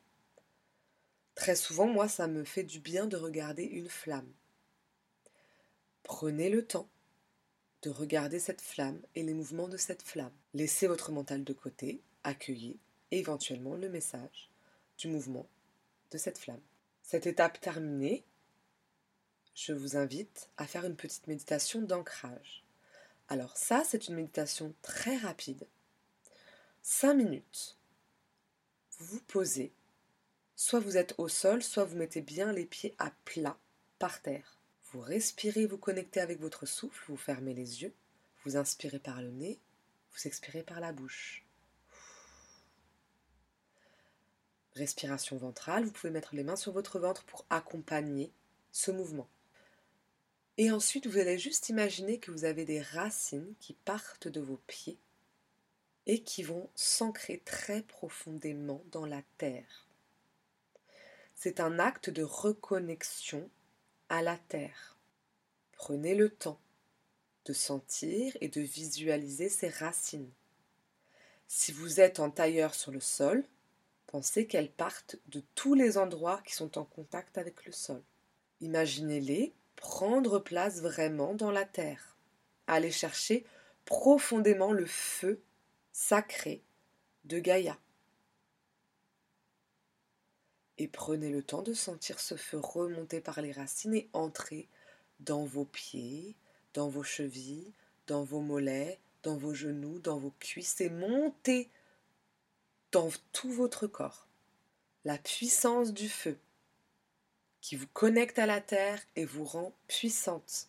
Très 1.39 1.55
souvent, 1.55 1.87
moi, 1.87 2.09
ça 2.09 2.27
me 2.27 2.43
fait 2.43 2.65
du 2.65 2.81
bien 2.81 3.07
de 3.07 3.17
regarder 3.17 3.63
une 3.63 3.89
flamme. 3.89 4.29
Prenez 6.03 6.51
le 6.51 6.67
temps 6.67 6.89
de 7.83 7.91
regarder 7.91 8.41
cette 8.41 8.61
flamme 8.61 9.01
et 9.15 9.23
les 9.23 9.35
mouvements 9.35 9.69
de 9.69 9.77
cette 9.77 10.03
flamme. 10.03 10.33
Laissez 10.53 10.89
votre 10.89 11.13
mental 11.13 11.45
de 11.45 11.53
côté, 11.53 12.03
accueillez 12.25 12.77
éventuellement 13.13 13.77
le 13.77 13.89
message 13.89 14.51
du 14.99 15.07
mouvement 15.07 15.47
de 16.11 16.19
cette 16.19 16.39
flamme. 16.39 16.61
Cette 17.05 17.29
étape 17.29 17.61
terminée, 17.61 18.25
je 19.55 19.73
vous 19.73 19.97
invite 19.97 20.51
à 20.57 20.67
faire 20.67 20.87
une 20.87 20.97
petite 20.97 21.29
méditation 21.29 21.81
d'ancrage. 21.81 22.65
Alors 23.29 23.57
ça, 23.57 23.85
c'est 23.87 24.09
une 24.09 24.17
méditation 24.17 24.75
très 24.83 25.17
rapide. 25.17 25.69
5 26.83 27.15
minutes. 27.15 27.79
Vous 28.99 29.19
vous 29.19 29.23
posez 29.29 29.71
Soit 30.61 30.81
vous 30.81 30.97
êtes 30.97 31.15
au 31.19 31.29
sol, 31.29 31.63
soit 31.63 31.85
vous 31.85 31.95
mettez 31.95 32.21
bien 32.21 32.53
les 32.53 32.67
pieds 32.67 32.93
à 32.99 33.13
plat, 33.25 33.57
par 34.01 34.21
terre. 34.21 34.59
Vous 34.91 34.99
respirez, 34.99 35.67
vous 35.67 35.79
connectez 35.79 36.19
avec 36.19 36.41
votre 36.41 36.67
souffle, 36.67 37.05
vous 37.07 37.17
fermez 37.17 37.55
les 37.55 37.83
yeux, 37.83 37.95
vous 38.45 38.57
inspirez 38.57 38.99
par 38.99 39.23
le 39.23 39.31
nez, 39.31 39.61
vous 40.13 40.27
expirez 40.27 40.65
par 40.65 40.81
la 40.81 40.91
bouche. 40.91 41.45
Respiration 44.75 45.37
ventrale, 45.37 45.85
vous 45.85 45.93
pouvez 45.93 46.11
mettre 46.11 46.35
les 46.35 46.43
mains 46.43 46.57
sur 46.57 46.73
votre 46.73 46.99
ventre 46.99 47.23
pour 47.27 47.47
accompagner 47.51 48.33
ce 48.73 48.91
mouvement. 48.91 49.29
Et 50.57 50.73
ensuite, 50.73 51.07
vous 51.07 51.19
allez 51.19 51.39
juste 51.39 51.69
imaginer 51.69 52.19
que 52.19 52.33
vous 52.33 52.45
avez 52.45 52.65
des 52.65 52.83
racines 52.83 53.55
qui 53.61 53.75
partent 53.75 54.27
de 54.27 54.41
vos 54.41 54.59
pieds 54.67 54.99
et 56.07 56.25
qui 56.25 56.43
vont 56.43 56.69
s'ancrer 56.75 57.41
très 57.45 57.83
profondément 57.83 58.83
dans 58.91 59.07
la 59.07 59.23
terre. 59.37 59.88
C'est 61.41 61.61
un 61.61 61.79
acte 61.79 62.11
de 62.11 62.25
reconnexion 62.25 63.49
à 64.09 64.23
la 64.23 64.37
terre. 64.49 64.99
Prenez 65.71 66.17
le 66.17 66.31
temps 66.31 66.59
de 67.45 67.53
sentir 67.53 68.37
et 68.41 68.49
de 68.49 68.61
visualiser 68.61 69.49
ces 69.49 69.69
racines. 69.69 70.33
Si 71.47 71.71
vous 71.71 72.01
êtes 72.01 72.19
en 72.19 72.33
tailleur 72.33 72.75
sur 72.75 72.91
le 72.91 72.99
sol, 72.99 73.45
pensez 74.09 74.49
qu'elles 74.49 74.73
partent 74.73 75.15
de 75.29 75.41
tous 75.55 75.75
les 75.75 75.97
endroits 75.97 76.43
qui 76.45 76.55
sont 76.55 76.77
en 76.77 76.85
contact 76.85 77.39
avec 77.39 77.67
le 77.67 77.73
sol. 77.73 78.03
Imaginez-les 78.61 79.55
prendre 79.77 80.41
place 80.41 80.81
vraiment 80.81 81.35
dans 81.35 81.53
la 81.53 81.65
terre. 81.65 82.17
Allez 82.67 82.91
chercher 82.91 83.47
profondément 83.85 84.73
le 84.73 84.87
feu 84.87 85.41
sacré 85.93 86.65
de 87.27 87.39
Gaïa 87.39 87.79
et 90.79 90.89
prenez 90.89 91.31
le 91.31 91.43
temps 91.43 91.63
de 91.63 91.75
sentir 91.75 92.21
ce 92.21 92.37
feu 92.37 92.59
remonter 92.59 93.21
par 93.21 93.43
les 93.43 93.53
racines 93.53 93.95
et 93.95 94.09
entrer 94.13 94.69
dans 95.21 95.45
vos 95.45 95.65
pieds, 95.65 96.35
dans 96.75 96.89
vos 96.89 97.03
chevilles, 97.03 97.73
dans 98.07 98.23
vos 98.23 98.41
mollets, 98.41 98.99
dans 99.23 99.37
vos 99.37 99.55
genoux, 99.55 99.99
dans 99.99 100.19
vos 100.19 100.33
cuisses 100.39 100.81
et 100.81 100.91
monter 100.91 101.69
dans 102.93 103.11
tout 103.33 103.53
votre 103.53 103.87
corps. 103.87 104.27
La 105.05 105.19
puissance 105.19 105.93
du 105.93 106.09
feu 106.09 106.39
qui 107.61 107.77
vous 107.77 107.89
connecte 107.93 108.39
à 108.39 108.47
la 108.47 108.61
terre 108.61 109.01
et 109.17 109.25
vous 109.25 109.45
rend 109.45 109.73
puissante. 109.89 110.69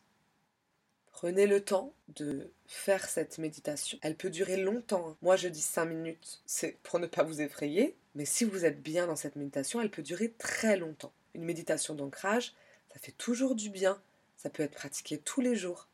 Prenez 1.12 1.48
le 1.48 1.64
temps 1.64 1.94
de 2.16 2.50
faire 2.66 3.08
cette 3.08 3.38
méditation. 3.38 4.00
Elle 4.02 4.16
peut 4.16 4.30
durer 4.30 4.58
longtemps. 4.58 5.18
Moi, 5.22 5.36
je 5.36 5.50
dis 5.50 5.62
5 5.62 5.86
minutes. 5.86 6.42
C'est 6.46 6.78
pour 6.82 6.98
ne 7.00 7.08
pas 7.08 7.24
vous 7.24 7.42
effrayer. 7.42 7.96
Mais 8.16 8.26
si 8.26 8.44
vous 8.44 8.66
êtes 8.66 8.82
bien 8.82 9.08
dans 9.08 9.16
cette 9.16 9.36
méditation, 9.36 9.82
elle 9.82 9.92
peut 9.92 10.02
durer 10.02 10.32
très 10.38 10.78
longtemps. 10.78 11.14
Une 11.34 11.44
méditation 11.44 11.96
d'ancrage, 11.96 12.54
ça 12.92 13.00
fait 13.00 13.12
toujours 13.12 13.56
du 13.56 13.70
bien, 13.70 14.02
ça 14.38 14.50
peut 14.50 14.64
être 14.64 14.76
pratiqué 14.76 15.18
tous 15.18 15.42
les 15.42 15.56
jours. 15.56 15.88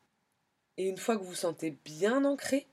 Et 0.77 0.87
une 0.87 0.97
fois 0.97 1.15
que 1.15 1.21
vous 1.21 1.29
vous 1.29 1.35
sentez 1.35 1.71
bien 1.83 2.25
ancré 2.25 2.67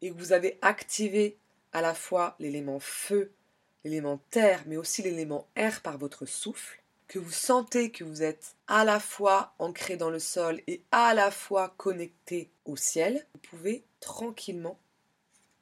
et 0.00 0.10
que 0.10 0.16
vous 0.16 0.32
avez 0.32 0.58
activé 0.62 1.38
à 1.72 1.80
la 1.80 1.94
fois 1.94 2.36
l'élément 2.38 2.80
feu, 2.80 3.32
l'élément 3.84 4.20
terre, 4.30 4.62
mais 4.66 4.76
aussi 4.76 5.02
l'élément 5.02 5.46
air 5.56 5.80
par 5.80 5.98
votre 5.98 6.26
souffle, 6.26 6.82
que 7.08 7.18
vous 7.18 7.32
sentez 7.32 7.90
que 7.90 8.04
vous 8.04 8.22
êtes 8.22 8.56
à 8.68 8.84
la 8.84 8.98
fois 8.98 9.54
ancré 9.58 9.96
dans 9.96 10.10
le 10.10 10.18
sol 10.18 10.62
et 10.66 10.82
à 10.92 11.14
la 11.14 11.30
fois 11.30 11.74
connecté 11.76 12.50
au 12.64 12.76
ciel, 12.76 13.26
vous 13.34 13.40
pouvez 13.40 13.84
tranquillement 14.00 14.78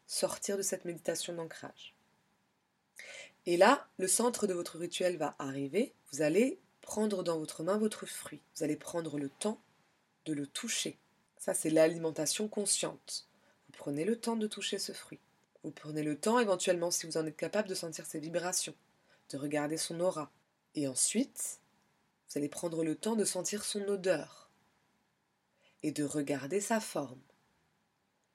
sortir 0.07 0.57
de 0.57 0.63
cette 0.63 0.85
méditation 0.85 1.33
d'ancrage. 1.35 1.95
Et 3.47 3.57
là, 3.57 3.89
le 3.99 4.09
centre 4.09 4.47
de 4.47 4.55
votre 4.55 4.79
rituel 4.79 5.17
va 5.17 5.35
arriver. 5.39 5.95
Vous 6.13 6.23
allez 6.23 6.59
prendre 6.83 7.23
dans 7.23 7.39
votre 7.39 7.63
main 7.63 7.79
votre 7.79 8.07
fruit. 8.07 8.41
Vous 8.57 8.65
allez 8.65 8.77
prendre 8.77 9.19
le 9.19 9.29
temps 9.29 9.61
de 10.27 10.33
le 10.33 10.47
toucher. 10.47 10.99
Ça, 11.39 11.55
c'est 11.55 11.71
l'alimentation 11.71 12.49
consciente. 12.49 13.27
Vous 13.67 13.79
prenez 13.79 14.05
le 14.05 14.19
temps 14.19 14.37
de 14.37 14.47
toucher 14.47 14.79
ce 14.79 14.93
fruit. 14.93 15.21
Vous 15.63 15.71
prenez 15.71 16.03
le 16.03 16.19
temps, 16.19 16.39
éventuellement, 16.39 16.91
si 16.91 17.07
vous 17.07 17.17
en 17.17 17.27
êtes 17.27 17.37
capable, 17.37 17.69
de 17.69 17.75
sentir 17.75 18.07
ses 18.07 18.19
vibrations, 18.19 18.75
de 19.31 19.39
regarder 19.39 19.77
son 19.77 20.01
aura. 20.01 20.31
Et 20.75 20.89
ensuite, 20.89 21.61
vous 22.29 22.39
allez 22.39 22.49
prendre 22.49 22.85
le 22.85 22.95
temps 22.95 23.17
de 23.17 23.25
sentir 23.25 23.65
son 23.65 23.83
odeur 23.89 24.51
et 25.83 25.93
de 25.93 26.05
regarder 26.05 26.61
sa 26.61 26.81
forme. 26.81 27.21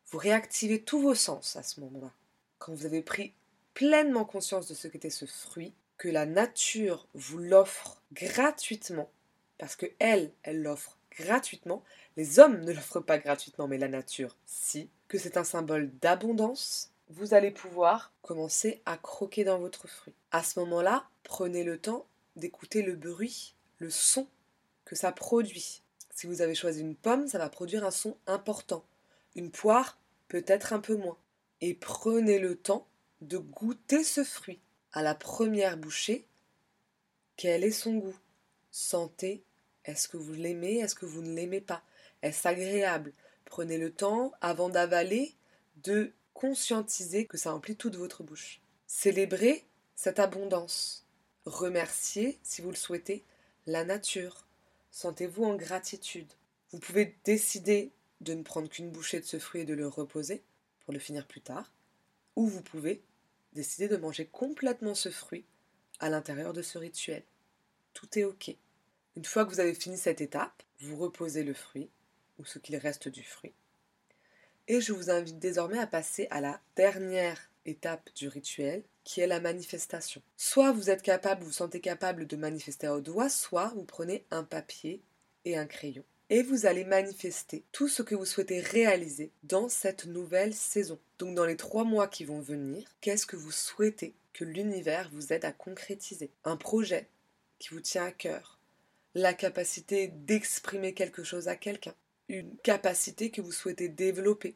Vous 0.08 0.18
réactivez 0.18 0.82
tous 0.82 1.02
vos 1.02 1.15
sens 1.15 1.56
à 1.56 1.63
ce 1.63 1.80
moment-là. 1.82 2.12
Quand 2.60 2.74
vous 2.74 2.86
avez 2.86 3.02
pris 3.02 3.34
pleinement 3.75 4.25
conscience 4.25 4.67
de 4.67 4.73
ce 4.73 4.88
qu'était 4.88 5.11
ce 5.11 5.25
fruit, 5.25 5.73
que 5.97 6.09
la 6.09 6.25
nature 6.25 7.07
vous 7.13 7.38
l'offre 7.38 8.01
gratuitement, 8.13 9.11
parce 9.59 9.75
que 9.75 9.85
elle, 9.99 10.31
elle 10.43 10.63
l'offre 10.63 10.97
gratuitement, 11.11 11.83
les 12.17 12.39
hommes 12.39 12.61
ne 12.61 12.73
l'offrent 12.73 13.01
pas 13.01 13.19
gratuitement, 13.19 13.67
mais 13.67 13.77
la 13.77 13.88
nature, 13.88 14.35
si, 14.47 14.89
que 15.07 15.17
c'est 15.17 15.38
un 15.38 15.43
symbole 15.43 15.91
d'abondance, 16.01 16.91
vous 17.09 17.33
allez 17.33 17.51
pouvoir 17.51 18.13
commencer 18.21 18.81
à 18.85 18.97
croquer 18.97 19.43
dans 19.43 19.59
votre 19.59 19.88
fruit. 19.88 20.15
À 20.31 20.41
ce 20.41 20.59
moment-là, 20.59 21.05
prenez 21.23 21.63
le 21.63 21.77
temps 21.77 22.07
d'écouter 22.35 22.81
le 22.81 22.95
bruit, 22.95 23.55
le 23.77 23.89
son 23.89 24.27
que 24.85 24.95
ça 24.95 25.11
produit. 25.11 25.81
Si 26.13 26.27
vous 26.27 26.41
avez 26.41 26.55
choisi 26.55 26.81
une 26.81 26.95
pomme, 26.95 27.27
ça 27.27 27.38
va 27.38 27.49
produire 27.49 27.85
un 27.85 27.91
son 27.91 28.17
important. 28.25 28.85
Une 29.35 29.51
poire, 29.51 29.99
peut-être 30.29 30.73
un 30.73 30.79
peu 30.79 30.95
moins. 30.95 31.17
Et 31.61 31.73
prenez 31.73 32.39
le 32.39 32.55
temps 32.55 32.88
de 33.27 33.38
goûter 33.38 34.03
ce 34.03 34.23
fruit. 34.23 34.59
À 34.91 35.01
la 35.01 35.15
première 35.15 35.77
bouchée, 35.77 36.25
quel 37.38 37.63
est 37.63 37.71
son 37.71 37.95
goût? 37.95 38.17
Sentez, 38.71 39.43
est-ce 39.83 40.07
que 40.07 40.17
vous 40.17 40.33
l'aimez, 40.33 40.77
est-ce 40.77 40.95
que 40.95 41.05
vous 41.05 41.21
ne 41.21 41.33
l'aimez 41.35 41.61
pas? 41.61 41.83
Est-ce 42.21 42.47
agréable? 42.47 43.13
Prenez 43.45 43.77
le 43.77 43.91
temps, 43.91 44.31
avant 44.41 44.69
d'avaler, 44.69 45.35
de 45.83 46.13
conscientiser 46.33 47.25
que 47.25 47.38
ça 47.38 47.53
emplit 47.53 47.75
toute 47.75 47.95
votre 47.95 48.23
bouche. 48.23 48.61
Célébrez 48.88 49.65
cette 49.95 50.19
abondance. 50.19 51.05
Remerciez, 51.45 52.39
si 52.43 52.61
vous 52.61 52.69
le 52.69 52.75
souhaitez, 52.75 53.23
la 53.67 53.84
nature. 53.84 54.45
Sentez-vous 54.91 55.43
en 55.43 55.55
gratitude. 55.55 56.32
Vous 56.71 56.80
pouvez 56.80 57.15
décider 57.23 57.91
de 58.21 58.34
ne 58.34 58.43
prendre 58.43 58.69
qu'une 58.69 58.91
bouchée 58.91 59.19
de 59.19 59.26
ce 59.26 59.39
fruit 59.39 59.61
et 59.61 59.65
de 59.65 59.73
le 59.73 59.88
reposer 59.88 60.43
pour 60.82 60.93
le 60.93 60.99
finir 60.99 61.28
plus 61.28 61.41
tard. 61.41 61.71
Ou 62.36 62.47
vous 62.47 62.61
pouvez 62.61 63.01
décider 63.56 63.88
de 63.88 63.97
manger 63.97 64.28
complètement 64.28 64.93
ce 64.93 65.10
fruit 65.10 65.45
à 65.99 66.10
l'intérieur 66.10 66.53
de 66.53 66.62
ce 66.62 66.78
rituel. 66.78 67.24
Tout 67.93 68.20
est 68.20 68.26
OK. 68.26 68.56
Une 69.16 69.26
fois 69.26 69.45
que 69.45 69.51
vous 69.51 69.62
avez 69.62 69.74
fini 69.74 69.97
cette 69.97 70.22
étape, 70.22 70.62
vous 70.82 70.97
reposez 70.97 71.43
le 71.43 71.53
fruit, 71.53 71.89
ou 72.38 72.45
ce 72.45 72.60
qu'il 72.60 72.76
reste 72.76 73.08
du 73.08 73.24
fruit. 73.24 73.53
Et 74.68 74.82
je 74.82 74.93
vous 74.93 75.10
invite 75.10 75.39
désormais 75.39 75.80
à 75.80 75.88
passer 75.88 76.28
à 76.32 76.41
la 76.41 76.60
dernière 76.76 77.49
étape 77.66 78.10
du 78.16 78.28
rituel, 78.28 78.84
qui 79.06 79.22
est 79.22 79.28
la 79.28 79.39
manifestation. 79.39 80.22
Soit 80.36 80.72
vous 80.72 80.89
êtes 80.89 81.01
capable, 81.01 81.41
vous, 81.41 81.47
vous 81.47 81.53
sentez 81.53 81.80
capable 81.80 82.28
de 82.28 82.36
manifester 82.36 82.89
au 82.89 82.99
doigt, 82.99 83.30
soit 83.30 83.72
vous 83.76 83.86
prenez 83.86 84.26
un 84.32 84.43
papier 84.43 85.01
et 85.45 85.58
un 85.58 85.66
crayon 85.66 86.03
et 86.30 86.41
vous 86.43 86.65
allez 86.65 86.86
manifester 86.86 87.63
tout 87.71 87.88
ce 87.88 88.01
que 88.01 88.15
vous 88.15 88.26
souhaitez 88.26 88.59
réaliser 88.59 89.32
dans 89.43 89.69
cette 89.69 90.05
nouvelle 90.05 90.53
saison. 90.53 90.99
Donc 91.19 91.36
dans 91.36 91.45
les 91.45 91.57
trois 91.57 91.84
mois 91.84 92.07
qui 92.07 92.26
vont 92.26 92.41
venir, 92.41 92.88
qu'est-ce 93.01 93.26
que 93.26 93.36
vous 93.36 93.51
souhaitez 93.51 94.15
que 94.34 94.43
l'univers 94.43 95.09
vous 95.13 95.32
aide 95.32 95.45
à 95.45 95.51
concrétiser? 95.51 96.32
Un 96.43 96.57
projet 96.57 97.07
qui 97.59 97.69
vous 97.69 97.80
tient 97.80 98.05
à 98.05 98.11
cœur, 98.11 98.59
la 99.13 99.34
capacité 99.34 100.07
d'exprimer 100.07 100.93
quelque 100.93 101.23
chose 101.23 101.47
à 101.47 101.55
quelqu'un, 101.55 101.95
une 102.28 102.55
capacité 102.57 103.30
que 103.30 103.41
vous 103.41 103.51
souhaitez 103.51 103.88
développer. 103.88 104.55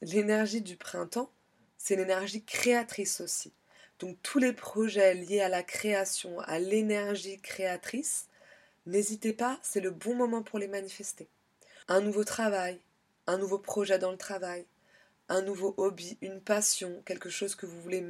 L'énergie 0.00 0.62
du 0.62 0.76
printemps, 0.76 1.30
c'est 1.76 1.94
une 1.94 2.00
énergie 2.00 2.44
créatrice 2.44 3.20
aussi. 3.20 3.52
Donc 3.98 4.16
tous 4.22 4.38
les 4.38 4.52
projets 4.52 5.14
liés 5.14 5.40
à 5.40 5.48
la 5.48 5.62
création, 5.62 6.40
à 6.40 6.58
l'énergie 6.58 7.40
créatrice, 7.40 8.26
n'hésitez 8.86 9.32
pas, 9.32 9.58
c'est 9.62 9.80
le 9.80 9.90
bon 9.90 10.14
moment 10.14 10.42
pour 10.42 10.58
les 10.58 10.68
manifester. 10.68 11.28
Un 11.88 12.00
nouveau 12.00 12.24
travail, 12.24 12.80
un 13.26 13.38
nouveau 13.38 13.58
projet 13.58 13.98
dans 13.98 14.10
le 14.10 14.16
travail, 14.16 14.66
un 15.28 15.42
nouveau 15.42 15.74
hobby, 15.76 16.18
une 16.20 16.40
passion, 16.40 17.02
quelque 17.04 17.30
chose 17.30 17.54
que 17.54 17.66
vous 17.66 17.80
voulez 17.80 18.04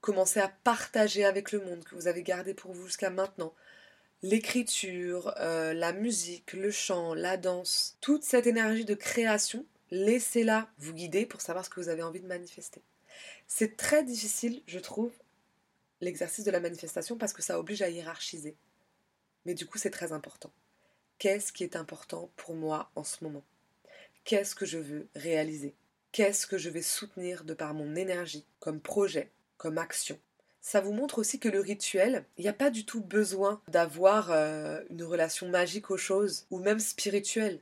commencer 0.00 0.40
à 0.40 0.48
partager 0.48 1.24
avec 1.24 1.52
le 1.52 1.60
monde, 1.60 1.84
que 1.84 1.94
vous 1.94 2.08
avez 2.08 2.22
gardé 2.22 2.54
pour 2.54 2.72
vous 2.72 2.86
jusqu'à 2.86 3.10
maintenant. 3.10 3.54
L'écriture, 4.22 5.34
euh, 5.38 5.72
la 5.74 5.92
musique, 5.92 6.52
le 6.52 6.70
chant, 6.70 7.14
la 7.14 7.36
danse, 7.36 7.96
toute 8.00 8.24
cette 8.24 8.46
énergie 8.46 8.84
de 8.84 8.94
création, 8.94 9.64
laissez-la 9.90 10.68
vous 10.78 10.92
guider 10.92 11.26
pour 11.26 11.40
savoir 11.40 11.64
ce 11.64 11.70
que 11.70 11.80
vous 11.80 11.88
avez 11.88 12.02
envie 12.02 12.20
de 12.20 12.26
manifester. 12.26 12.82
C'est 13.46 13.76
très 13.76 14.04
difficile, 14.04 14.62
je 14.66 14.78
trouve, 14.78 15.12
l'exercice 16.00 16.44
de 16.44 16.50
la 16.50 16.60
manifestation 16.60 17.16
parce 17.16 17.32
que 17.32 17.42
ça 17.42 17.58
oblige 17.58 17.82
à 17.82 17.88
hiérarchiser. 17.88 18.54
Mais 19.44 19.54
du 19.54 19.66
coup, 19.66 19.78
c'est 19.78 19.90
très 19.90 20.12
important. 20.12 20.50
Qu'est-ce 21.18 21.52
qui 21.52 21.64
est 21.64 21.76
important 21.76 22.30
pour 22.36 22.54
moi 22.54 22.90
en 22.96 23.04
ce 23.04 23.22
moment? 23.24 23.44
Qu'est-ce 24.24 24.54
que 24.54 24.66
je 24.66 24.78
veux 24.78 25.08
réaliser? 25.14 25.74
Qu'est-ce 26.12 26.46
que 26.46 26.58
je 26.58 26.68
vais 26.68 26.82
soutenir 26.82 27.44
de 27.44 27.54
par 27.54 27.74
mon 27.74 27.96
énergie, 27.96 28.44
comme 28.60 28.80
projet, 28.80 29.30
comme 29.56 29.78
action? 29.78 30.18
Ça 30.60 30.80
vous 30.80 30.92
montre 30.92 31.18
aussi 31.18 31.40
que 31.40 31.48
le 31.48 31.60
rituel, 31.60 32.24
il 32.38 32.42
n'y 32.42 32.48
a 32.48 32.52
pas 32.52 32.70
du 32.70 32.84
tout 32.84 33.00
besoin 33.00 33.60
d'avoir 33.66 34.30
euh, 34.30 34.80
une 34.90 35.02
relation 35.02 35.48
magique 35.48 35.90
aux 35.90 35.96
choses, 35.96 36.46
ou 36.50 36.58
même 36.58 36.78
spirituelle. 36.78 37.60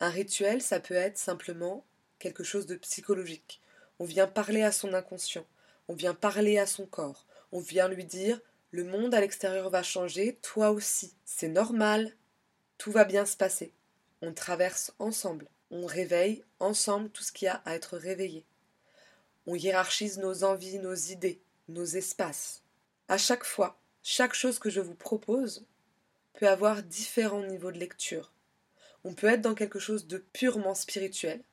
Un 0.00 0.10
rituel, 0.10 0.60
ça 0.60 0.80
peut 0.80 0.94
être 0.94 1.16
simplement 1.16 1.84
quelque 2.18 2.44
chose 2.44 2.66
de 2.66 2.74
psychologique. 2.76 3.62
On 3.98 4.04
vient 4.04 4.26
parler 4.26 4.62
à 4.62 4.72
son 4.72 4.92
inconscient, 4.92 5.46
on 5.88 5.94
vient 5.94 6.14
parler 6.14 6.58
à 6.58 6.66
son 6.66 6.84
corps, 6.84 7.26
on 7.52 7.60
vient 7.60 7.88
lui 7.88 8.04
dire 8.04 8.40
le 8.74 8.82
monde 8.82 9.14
à 9.14 9.20
l'extérieur 9.20 9.70
va 9.70 9.84
changer, 9.84 10.36
toi 10.42 10.72
aussi. 10.72 11.14
C'est 11.24 11.46
normal, 11.46 12.12
tout 12.76 12.90
va 12.90 13.04
bien 13.04 13.24
se 13.24 13.36
passer. 13.36 13.72
On 14.20 14.34
traverse 14.34 14.92
ensemble, 14.98 15.46
on 15.70 15.86
réveille 15.86 16.42
ensemble 16.58 17.08
tout 17.10 17.22
ce 17.22 17.30
qui 17.30 17.46
a 17.46 17.62
à 17.66 17.76
être 17.76 17.96
réveillé. 17.96 18.44
On 19.46 19.54
hiérarchise 19.54 20.18
nos 20.18 20.42
envies, 20.42 20.80
nos 20.80 20.96
idées, 20.96 21.40
nos 21.68 21.84
espaces. 21.84 22.62
À 23.06 23.16
chaque 23.16 23.44
fois, 23.44 23.78
chaque 24.02 24.34
chose 24.34 24.58
que 24.58 24.70
je 24.70 24.80
vous 24.80 24.96
propose 24.96 25.64
peut 26.32 26.48
avoir 26.48 26.82
différents 26.82 27.46
niveaux 27.46 27.70
de 27.70 27.78
lecture. 27.78 28.32
On 29.04 29.14
peut 29.14 29.28
être 29.28 29.42
dans 29.42 29.54
quelque 29.54 29.78
chose 29.78 30.08
de 30.08 30.18
purement 30.18 30.74
spirituel, 30.74 31.44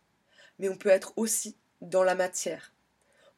mais 0.58 0.70
on 0.70 0.76
peut 0.76 0.90
être 0.90 1.14
aussi 1.18 1.56
dans 1.82 2.04
la 2.04 2.16
matière. 2.16 2.74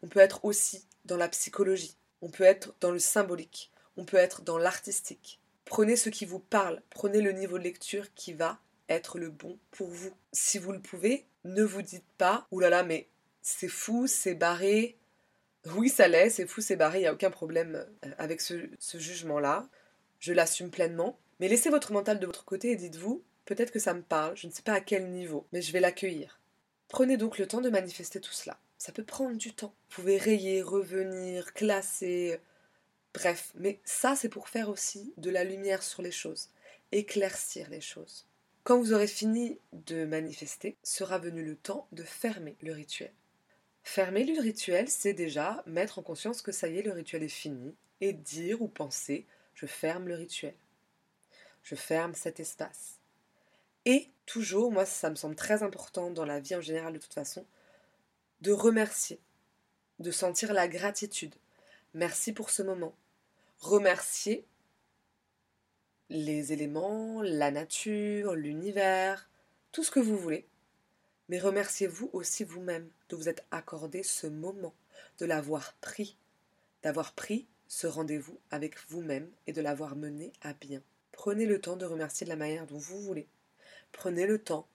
On 0.03 0.07
peut 0.07 0.21
être 0.21 0.45
aussi 0.45 0.85
dans 1.03 1.17
la 1.17 1.27
psychologie. 1.27 1.97
On 2.21 2.29
peut 2.29 2.45
être 2.45 2.73
dans 2.79 2.91
le 2.91 2.99
symbolique. 2.99 3.72
On 3.97 4.05
peut 4.05 4.17
être 4.17 4.41
dans 4.41 4.57
l'artistique. 4.57 5.39
Prenez 5.65 5.95
ce 5.95 6.09
qui 6.09 6.25
vous 6.25 6.39
parle. 6.39 6.81
Prenez 6.89 7.21
le 7.21 7.31
niveau 7.31 7.57
de 7.57 7.63
lecture 7.63 8.13
qui 8.15 8.33
va 8.33 8.59
être 8.89 9.17
le 9.17 9.29
bon 9.29 9.57
pour 9.71 9.89
vous. 9.89 10.13
Si 10.31 10.57
vous 10.57 10.71
le 10.71 10.81
pouvez, 10.81 11.25
ne 11.45 11.63
vous 11.63 11.81
dites 11.81 12.05
pas, 12.17 12.47
oulala, 12.51 12.83
mais 12.83 13.07
c'est 13.41 13.69
fou, 13.69 14.07
c'est 14.07 14.35
barré, 14.35 14.97
oui, 15.75 15.89
ça 15.89 16.07
l'est, 16.07 16.29
c'est 16.29 16.47
fou, 16.47 16.61
c'est 16.61 16.75
barré, 16.75 16.99
il 16.99 17.01
n'y 17.03 17.07
a 17.07 17.13
aucun 17.13 17.31
problème 17.31 17.85
euh, 18.05 18.11
avec 18.17 18.41
ce, 18.41 18.69
ce 18.79 18.97
jugement-là. 18.97 19.67
Je 20.19 20.33
l'assume 20.33 20.69
pleinement. 20.69 21.17
Mais 21.39 21.47
laissez 21.47 21.69
votre 21.69 21.91
mental 21.93 22.19
de 22.19 22.25
votre 22.25 22.45
côté 22.45 22.71
et 22.71 22.75
dites-vous, 22.75 23.23
peut-être 23.45 23.71
que 23.71 23.79
ça 23.79 23.93
me 23.93 24.01
parle, 24.01 24.35
je 24.37 24.47
ne 24.47 24.51
sais 24.51 24.61
pas 24.61 24.73
à 24.73 24.81
quel 24.81 25.09
niveau, 25.09 25.47
mais 25.51 25.61
je 25.61 25.71
vais 25.71 25.79
l'accueillir. 25.79 26.39
Prenez 26.89 27.17
donc 27.17 27.37
le 27.37 27.47
temps 27.47 27.61
de 27.61 27.69
manifester 27.69 28.19
tout 28.21 28.31
cela. 28.31 28.57
Ça 28.77 28.91
peut 28.91 29.03
prendre 29.03 29.37
du 29.37 29.53
temps. 29.53 29.73
Vous 29.89 29.95
pouvez 29.95 30.17
rayer, 30.17 30.61
revenir, 30.61 31.53
classer, 31.53 32.39
bref. 33.13 33.51
Mais 33.55 33.79
ça, 33.83 34.15
c'est 34.15 34.29
pour 34.29 34.49
faire 34.49 34.69
aussi 34.69 35.13
de 35.17 35.29
la 35.29 35.43
lumière 35.43 35.83
sur 35.83 36.01
les 36.01 36.11
choses, 36.11 36.49
éclaircir 36.91 37.69
les 37.69 37.81
choses. 37.81 38.25
Quand 38.63 38.77
vous 38.77 38.93
aurez 38.93 39.07
fini 39.07 39.59
de 39.73 40.05
manifester, 40.05 40.77
sera 40.83 41.17
venu 41.17 41.43
le 41.43 41.55
temps 41.55 41.87
de 41.91 42.03
fermer 42.03 42.55
le 42.61 42.71
rituel. 42.71 43.11
Fermer 43.83 44.23
le 44.23 44.39
rituel, 44.39 44.87
c'est 44.87 45.13
déjà 45.13 45.63
mettre 45.67 45.99
en 45.99 46.03
conscience 46.03 46.41
que 46.41 46.53
ça 46.53 46.69
y 46.69 46.79
est, 46.79 46.83
le 46.83 46.93
rituel 46.93 47.23
est 47.23 47.27
fini, 47.27 47.75
et 47.99 48.13
dire 48.13 48.61
ou 48.61 48.67
penser 48.67 49.25
je 49.53 49.65
ferme 49.65 50.07
le 50.07 50.15
rituel. 50.15 50.55
Je 51.61 51.75
ferme 51.75 52.13
cet 52.15 52.39
espace. 52.39 52.99
Et 53.85 54.09
toujours, 54.25 54.71
moi 54.71 54.85
ça 54.85 55.09
me 55.09 55.15
semble 55.15 55.35
très 55.35 55.63
important 55.63 56.09
dans 56.09 56.25
la 56.25 56.39
vie 56.39 56.55
en 56.55 56.61
général 56.61 56.93
de 56.93 56.99
toute 56.99 57.13
façon, 57.13 57.45
de 58.41 58.51
remercier, 58.51 59.19
de 59.99 60.11
sentir 60.11 60.53
la 60.53 60.67
gratitude. 60.67 61.35
Merci 61.93 62.33
pour 62.33 62.49
ce 62.49 62.63
moment. 62.63 62.95
Remercier 63.63 64.45
les 66.09 66.53
éléments, 66.53 67.21
la 67.23 67.49
nature, 67.49 68.35
l'univers, 68.35 69.29
tout 69.71 69.83
ce 69.83 69.91
que 69.91 69.99
vous 69.99 70.17
voulez 70.17 70.47
mais 71.29 71.39
remerciez-vous 71.39 72.09
aussi 72.13 72.43
vous-même 72.43 72.89
de 73.09 73.15
vous 73.15 73.29
être 73.29 73.43
accordé 73.51 74.03
ce 74.03 74.27
moment, 74.27 74.73
de 75.19 75.25
l'avoir 75.25 75.73
pris, 75.75 76.17
d'avoir 76.81 77.13
pris 77.13 77.47
ce 77.67 77.87
rendez-vous 77.87 78.37
avec 78.51 78.77
vous-même 78.89 79.31
et 79.47 79.53
de 79.53 79.61
l'avoir 79.61 79.95
mené 79.95 80.33
à 80.41 80.53
bien. 80.53 80.81
Prenez 81.11 81.45
le 81.45 81.61
temps 81.61 81.77
de 81.77 81.85
remercier 81.85 82.25
de 82.25 82.29
la 82.29 82.35
manière 82.35 82.67
dont 82.67 82.77
vous 82.77 83.01
voulez. 83.01 83.27
Prenez 83.91 84.27
le 84.27 84.37
temps 84.37 84.67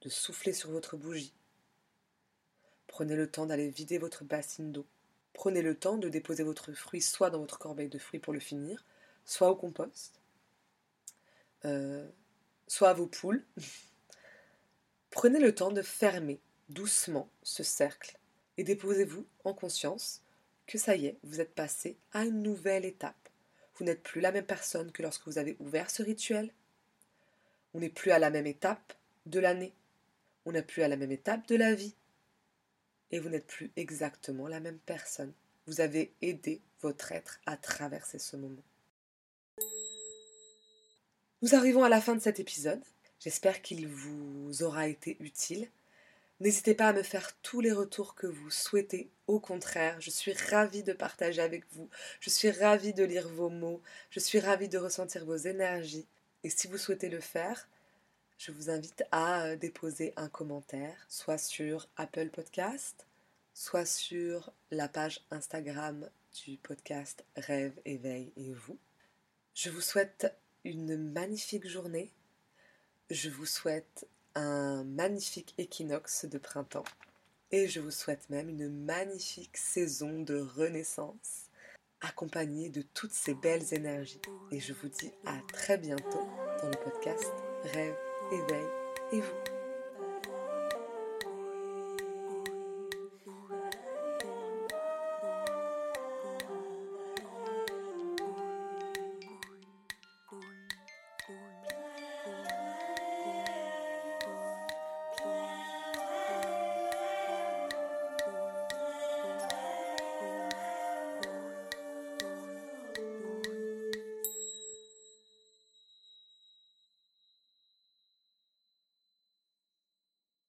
de 0.00 0.08
souffler 0.08 0.52
sur 0.52 0.70
votre 0.70 0.96
bougie. 0.96 1.34
Prenez 2.86 3.16
le 3.16 3.30
temps 3.30 3.46
d'aller 3.46 3.68
vider 3.68 3.98
votre 3.98 4.24
bassine 4.24 4.72
d'eau. 4.72 4.86
Prenez 5.36 5.60
le 5.60 5.74
temps 5.74 5.98
de 5.98 6.08
déposer 6.08 6.44
votre 6.44 6.72
fruit 6.72 7.02
soit 7.02 7.28
dans 7.28 7.40
votre 7.40 7.58
corbeille 7.58 7.90
de 7.90 7.98
fruits 7.98 8.18
pour 8.18 8.32
le 8.32 8.40
finir, 8.40 8.86
soit 9.26 9.50
au 9.50 9.54
compost, 9.54 10.18
euh, 11.66 12.08
soit 12.66 12.88
à 12.88 12.94
vos 12.94 13.06
poules. 13.06 13.44
Prenez 15.10 15.38
le 15.38 15.54
temps 15.54 15.70
de 15.70 15.82
fermer 15.82 16.40
doucement 16.70 17.28
ce 17.42 17.62
cercle 17.62 18.16
et 18.56 18.64
déposez-vous 18.64 19.26
en 19.44 19.52
conscience 19.52 20.22
que 20.66 20.78
ça 20.78 20.96
y 20.96 21.04
est, 21.04 21.18
vous 21.22 21.42
êtes 21.42 21.54
passé 21.54 21.98
à 22.14 22.24
une 22.24 22.40
nouvelle 22.40 22.86
étape. 22.86 23.28
Vous 23.74 23.84
n'êtes 23.84 24.02
plus 24.02 24.22
la 24.22 24.32
même 24.32 24.46
personne 24.46 24.90
que 24.90 25.02
lorsque 25.02 25.26
vous 25.26 25.36
avez 25.36 25.58
ouvert 25.60 25.90
ce 25.90 26.02
rituel. 26.02 26.50
On 27.74 27.80
n'est 27.80 27.90
plus 27.90 28.10
à 28.10 28.18
la 28.18 28.30
même 28.30 28.46
étape 28.46 28.94
de 29.26 29.38
l'année. 29.38 29.74
On 30.46 30.52
n'est 30.52 30.62
plus 30.62 30.82
à 30.82 30.88
la 30.88 30.96
même 30.96 31.12
étape 31.12 31.46
de 31.46 31.56
la 31.56 31.74
vie. 31.74 31.94
Et 33.10 33.20
vous 33.20 33.28
n'êtes 33.28 33.46
plus 33.46 33.70
exactement 33.76 34.48
la 34.48 34.60
même 34.60 34.78
personne. 34.78 35.32
Vous 35.66 35.80
avez 35.80 36.12
aidé 36.22 36.60
votre 36.80 37.12
être 37.12 37.40
à 37.46 37.56
traverser 37.56 38.18
ce 38.18 38.36
moment. 38.36 38.62
Nous 41.42 41.54
arrivons 41.54 41.84
à 41.84 41.88
la 41.88 42.00
fin 42.00 42.14
de 42.14 42.22
cet 42.22 42.40
épisode. 42.40 42.82
J'espère 43.20 43.62
qu'il 43.62 43.86
vous 43.88 44.62
aura 44.62 44.88
été 44.88 45.16
utile. 45.20 45.68
N'hésitez 46.40 46.74
pas 46.74 46.88
à 46.88 46.92
me 46.92 47.02
faire 47.02 47.34
tous 47.40 47.60
les 47.60 47.72
retours 47.72 48.14
que 48.14 48.26
vous 48.26 48.50
souhaitez. 48.50 49.08
Au 49.26 49.40
contraire, 49.40 50.00
je 50.00 50.10
suis 50.10 50.34
ravie 50.34 50.82
de 50.82 50.92
partager 50.92 51.40
avec 51.40 51.64
vous. 51.72 51.88
Je 52.20 52.30
suis 52.30 52.50
ravie 52.50 52.92
de 52.92 53.04
lire 53.04 53.28
vos 53.28 53.48
mots. 53.48 53.80
Je 54.10 54.20
suis 54.20 54.38
ravie 54.38 54.68
de 54.68 54.78
ressentir 54.78 55.24
vos 55.24 55.36
énergies. 55.36 56.06
Et 56.44 56.50
si 56.50 56.68
vous 56.68 56.78
souhaitez 56.78 57.08
le 57.08 57.20
faire, 57.20 57.68
je 58.38 58.52
vous 58.52 58.70
invite 58.70 59.04
à 59.10 59.44
euh, 59.44 59.56
déposer 59.56 60.12
un 60.16 60.28
commentaire, 60.28 60.96
soit 61.08 61.38
sur 61.38 61.88
Apple 61.96 62.28
Podcast, 62.28 63.06
soit 63.54 63.86
sur 63.86 64.52
la 64.70 64.88
page 64.88 65.20
Instagram 65.30 66.08
du 66.44 66.56
podcast 66.58 67.24
Rêve, 67.36 67.72
Éveil 67.84 68.32
et 68.36 68.52
vous. 68.52 68.78
Je 69.54 69.70
vous 69.70 69.80
souhaite 69.80 70.34
une 70.64 70.96
magnifique 70.96 71.66
journée 71.66 72.10
je 73.10 73.30
vous 73.30 73.46
souhaite 73.46 74.08
un 74.34 74.82
magnifique 74.82 75.54
équinoxe 75.58 76.24
de 76.24 76.38
printemps 76.38 76.84
et 77.52 77.68
je 77.68 77.80
vous 77.80 77.92
souhaite 77.92 78.28
même 78.30 78.48
une 78.48 78.68
magnifique 78.68 79.56
saison 79.56 80.22
de 80.22 80.40
renaissance 80.40 81.44
accompagnée 82.00 82.68
de 82.68 82.82
toutes 82.82 83.12
ces 83.12 83.34
belles 83.34 83.72
énergies. 83.72 84.20
Et 84.50 84.58
je 84.58 84.72
vous 84.72 84.88
dis 84.88 85.12
à 85.24 85.38
très 85.52 85.78
bientôt 85.78 86.26
dans 86.60 86.68
le 86.68 86.76
podcast 86.82 87.32
Rêve, 87.62 87.96
éveil 88.32 88.66
et 89.12 89.20
vous. 89.20 89.55